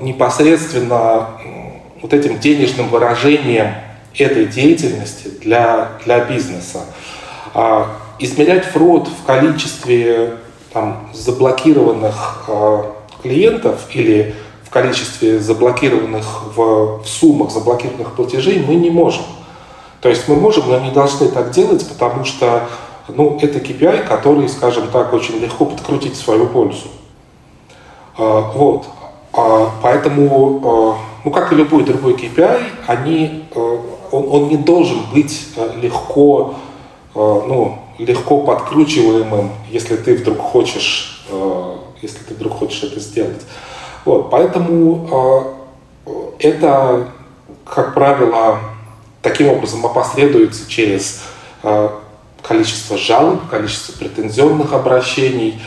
непосредственно 0.00 1.28
вот 2.00 2.12
этим 2.12 2.38
денежным 2.38 2.88
выражением 2.88 3.74
этой 4.16 4.46
деятельности 4.46 5.28
для, 5.28 5.92
для 6.04 6.24
бизнеса. 6.24 6.84
А 7.52 7.96
измерять 8.18 8.64
фрод 8.64 9.08
в 9.08 9.26
количестве 9.26 10.36
там, 10.72 11.08
заблокированных 11.12 12.44
э, 12.48 12.82
клиентов 13.22 13.86
или 13.92 14.34
в 14.62 14.70
количестве 14.70 15.38
заблокированных 15.38 16.56
в, 16.56 17.02
в 17.02 17.06
суммах 17.06 17.50
заблокированных 17.50 18.14
платежей 18.14 18.62
мы 18.66 18.74
не 18.74 18.90
можем. 18.90 19.24
То 20.00 20.08
есть 20.08 20.28
мы 20.28 20.36
можем, 20.36 20.68
но 20.68 20.78
не 20.78 20.90
должны 20.90 21.28
так 21.28 21.50
делать, 21.50 21.86
потому 21.88 22.24
что 22.24 22.68
ну, 23.08 23.38
это 23.40 23.58
KPI, 23.58 24.06
который, 24.06 24.48
скажем 24.48 24.88
так, 24.88 25.12
очень 25.12 25.38
легко 25.38 25.64
подкрутить 25.64 26.14
в 26.14 26.22
свою 26.22 26.46
пользу. 26.46 26.88
Э, 28.18 28.42
вот. 28.54 28.86
А, 29.36 29.70
поэтому, 29.82 30.60
а, 30.64 30.98
ну 31.24 31.30
как 31.30 31.52
и 31.52 31.56
любой 31.56 31.84
другой 31.84 32.14
KPI, 32.14 32.62
они, 32.86 33.44
а, 33.54 33.80
он, 34.10 34.28
он 34.30 34.48
не 34.48 34.56
должен 34.56 34.98
быть 35.12 35.48
легко, 35.80 36.54
ну, 37.14 37.78
легко 37.98 38.42
подкручиваемым, 38.42 39.50
если 39.70 39.96
ты 39.96 40.16
вдруг 40.16 40.38
хочешь, 40.38 41.26
если 42.02 42.18
ты 42.18 42.34
вдруг 42.34 42.58
хочешь 42.58 42.82
это 42.84 43.00
сделать. 43.00 43.40
Вот, 44.04 44.30
поэтому 44.30 45.56
это, 46.38 47.08
как 47.64 47.94
правило, 47.94 48.58
таким 49.22 49.48
образом 49.48 49.84
опосредуется 49.86 50.70
через 50.70 51.22
количество 52.42 52.98
жалоб, 52.98 53.48
количество 53.50 53.92
претензионных 53.98 54.74
обращений, 54.74 55.60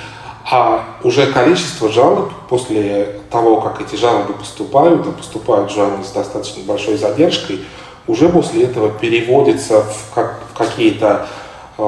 а 0.51 0.83
уже 1.03 1.31
количество 1.31 1.89
жалоб 1.89 2.31
после 2.49 3.19
того, 3.29 3.61
как 3.61 3.81
эти 3.81 3.95
жалобы 3.95 4.33
поступают, 4.33 5.05
а 5.05 5.11
поступают 5.11 5.71
они 5.77 6.03
с 6.03 6.09
достаточно 6.09 6.63
большой 6.63 6.97
задержкой, 6.97 7.59
уже 8.07 8.29
после 8.29 8.63
этого 8.63 8.89
переводится 8.89 9.83
в, 9.83 10.13
как, 10.15 10.39
в 10.51 10.57
какие-то 10.57 11.27
э, 11.77 11.81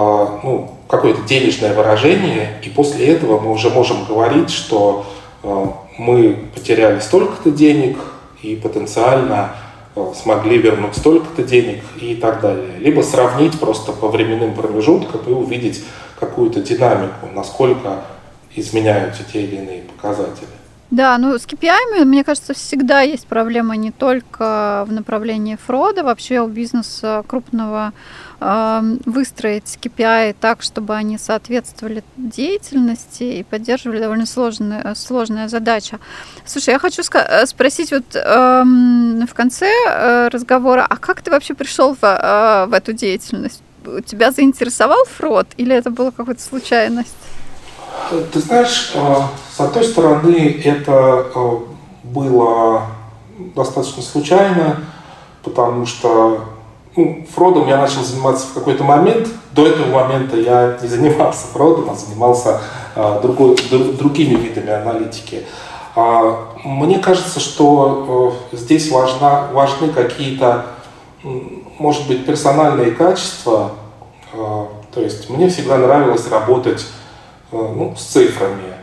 ну, 0.43 0.75
какое-то 0.87 1.21
денежное 1.23 1.73
выражение, 1.73 2.61
и 2.63 2.69
после 2.69 3.07
этого 3.07 3.39
мы 3.39 3.51
уже 3.51 3.71
можем 3.71 4.05
говорить, 4.05 4.51
что 4.51 5.05
э, 5.41 5.65
мы 5.97 6.37
потеряли 6.53 6.99
столько-то 6.99 7.49
денег 7.49 7.97
и 8.43 8.55
потенциально 8.55 9.55
э, 9.95 10.13
смогли 10.21 10.59
вернуть 10.59 10.95
столько-то 10.95 11.41
денег 11.41 11.83
и 11.99 12.13
так 12.13 12.41
далее. 12.41 12.77
Либо 12.77 13.01
сравнить 13.01 13.59
просто 13.59 13.91
по 13.91 14.07
временным 14.09 14.53
промежуткам 14.53 15.21
и 15.25 15.31
увидеть 15.31 15.83
какую-то 16.19 16.61
динамику, 16.61 17.27
насколько 17.33 18.01
изменяются 18.55 19.23
те 19.23 19.43
или 19.43 19.55
иные 19.55 19.81
показатели. 19.83 20.47
Да, 20.91 21.17
ну 21.17 21.37
с 21.37 21.45
KPI, 21.45 22.03
мне 22.03 22.25
кажется, 22.25 22.53
всегда 22.53 22.99
есть 22.99 23.25
проблема 23.25 23.77
не 23.77 23.91
только 23.91 24.83
в 24.85 24.91
направлении 24.91 25.55
фрода, 25.55 26.03
вообще 26.03 26.41
у 26.41 26.47
бизнеса 26.47 27.23
крупного 27.27 27.93
э, 28.41 28.81
выстроить 29.05 29.79
KPI 29.81 30.35
так, 30.37 30.61
чтобы 30.61 30.93
они 30.93 31.17
соответствовали 31.17 32.03
деятельности 32.17 33.23
и 33.23 33.43
поддерживали 33.43 34.01
довольно 34.01 34.25
сложная, 34.25 34.93
сложная 34.95 35.47
задача. 35.47 35.97
Слушай, 36.43 36.71
я 36.71 36.79
хочу 36.79 37.03
э, 37.13 37.45
спросить 37.45 37.91
вот 37.91 38.13
э, 38.13 38.63
в 38.65 39.33
конце 39.33 39.71
э, 39.87 40.27
разговора, 40.27 40.85
а 40.89 40.97
как 40.97 41.21
ты 41.21 41.31
вообще 41.31 41.53
пришел 41.53 41.95
в, 41.95 42.03
э, 42.03 42.65
в 42.65 42.73
эту 42.73 42.91
деятельность? 42.91 43.63
Тебя 44.05 44.31
заинтересовал 44.31 45.05
фрод 45.05 45.47
или 45.55 45.73
это 45.73 45.89
была 45.89 46.11
какая-то 46.11 46.41
случайность? 46.41 47.15
Ты 48.31 48.39
знаешь, 48.39 48.91
э, 48.95 49.15
с 49.55 49.59
одной 49.59 49.83
стороны, 49.83 50.61
это 50.63 51.25
э, 51.33 51.57
было 52.03 52.83
достаточно 53.55 54.01
случайно, 54.01 54.81
потому 55.43 55.85
что 55.85 56.41
ну, 56.95 57.25
фродом 57.33 57.67
я 57.67 57.77
начал 57.77 58.03
заниматься 58.03 58.47
в 58.47 58.53
какой-то 58.53 58.83
момент. 58.83 59.29
До 59.53 59.65
этого 59.65 60.03
момента 60.03 60.37
я 60.37 60.77
не 60.81 60.87
занимался 60.87 61.47
фродом, 61.47 61.89
а 61.89 61.95
занимался 61.95 62.61
а, 62.95 63.19
другой, 63.21 63.55
другими 63.97 64.35
видами 64.35 64.71
аналитики. 64.71 65.45
А, 65.95 66.49
мне 66.63 66.99
кажется, 66.99 67.39
что 67.39 68.35
а, 68.51 68.55
здесь 68.55 68.91
важна, 68.91 69.47
важны 69.53 69.89
какие-то, 69.89 70.65
может 71.79 72.07
быть, 72.07 72.25
персональные 72.25 72.91
качества. 72.91 73.71
А, 74.33 74.67
то 74.93 75.01
есть 75.01 75.29
мне 75.29 75.47
всегда 75.47 75.77
нравилось 75.77 76.27
работать 76.29 76.85
ну, 77.51 77.95
с 77.97 78.03
цифрами. 78.03 78.73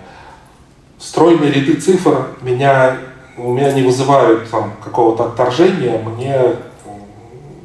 Стройные 0.98 1.52
ряды 1.52 1.74
цифр 1.74 2.28
меня, 2.42 2.98
у 3.36 3.52
меня 3.52 3.72
не 3.72 3.82
вызывают 3.82 4.50
там, 4.50 4.74
какого-то 4.82 5.24
отторжения. 5.24 5.98
Мне, 5.98 6.56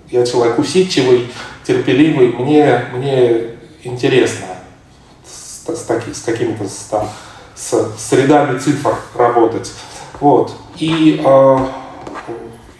я 0.09 0.25
человек 0.25 0.59
усидчивый, 0.59 1.31
терпеливый, 1.63 2.33
мне, 2.33 2.85
мне 2.93 3.47
интересно 3.83 4.45
с, 5.25 5.67
с, 5.67 5.83
таки, 5.83 6.13
с 6.13 6.21
какими-то 6.21 6.65
там, 6.89 7.09
с, 7.55 7.91
с 7.97 8.11
рядами 8.13 8.59
цифр 8.59 8.95
работать. 9.15 9.71
Вот. 10.19 10.53
И 10.77 11.21
э, 11.23 11.57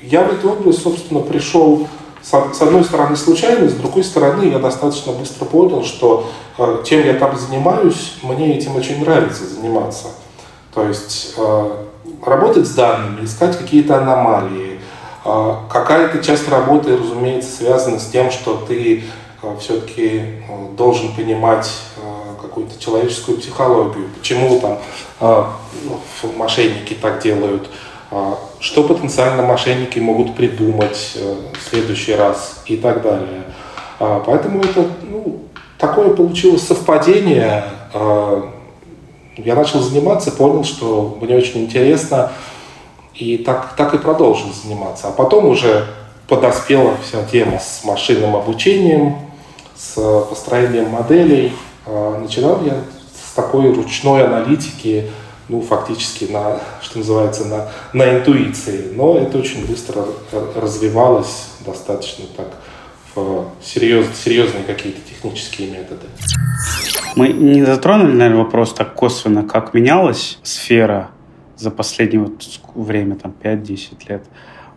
я 0.02 0.24
в 0.24 0.34
эту 0.34 0.52
область, 0.52 0.82
собственно, 0.82 1.22
пришел 1.22 1.88
с 2.24 2.62
одной 2.62 2.86
стороны 2.86 3.18
случайно, 3.18 3.68
с 3.68 3.74
другой 3.74 4.04
стороны 4.04 4.46
я 4.46 4.60
достаточно 4.60 5.12
быстро 5.12 5.44
понял, 5.44 5.84
что 5.84 6.30
э, 6.58 6.82
чем 6.86 7.06
я 7.06 7.16
там 7.16 7.38
занимаюсь, 7.38 8.16
мне 8.24 8.58
этим 8.58 8.78
очень 8.78 9.02
нравится 9.02 9.46
заниматься. 9.46 10.08
То 10.74 10.88
есть 10.88 11.34
э, 11.36 11.72
работать 12.26 12.66
с 12.66 12.76
данными, 12.76 13.26
искать 13.26 13.58
какие-то 13.58 13.98
аномалии. 13.98 14.80
Э, 15.26 15.56
какая-то 15.70 16.24
часть 16.24 16.48
работы, 16.48 16.96
разумеется, 16.96 17.58
связана 17.58 18.00
с 18.00 18.08
тем, 18.08 18.32
что 18.32 18.56
ты 18.68 19.04
все-таки 19.60 20.42
должен 20.78 21.14
понимать 21.14 21.70
какую-то 22.42 22.80
человеческую 22.80 23.40
психологию, 23.40 24.08
почему 24.18 24.58
там 24.62 24.80
ну, 25.20 26.00
мошенники 26.38 26.94
так 26.94 27.22
делают, 27.22 27.68
что 28.60 28.84
потенциально 28.84 29.44
мошенники 29.44 30.00
могут 30.00 30.36
придумать 30.36 31.16
в 31.16 31.70
следующий 31.70 32.16
раз 32.16 32.62
и 32.66 32.78
так 32.78 33.02
далее. 33.02 33.44
Поэтому 34.00 34.62
это 34.62 34.86
ну, 35.04 35.40
такое 35.78 36.10
получилось 36.10 36.64
совпадение. 36.64 37.64
Я 39.38 39.56
начал 39.56 39.80
заниматься, 39.80 40.32
понял, 40.32 40.64
что 40.64 41.18
мне 41.22 41.36
очень 41.36 41.62
интересно, 41.62 42.32
и 43.16 43.38
так, 43.38 43.76
так 43.76 43.94
и 43.94 43.98
продолжил 43.98 44.54
заниматься. 44.54 45.08
А 45.08 45.12
потом 45.12 45.46
уже 45.46 45.88
подоспела 46.28 46.96
вся 47.04 47.24
тема 47.24 47.60
с 47.60 47.84
машинным 47.84 48.36
обучением, 48.36 49.16
с 49.76 49.96
построением 50.30 50.90
моделей. 50.90 51.54
А, 51.86 52.20
начинал 52.20 52.64
я 52.64 52.74
с 52.74 53.34
такой 53.36 53.74
ручной 53.74 54.26
аналитики, 54.26 55.10
ну, 55.50 55.62
фактически 55.62 56.26
на, 56.26 56.60
что 56.82 57.00
называется, 57.00 57.46
на, 57.46 57.70
на 57.94 58.18
интуиции. 58.18 58.92
Но 58.96 59.18
это 59.18 59.38
очень 59.38 59.66
быстро 59.68 60.06
развивалось 60.56 61.48
достаточно 61.66 62.26
так 62.36 62.48
в 63.16 63.46
серьез, 63.62 64.08
серьезные 64.16 64.64
какие-то 64.64 65.02
технические 65.08 65.70
методы. 65.70 66.08
Мы 67.16 67.30
не 67.30 67.64
затронули, 67.64 68.14
наверное, 68.14 68.44
вопрос 68.44 68.74
так 68.74 68.96
косвенно, 68.96 69.44
как 69.44 69.74
менялась 69.74 70.40
сфера 70.42 71.12
за 71.58 71.70
последнее 71.70 72.22
вот 72.22 72.44
время, 72.74 73.16
там, 73.16 73.34
5-10 73.42 74.10
лет. 74.10 74.24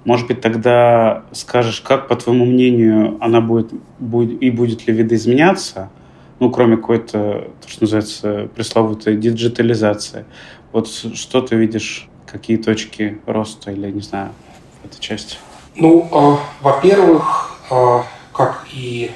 Может 0.05 0.29
быть, 0.29 0.41
тогда 0.41 1.25
скажешь, 1.33 1.81
как, 1.81 2.09
по 2.09 2.15
твоему 2.15 2.45
мнению, 2.45 3.17
она 3.21 3.41
будет, 3.41 3.73
будет 3.99 4.41
и 4.41 4.51
будет 4.51 4.87
ли 4.87 4.93
видоизменяться, 4.93 5.91
ну, 6.39 6.51
кроме 6.51 6.77
какой-то, 6.77 7.51
то, 7.61 7.69
что 7.69 7.85
называется, 7.85 8.49
пресловутой 8.55 9.17
диджитализации. 9.17 10.25
Вот 10.73 10.89
что 10.89 11.41
ты 11.41 11.57
видишь, 11.57 12.09
какие 12.27 12.57
точки 12.57 13.21
роста 13.27 13.71
или, 13.71 13.91
не 13.91 14.03
знаю, 14.03 14.33
в 14.83 14.87
этой 14.87 15.01
части? 15.01 15.39
Ну, 15.75 16.09
э, 16.11 16.37
во-первых, 16.63 17.59
э, 17.71 18.01
как 18.33 18.67
и 18.73 19.11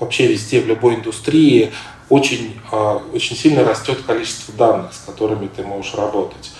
вообще 0.00 0.26
везде 0.26 0.60
в 0.60 0.66
любой 0.66 0.96
индустрии, 0.96 1.72
очень, 2.08 2.58
э, 2.72 2.98
очень 3.12 3.36
сильно 3.36 3.64
растет 3.64 4.02
количество 4.06 4.54
данных, 4.54 4.92
с 4.92 4.98
которыми 4.98 5.48
ты 5.48 5.62
можешь 5.62 5.94
работать. 5.94 6.52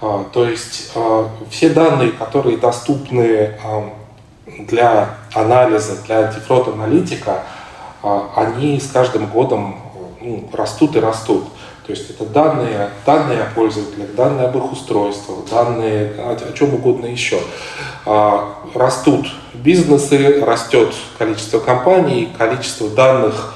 А, 0.00 0.24
то 0.32 0.48
есть 0.48 0.92
а, 0.94 1.28
все 1.50 1.68
данные, 1.68 2.12
которые 2.12 2.56
доступны 2.56 3.54
а, 3.62 3.90
для 4.46 5.16
анализа, 5.34 6.02
для 6.06 6.28
антифрод-аналитика, 6.28 7.44
они 8.02 8.80
с 8.80 8.90
каждым 8.90 9.26
годом 9.26 9.76
ну, 10.20 10.48
растут 10.52 10.96
и 10.96 11.00
растут. 11.00 11.44
То 11.86 11.92
есть 11.92 12.10
это 12.10 12.24
данные, 12.24 12.90
данные 13.04 13.42
о 13.42 13.50
пользователях, 13.54 14.14
данные 14.14 14.46
об 14.46 14.56
их 14.56 14.72
устройствах, 14.72 15.38
данные 15.50 16.12
о, 16.18 16.32
о 16.32 16.52
чем 16.52 16.74
угодно 16.74 17.06
еще. 17.06 17.38
Растут 18.74 19.26
бизнесы, 19.54 20.42
растет 20.44 20.94
количество 21.18 21.58
компаний, 21.58 22.30
количество 22.38 22.88
данных, 22.90 23.54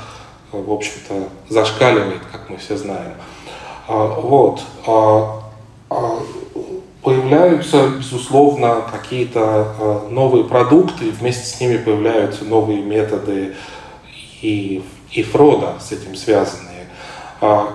в 0.52 0.72
общем-то, 0.72 1.28
зашкаливает, 1.48 2.22
как 2.30 2.50
мы 2.50 2.56
все 2.56 2.76
знаем. 2.76 3.14
Вот. 3.88 4.60
А, 4.86 6.18
появляются, 7.02 7.88
безусловно, 7.88 8.82
какие-то 8.90 9.40
а, 9.42 10.08
новые 10.10 10.44
продукты, 10.44 11.10
вместе 11.10 11.46
с 11.46 11.60
ними 11.60 11.76
появляются 11.76 12.44
новые 12.44 12.82
методы 12.82 13.54
и, 14.44 14.82
и 15.12 15.22
фрода 15.22 15.74
с 15.80 15.92
этим 15.92 16.14
связанные. 16.16 16.86
А, 17.40 17.68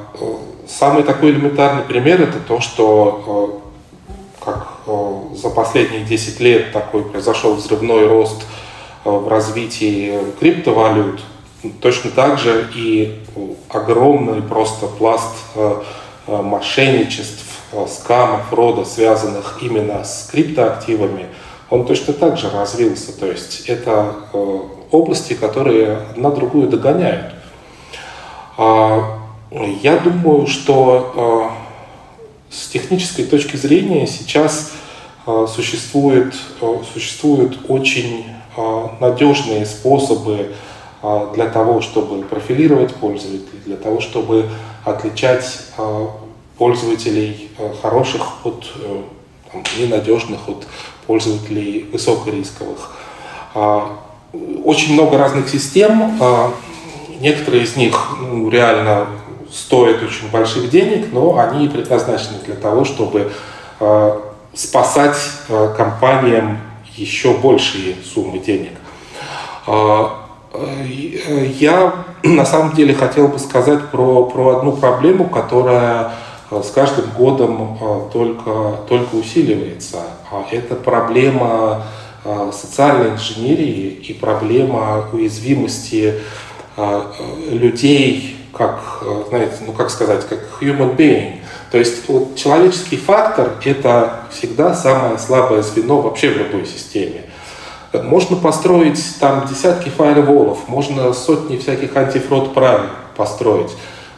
самый 0.68 1.04
такой 1.04 1.32
элементарный 1.32 1.84
пример 1.84 2.22
это 2.22 2.40
то, 2.40 2.60
что 2.60 3.62
как 4.44 4.68
за 5.36 5.50
последние 5.50 6.06
10 6.06 6.40
лет 6.40 6.72
такой 6.72 7.04
произошел 7.04 7.56
взрывной 7.56 8.08
рост 8.08 8.46
в 9.04 9.28
развитии 9.28 10.18
криптовалют, 10.40 11.22
точно 11.82 12.10
так 12.12 12.40
же 12.40 12.70
и 12.74 13.20
огромный 13.70 14.42
просто 14.42 14.88
пласт 14.88 15.36
мошенничеств 16.28 17.50
Э, 17.72 17.86
скамов 17.88 18.52
рода, 18.52 18.84
связанных 18.84 19.60
именно 19.62 20.04
с 20.04 20.28
криптоактивами, 20.32 21.28
он 21.70 21.86
точно 21.86 22.14
так 22.14 22.38
же 22.38 22.50
развился. 22.50 23.18
То 23.18 23.28
есть 23.28 23.66
это 23.68 24.16
э, 24.34 24.60
области, 24.92 25.34
которые 25.34 25.98
одна 26.12 26.32
другую 26.32 26.68
догоняют. 26.68 27.34
А, 28.58 29.20
я 29.82 29.98
думаю, 29.98 30.48
что 30.48 31.52
э, 32.52 32.54
с 32.54 32.68
технической 32.68 33.26
точки 33.26 33.56
зрения 33.56 34.08
сейчас 34.08 34.72
существует, 35.48 36.34
существуют 36.92 37.60
очень 37.68 38.26
надежные 39.00 39.68
способы 39.68 40.56
для 41.36 41.46
того, 41.46 41.82
чтобы 41.82 42.24
профилировать 42.24 42.96
пользователей, 42.96 43.60
для 43.66 43.78
того, 43.78 44.02
чтобы 44.02 44.50
отличать 44.86 45.62
пользователей 46.60 47.50
хороших 47.82 48.46
от 48.46 48.66
э, 48.76 49.02
ненадежных, 49.80 50.48
от 50.50 50.68
пользователей 51.08 51.88
высокорисковых. 51.92 52.96
А, 54.34 54.38
очень 54.64 54.94
много 54.94 55.18
разных 55.18 55.50
систем, 55.50 56.18
а, 56.20 56.52
некоторые 57.20 57.64
из 57.64 57.76
них 57.76 58.18
ну, 58.20 58.50
реально 58.50 59.08
стоят 59.52 60.02
очень 60.04 60.30
больших 60.32 60.70
денег, 60.70 61.08
но 61.12 61.40
они 61.40 61.68
предназначены 61.68 62.38
для 62.46 62.56
того, 62.56 62.86
чтобы 62.86 63.32
а, 63.80 64.22
спасать 64.54 65.18
компаниям 65.78 66.60
еще 66.96 67.34
большие 67.34 67.96
суммы 68.04 68.40
денег. 68.40 68.74
Я 71.60 71.94
на 72.24 72.46
самом 72.46 72.74
деле 72.74 72.94
хотел 72.94 73.28
бы 73.28 73.40
сказать 73.40 73.90
про, 73.90 74.26
про 74.26 74.58
одну 74.58 74.74
проблему, 74.74 75.26
которая 75.30 76.14
Э, 76.52 76.62
с 76.64 76.72
каждым 76.72 77.10
годом 77.12 77.78
э, 77.80 78.02
только, 78.12 78.78
только 78.88 79.16
усиливается. 79.16 79.98
А 80.32 80.46
это 80.52 80.76
проблема 80.76 81.48
э, 81.48 81.82
социальной 82.52 83.12
инженерии 83.12 84.00
и 84.08 84.14
проблема 84.14 85.08
уязвимости 85.14 86.16
людей 87.50 88.36
как, 88.54 89.04
знаете, 89.30 89.56
ну 89.66 89.74
как 89.74 89.90
сказать, 89.90 90.28
как 90.28 90.40
human 90.60 90.96
being. 90.96 91.36
То 91.72 91.78
есть 91.78 92.10
вот, 92.10 92.36
человеческий 92.36 92.98
фактор– 92.98 93.52
это 93.64 94.22
всегда 94.32 94.74
самое 94.74 95.18
слабое 95.20 95.62
звено 95.62 96.02
вообще 96.02 96.30
в 96.30 96.38
любой 96.38 96.66
системе. 96.66 97.24
Можно 97.94 98.36
построить 98.38 99.02
там 99.20 99.48
десятки 99.48 99.90
фаерволов, 99.90 100.68
можно 100.68 101.14
сотни 101.14 101.58
всяких 101.58 101.96
антифрод 101.96 102.54
правил 102.54 102.90
построить. 103.16 103.72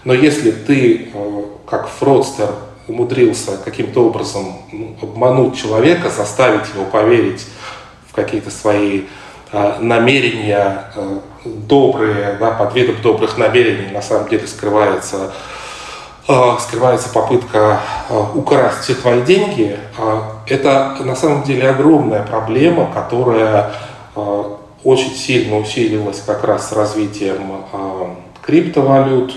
Но 0.03 0.13
если 0.13 0.51
ты 0.51 1.11
как 1.67 1.87
фродстер 1.87 2.49
умудрился 2.87 3.57
каким-то 3.63 4.05
образом 4.05 4.57
ну, 4.71 4.95
обмануть 5.01 5.55
человека, 5.55 6.09
заставить 6.09 6.67
его 6.73 6.85
поверить 6.85 7.45
в 8.11 8.15
какие-то 8.15 8.51
свои 8.51 9.03
э, 9.51 9.77
намерения 9.79 10.91
э, 10.95 11.19
добрые, 11.45 12.37
да, 12.39 12.51
под 12.51 12.75
видом 12.75 13.01
добрых 13.01 13.37
намерений 13.37 13.91
на 13.91 14.01
самом 14.01 14.27
деле 14.27 14.45
скрывается, 14.47 15.31
э, 16.27 16.55
скрывается 16.59 17.09
попытка 17.09 17.79
украсть 18.35 18.81
все 18.81 18.95
твои 18.95 19.21
деньги, 19.21 19.79
это 20.47 20.97
на 20.99 21.15
самом 21.15 21.43
деле 21.43 21.69
огромная 21.69 22.23
проблема, 22.23 22.91
которая 22.93 23.71
очень 24.83 25.15
сильно 25.15 25.57
усилилась 25.57 26.21
как 26.25 26.43
раз 26.43 26.69
с 26.69 26.73
развитием 26.73 27.63
криптовалют, 28.41 29.33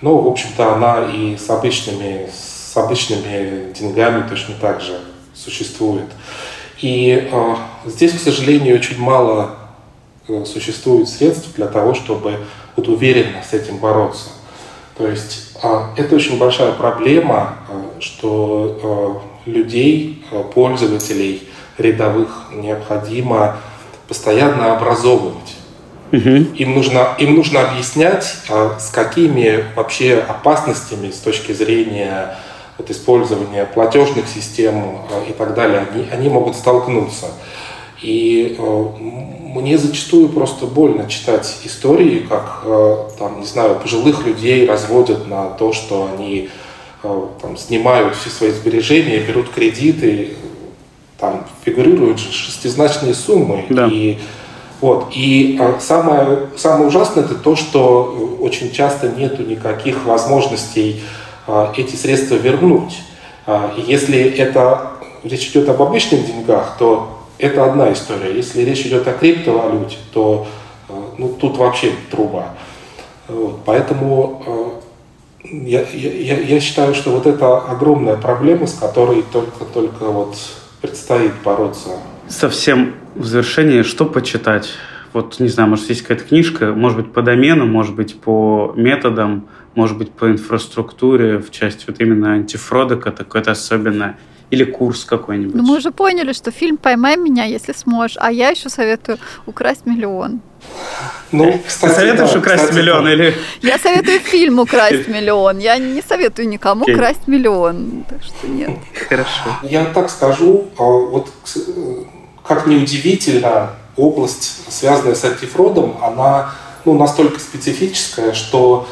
ну, 0.00 0.18
в 0.18 0.26
общем-то, 0.26 0.74
она 0.74 1.04
и 1.12 1.36
с 1.36 1.48
обычными, 1.48 2.28
с 2.32 2.76
обычными 2.76 3.72
деньгами 3.72 4.28
точно 4.28 4.54
так 4.60 4.80
же 4.80 4.98
существует. 5.34 6.08
И 6.82 7.28
э, 7.30 7.54
здесь, 7.86 8.12
к 8.12 8.20
сожалению, 8.20 8.76
очень 8.76 9.00
мало 9.00 9.52
э, 10.28 10.44
существует 10.44 11.08
средств 11.08 11.54
для 11.54 11.68
того, 11.68 11.94
чтобы 11.94 12.40
вот 12.76 12.88
уверенно 12.88 13.42
с 13.48 13.54
этим 13.54 13.78
бороться. 13.78 14.28
То 14.98 15.06
есть 15.06 15.56
э, 15.62 15.80
это 15.96 16.16
очень 16.16 16.38
большая 16.38 16.72
проблема, 16.72 17.56
э, 17.68 18.00
что 18.00 19.22
э, 19.46 19.50
людей, 19.50 20.24
э, 20.30 20.42
пользователей 20.54 21.48
рядовых 21.78 22.48
необходимо 22.52 23.56
постоянно 24.08 24.76
образовывать 24.76 25.56
Угу. 26.12 26.28
Им, 26.56 26.74
нужно, 26.74 27.14
им 27.18 27.36
нужно 27.36 27.70
объяснять, 27.70 28.36
а, 28.50 28.78
с 28.78 28.90
какими 28.90 29.64
вообще 29.74 30.18
опасностями 30.18 31.10
с 31.10 31.16
точки 31.16 31.52
зрения 31.52 32.36
вот, 32.82 32.90
использования 32.90 33.64
платежных 33.64 34.28
систем 34.28 34.98
а, 35.10 35.24
и 35.28 35.32
так 35.32 35.54
далее 35.54 35.86
они, 35.90 36.06
они 36.10 36.28
могут 36.28 36.56
столкнуться. 36.56 37.26
И 38.00 38.56
э, 38.58 38.86
мне 39.54 39.78
зачастую 39.78 40.28
просто 40.28 40.66
больно 40.66 41.08
читать 41.08 41.60
истории, 41.64 42.26
как, 42.28 42.62
э, 42.64 42.96
там, 43.18 43.38
не 43.40 43.46
знаю, 43.46 43.78
пожилых 43.80 44.26
людей 44.26 44.66
разводят 44.66 45.28
на 45.28 45.50
то, 45.50 45.72
что 45.72 46.10
они 46.12 46.48
э, 47.04 47.26
там, 47.40 47.56
снимают 47.56 48.16
все 48.16 48.28
свои 48.30 48.50
сбережения, 48.50 49.20
берут 49.20 49.50
кредиты, 49.50 50.32
там 51.18 51.46
фигурируют 51.64 52.18
шестизначные 52.18 53.14
суммы. 53.14 53.66
Да. 53.70 53.86
И, 53.86 54.18
вот, 54.80 55.12
и 55.14 55.60
самое, 55.78 56.48
самое 56.56 56.88
ужасное 56.88 57.22
это 57.22 57.36
то, 57.36 57.54
что 57.54 58.36
очень 58.40 58.72
часто 58.72 59.10
нету 59.10 59.44
никаких 59.44 60.04
возможностей 60.04 61.02
эти 61.76 61.96
средства 61.96 62.36
вернуть. 62.36 63.02
И 63.76 63.80
если 63.80 64.18
это 64.18 64.92
речь 65.24 65.48
идет 65.48 65.68
об 65.68 65.82
обычных 65.82 66.26
деньгах, 66.26 66.76
то 66.78 67.18
это 67.38 67.64
одна 67.64 67.92
история. 67.92 68.34
Если 68.34 68.62
речь 68.62 68.86
идет 68.86 69.06
о 69.08 69.12
криптовалюте, 69.12 69.96
то 70.12 70.46
э, 70.88 70.92
ну, 71.18 71.36
тут 71.40 71.56
вообще 71.56 71.92
труба. 72.10 72.54
Вот. 73.26 73.60
Поэтому 73.64 74.80
я, 75.44 75.84
я, 75.92 76.38
я 76.38 76.60
считаю, 76.60 76.94
что 76.94 77.10
вот 77.10 77.26
это 77.26 77.58
огромная 77.58 78.16
проблема, 78.16 78.66
с 78.66 78.74
которой 78.74 79.24
только-только 79.32 80.04
вот 80.04 80.36
предстоит 80.80 81.32
бороться. 81.44 81.90
Совсем 82.28 82.94
в 83.14 83.24
завершении, 83.24 83.82
что 83.82 84.04
почитать? 84.04 84.70
Вот, 85.12 85.40
не 85.40 85.48
знаю, 85.48 85.68
может, 85.68 85.88
есть 85.90 86.02
какая-то 86.02 86.24
книжка, 86.24 86.72
может 86.72 86.98
быть, 86.98 87.12
по 87.12 87.22
домену, 87.22 87.66
может 87.66 87.94
быть, 87.94 88.18
по 88.18 88.72
методам, 88.76 89.48
может 89.74 89.98
быть, 89.98 90.12
по 90.12 90.30
инфраструктуре, 90.30 91.38
в 91.38 91.50
части 91.50 91.84
вот 91.86 92.00
именно 92.00 92.32
антифрода, 92.32 92.96
какое-то 92.96 93.52
особенное 93.52 94.18
или 94.52 94.64
курс 94.64 95.04
какой-нибудь. 95.06 95.54
Ну, 95.54 95.62
мы 95.62 95.78
уже 95.78 95.90
поняли, 95.90 96.34
что 96.34 96.50
фильм 96.50 96.76
«Поймай 96.76 97.16
меня, 97.16 97.44
если 97.44 97.72
сможешь», 97.72 98.18
а 98.20 98.30
я 98.30 98.50
еще 98.50 98.68
советую 98.68 99.18
«Украсть 99.46 99.86
миллион». 99.86 100.42
Ну, 101.32 101.58
кстати, 101.66 101.90
Ты 101.90 102.00
советуешь 102.00 102.32
да, 102.32 102.38
украсть 102.38 102.62
кстати, 102.64 102.78
миллион 102.78 103.04
да. 103.04 103.12
или... 103.14 103.34
Я 103.62 103.78
советую 103.78 104.20
фильм 104.20 104.58
«Украсть 104.58 105.08
миллион». 105.08 105.58
Я 105.58 105.78
не 105.78 106.02
советую 106.02 106.48
никому 106.48 106.84
okay. 106.84 106.92
украсть 106.92 107.26
миллион. 107.26 108.04
Так 108.06 108.22
что 108.22 108.46
нет. 108.46 108.70
Хорошо. 109.08 109.56
Я 109.62 109.86
так 109.86 110.10
скажу, 110.10 110.68
а, 110.78 110.82
вот 110.82 111.30
как 112.46 112.66
ни 112.66 112.76
удивительно, 112.76 113.70
область, 113.96 114.70
связанная 114.70 115.14
с 115.14 115.24
антифродом, 115.24 115.96
она 116.02 116.52
ну, 116.84 116.98
настолько 116.98 117.40
специфическая, 117.40 118.34
что 118.34 118.86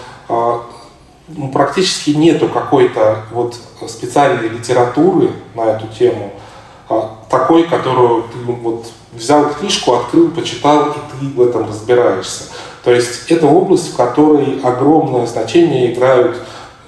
ну, 1.37 1.49
практически 1.49 2.11
нету 2.11 2.49
какой-то 2.49 3.25
вот 3.31 3.57
специальной 3.89 4.49
литературы 4.49 5.31
на 5.55 5.63
эту 5.63 5.87
тему, 5.89 6.33
а, 6.89 7.19
такой, 7.29 7.65
которую 7.65 8.25
ты 8.25 8.39
вот 8.45 8.87
взял 9.13 9.49
книжку, 9.51 9.95
открыл, 9.95 10.31
почитал, 10.31 10.91
и 10.91 10.95
ты 10.95 11.27
в 11.27 11.43
этом 11.43 11.69
разбираешься. 11.69 12.45
То 12.85 12.93
есть 12.93 13.31
это 13.31 13.47
область, 13.47 13.93
в 13.93 13.97
которой 13.97 14.61
огромное 14.63 15.27
значение 15.27 15.93
играют 15.93 16.41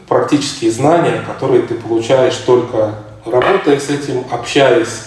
практические 0.09 0.71
знания, 0.71 1.23
которые 1.27 1.63
ты 1.63 1.75
получаешь 1.75 2.37
только 2.37 2.95
работая 3.25 3.79
с 3.79 3.89
этим, 3.91 4.25
общаясь 4.31 5.03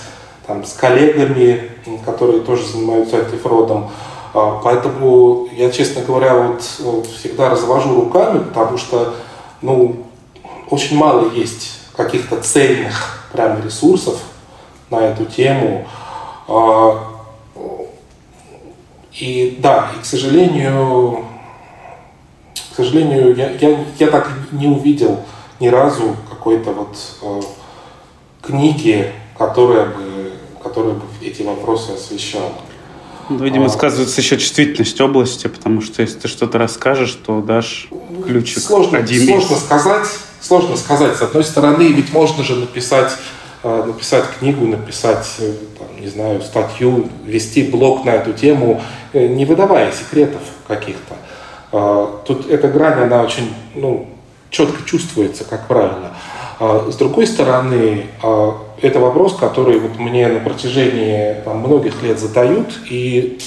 там, 0.48 0.64
с 0.64 0.74
коллегами, 0.74 1.72
которые 2.06 2.42
тоже 2.42 2.66
занимаются 2.66 3.18
антифродом. 3.18 3.86
А, 3.86 3.90
поэтому 4.36 5.48
я, 5.54 5.72
честно 5.72 6.02
говоря, 6.02 6.36
вот 6.36 6.62
всегда 7.18 7.50
развожу 7.50 7.96
руками, 7.96 8.44
потому 8.44 8.78
что 8.78 9.16
ну, 9.62 10.06
очень 10.70 10.98
мало 10.98 11.32
есть 11.32 11.80
каких-то 11.96 12.42
цельных 12.42 13.30
прям 13.32 13.64
ресурсов 13.64 14.20
на 14.90 14.98
эту 14.98 15.26
тему. 15.26 15.88
А, 16.48 17.12
и 19.14 19.58
да, 19.62 19.92
и, 19.98 20.02
к 20.02 20.06
сожалению, 20.06 21.26
к 22.72 22.76
сожалению, 22.76 23.34
я, 23.36 23.52
я, 23.52 23.86
я 23.98 24.08
так 24.08 24.30
не 24.52 24.68
увидел 24.68 25.22
ни 25.62 25.70
разу 25.70 26.18
какой-то 26.30 26.74
вот 26.74 26.98
э, 27.22 27.42
книги, 28.42 29.14
которая 29.38 29.86
бы, 29.86 30.34
которая 30.62 30.96
бы 30.96 31.06
эти 31.22 31.44
вопросы 31.44 31.92
освещала. 31.92 32.52
Видимо, 33.30 33.66
а, 33.66 33.70
сказывается 33.70 34.22
еще 34.22 34.38
чувствительность 34.38 35.00
области, 35.02 35.48
потому 35.48 35.82
что 35.82 36.02
если 36.02 36.20
ты 36.20 36.28
что-то 36.28 36.58
расскажешь, 36.58 37.18
то 37.26 37.42
дашь 37.42 37.88
ключик 38.26 38.60
сложно, 38.60 39.00
один 39.00 39.26
Сложно 39.26 39.58
сказать, 39.58 40.08
сложно 40.42 40.78
сказать. 40.78 41.18
С 41.18 41.22
одной 41.22 41.44
стороны, 41.44 41.84
ведь 41.84 42.14
можно 42.14 42.44
же 42.44 42.56
написать 42.56 43.12
э, 43.64 43.84
написать 43.88 44.26
книгу, 44.38 44.68
написать, 44.68 45.28
э, 45.40 45.54
там, 45.80 45.88
не 46.00 46.08
знаю, 46.08 46.42
статью, 46.42 47.10
вести 47.26 47.64
блог 47.64 48.06
на 48.06 48.12
эту 48.12 48.34
тему, 48.34 48.82
э, 49.14 49.28
не 49.28 49.46
выдавая 49.46 49.92
секретов 49.92 50.42
каких-то. 50.68 51.16
Тут 52.26 52.50
эта 52.50 52.70
грань, 52.70 53.04
она 53.04 53.22
очень 53.22 53.54
ну, 53.74 54.08
четко 54.50 54.86
чувствуется, 54.86 55.44
как 55.44 55.68
правило. 55.68 56.12
А, 56.60 56.89
с 56.91 56.95
другой 56.95 57.28
стороны, 57.28 58.08
это 58.82 58.99
вопрос, 58.99 59.36
который 59.36 59.80
вот 59.80 59.97
мне 59.97 60.28
на 60.28 60.39
протяжении 60.39 61.36
там, 61.43 61.60
многих 61.60 62.01
лет 62.03 62.20
задают, 62.20 62.68
и 62.89 63.39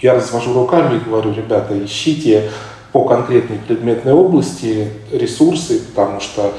я 0.00 0.14
развожу 0.14 0.52
руками 0.52 0.96
и 0.96 1.08
говорю, 1.08 1.32
ребята, 1.32 1.82
ищите 1.82 2.50
по 2.92 3.04
конкретной 3.04 3.58
предметной 3.58 4.12
области 4.12 4.90
ресурсы, 5.10 5.80
потому 5.80 6.20
что 6.20 6.52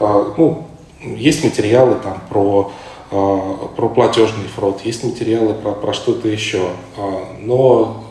а, 0.00 0.34
ну, 0.36 0.66
есть 1.00 1.42
материалы 1.42 1.96
там 2.02 2.20
про, 2.28 2.72
а, 3.10 3.68
про 3.76 3.88
платежный 3.88 4.46
фрод, 4.54 4.80
есть 4.84 5.02
материалы 5.02 5.54
про, 5.54 5.72
про 5.72 5.92
что-то 5.92 6.28
еще, 6.28 6.70
а, 6.96 7.36
но 7.40 8.04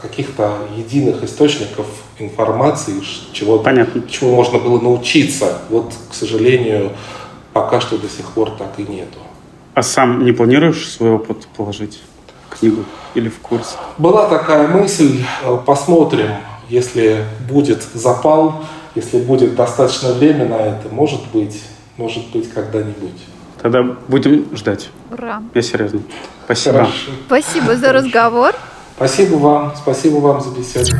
каких-то 0.00 0.58
единых 0.76 1.22
источников 1.22 1.86
информации, 2.24 2.94
чего, 3.32 3.58
Понятно. 3.58 4.02
чему 4.08 4.34
можно 4.34 4.58
было 4.58 4.80
научиться, 4.80 5.58
вот, 5.70 5.92
к 6.10 6.14
сожалению, 6.14 6.92
пока 7.52 7.80
что 7.80 7.98
до 7.98 8.08
сих 8.08 8.30
пор 8.30 8.50
так 8.50 8.78
и 8.78 8.82
нету. 8.82 9.18
А 9.74 9.82
сам 9.82 10.24
не 10.24 10.32
планируешь 10.32 10.88
свой 10.90 11.12
опыт 11.12 11.46
положить 11.56 12.00
в 12.48 12.58
книгу 12.58 12.84
или 13.14 13.28
в 13.28 13.38
курс? 13.38 13.76
Была 13.98 14.28
такая 14.28 14.68
мысль, 14.68 15.24
э, 15.44 15.58
посмотрим, 15.64 16.30
если 16.68 17.24
будет 17.48 17.82
запал, 17.94 18.64
если 18.94 19.18
будет 19.18 19.54
достаточно 19.54 20.12
время 20.12 20.46
на 20.46 20.56
это, 20.56 20.88
может 20.90 21.20
быть, 21.32 21.62
может 21.96 22.30
быть 22.30 22.52
когда-нибудь. 22.52 23.22
Тогда 23.60 23.82
будем 24.08 24.54
ждать. 24.56 24.90
Ура. 25.10 25.42
Я 25.54 25.62
серьезно. 25.62 26.00
Спасибо. 26.44 26.78
Хорошо. 26.78 27.10
Спасибо 27.26 27.76
за 27.76 27.92
разговор. 27.92 28.54
Спасибо 28.96 29.36
вам. 29.36 29.72
Спасибо 29.76 30.16
вам 30.16 30.40
за 30.40 30.50
беседу. 30.50 30.90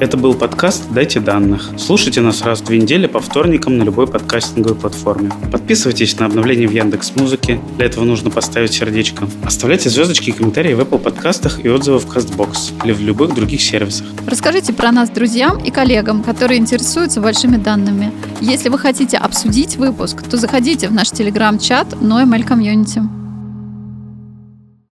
Это 0.00 0.16
был 0.16 0.32
подкаст 0.32 0.84
«Дайте 0.94 1.20
данных». 1.20 1.72
Слушайте 1.76 2.22
нас 2.22 2.40
раз 2.40 2.62
в 2.62 2.64
две 2.64 2.78
недели 2.78 3.06
по 3.06 3.20
вторникам 3.20 3.76
на 3.76 3.82
любой 3.82 4.06
подкастинговой 4.06 4.74
платформе. 4.74 5.30
Подписывайтесь 5.52 6.18
на 6.18 6.24
обновления 6.24 6.66
в 6.66 6.70
Яндекс 6.70 7.14
Музыке. 7.16 7.60
Для 7.76 7.84
этого 7.84 8.04
нужно 8.04 8.30
поставить 8.30 8.72
сердечко. 8.72 9.28
Оставляйте 9.44 9.90
звездочки 9.90 10.30
и 10.30 10.32
комментарии 10.32 10.72
в 10.72 10.80
Apple 10.80 11.00
подкастах 11.00 11.62
и 11.62 11.68
отзывы 11.68 11.98
в 11.98 12.06
CastBox 12.06 12.82
или 12.82 12.94
в 12.94 13.02
любых 13.02 13.34
других 13.34 13.60
сервисах. 13.60 14.06
Расскажите 14.26 14.72
про 14.72 14.90
нас 14.90 15.10
друзьям 15.10 15.62
и 15.62 15.70
коллегам, 15.70 16.22
которые 16.22 16.58
интересуются 16.58 17.20
большими 17.20 17.58
данными. 17.58 18.10
Если 18.40 18.70
вы 18.70 18.78
хотите 18.78 19.18
обсудить 19.18 19.76
выпуск, 19.76 20.22
то 20.22 20.38
заходите 20.38 20.88
в 20.88 20.94
наш 20.94 21.10
телеграм-чат 21.10 21.92
NoML 21.92 22.48
Community. 22.48 23.19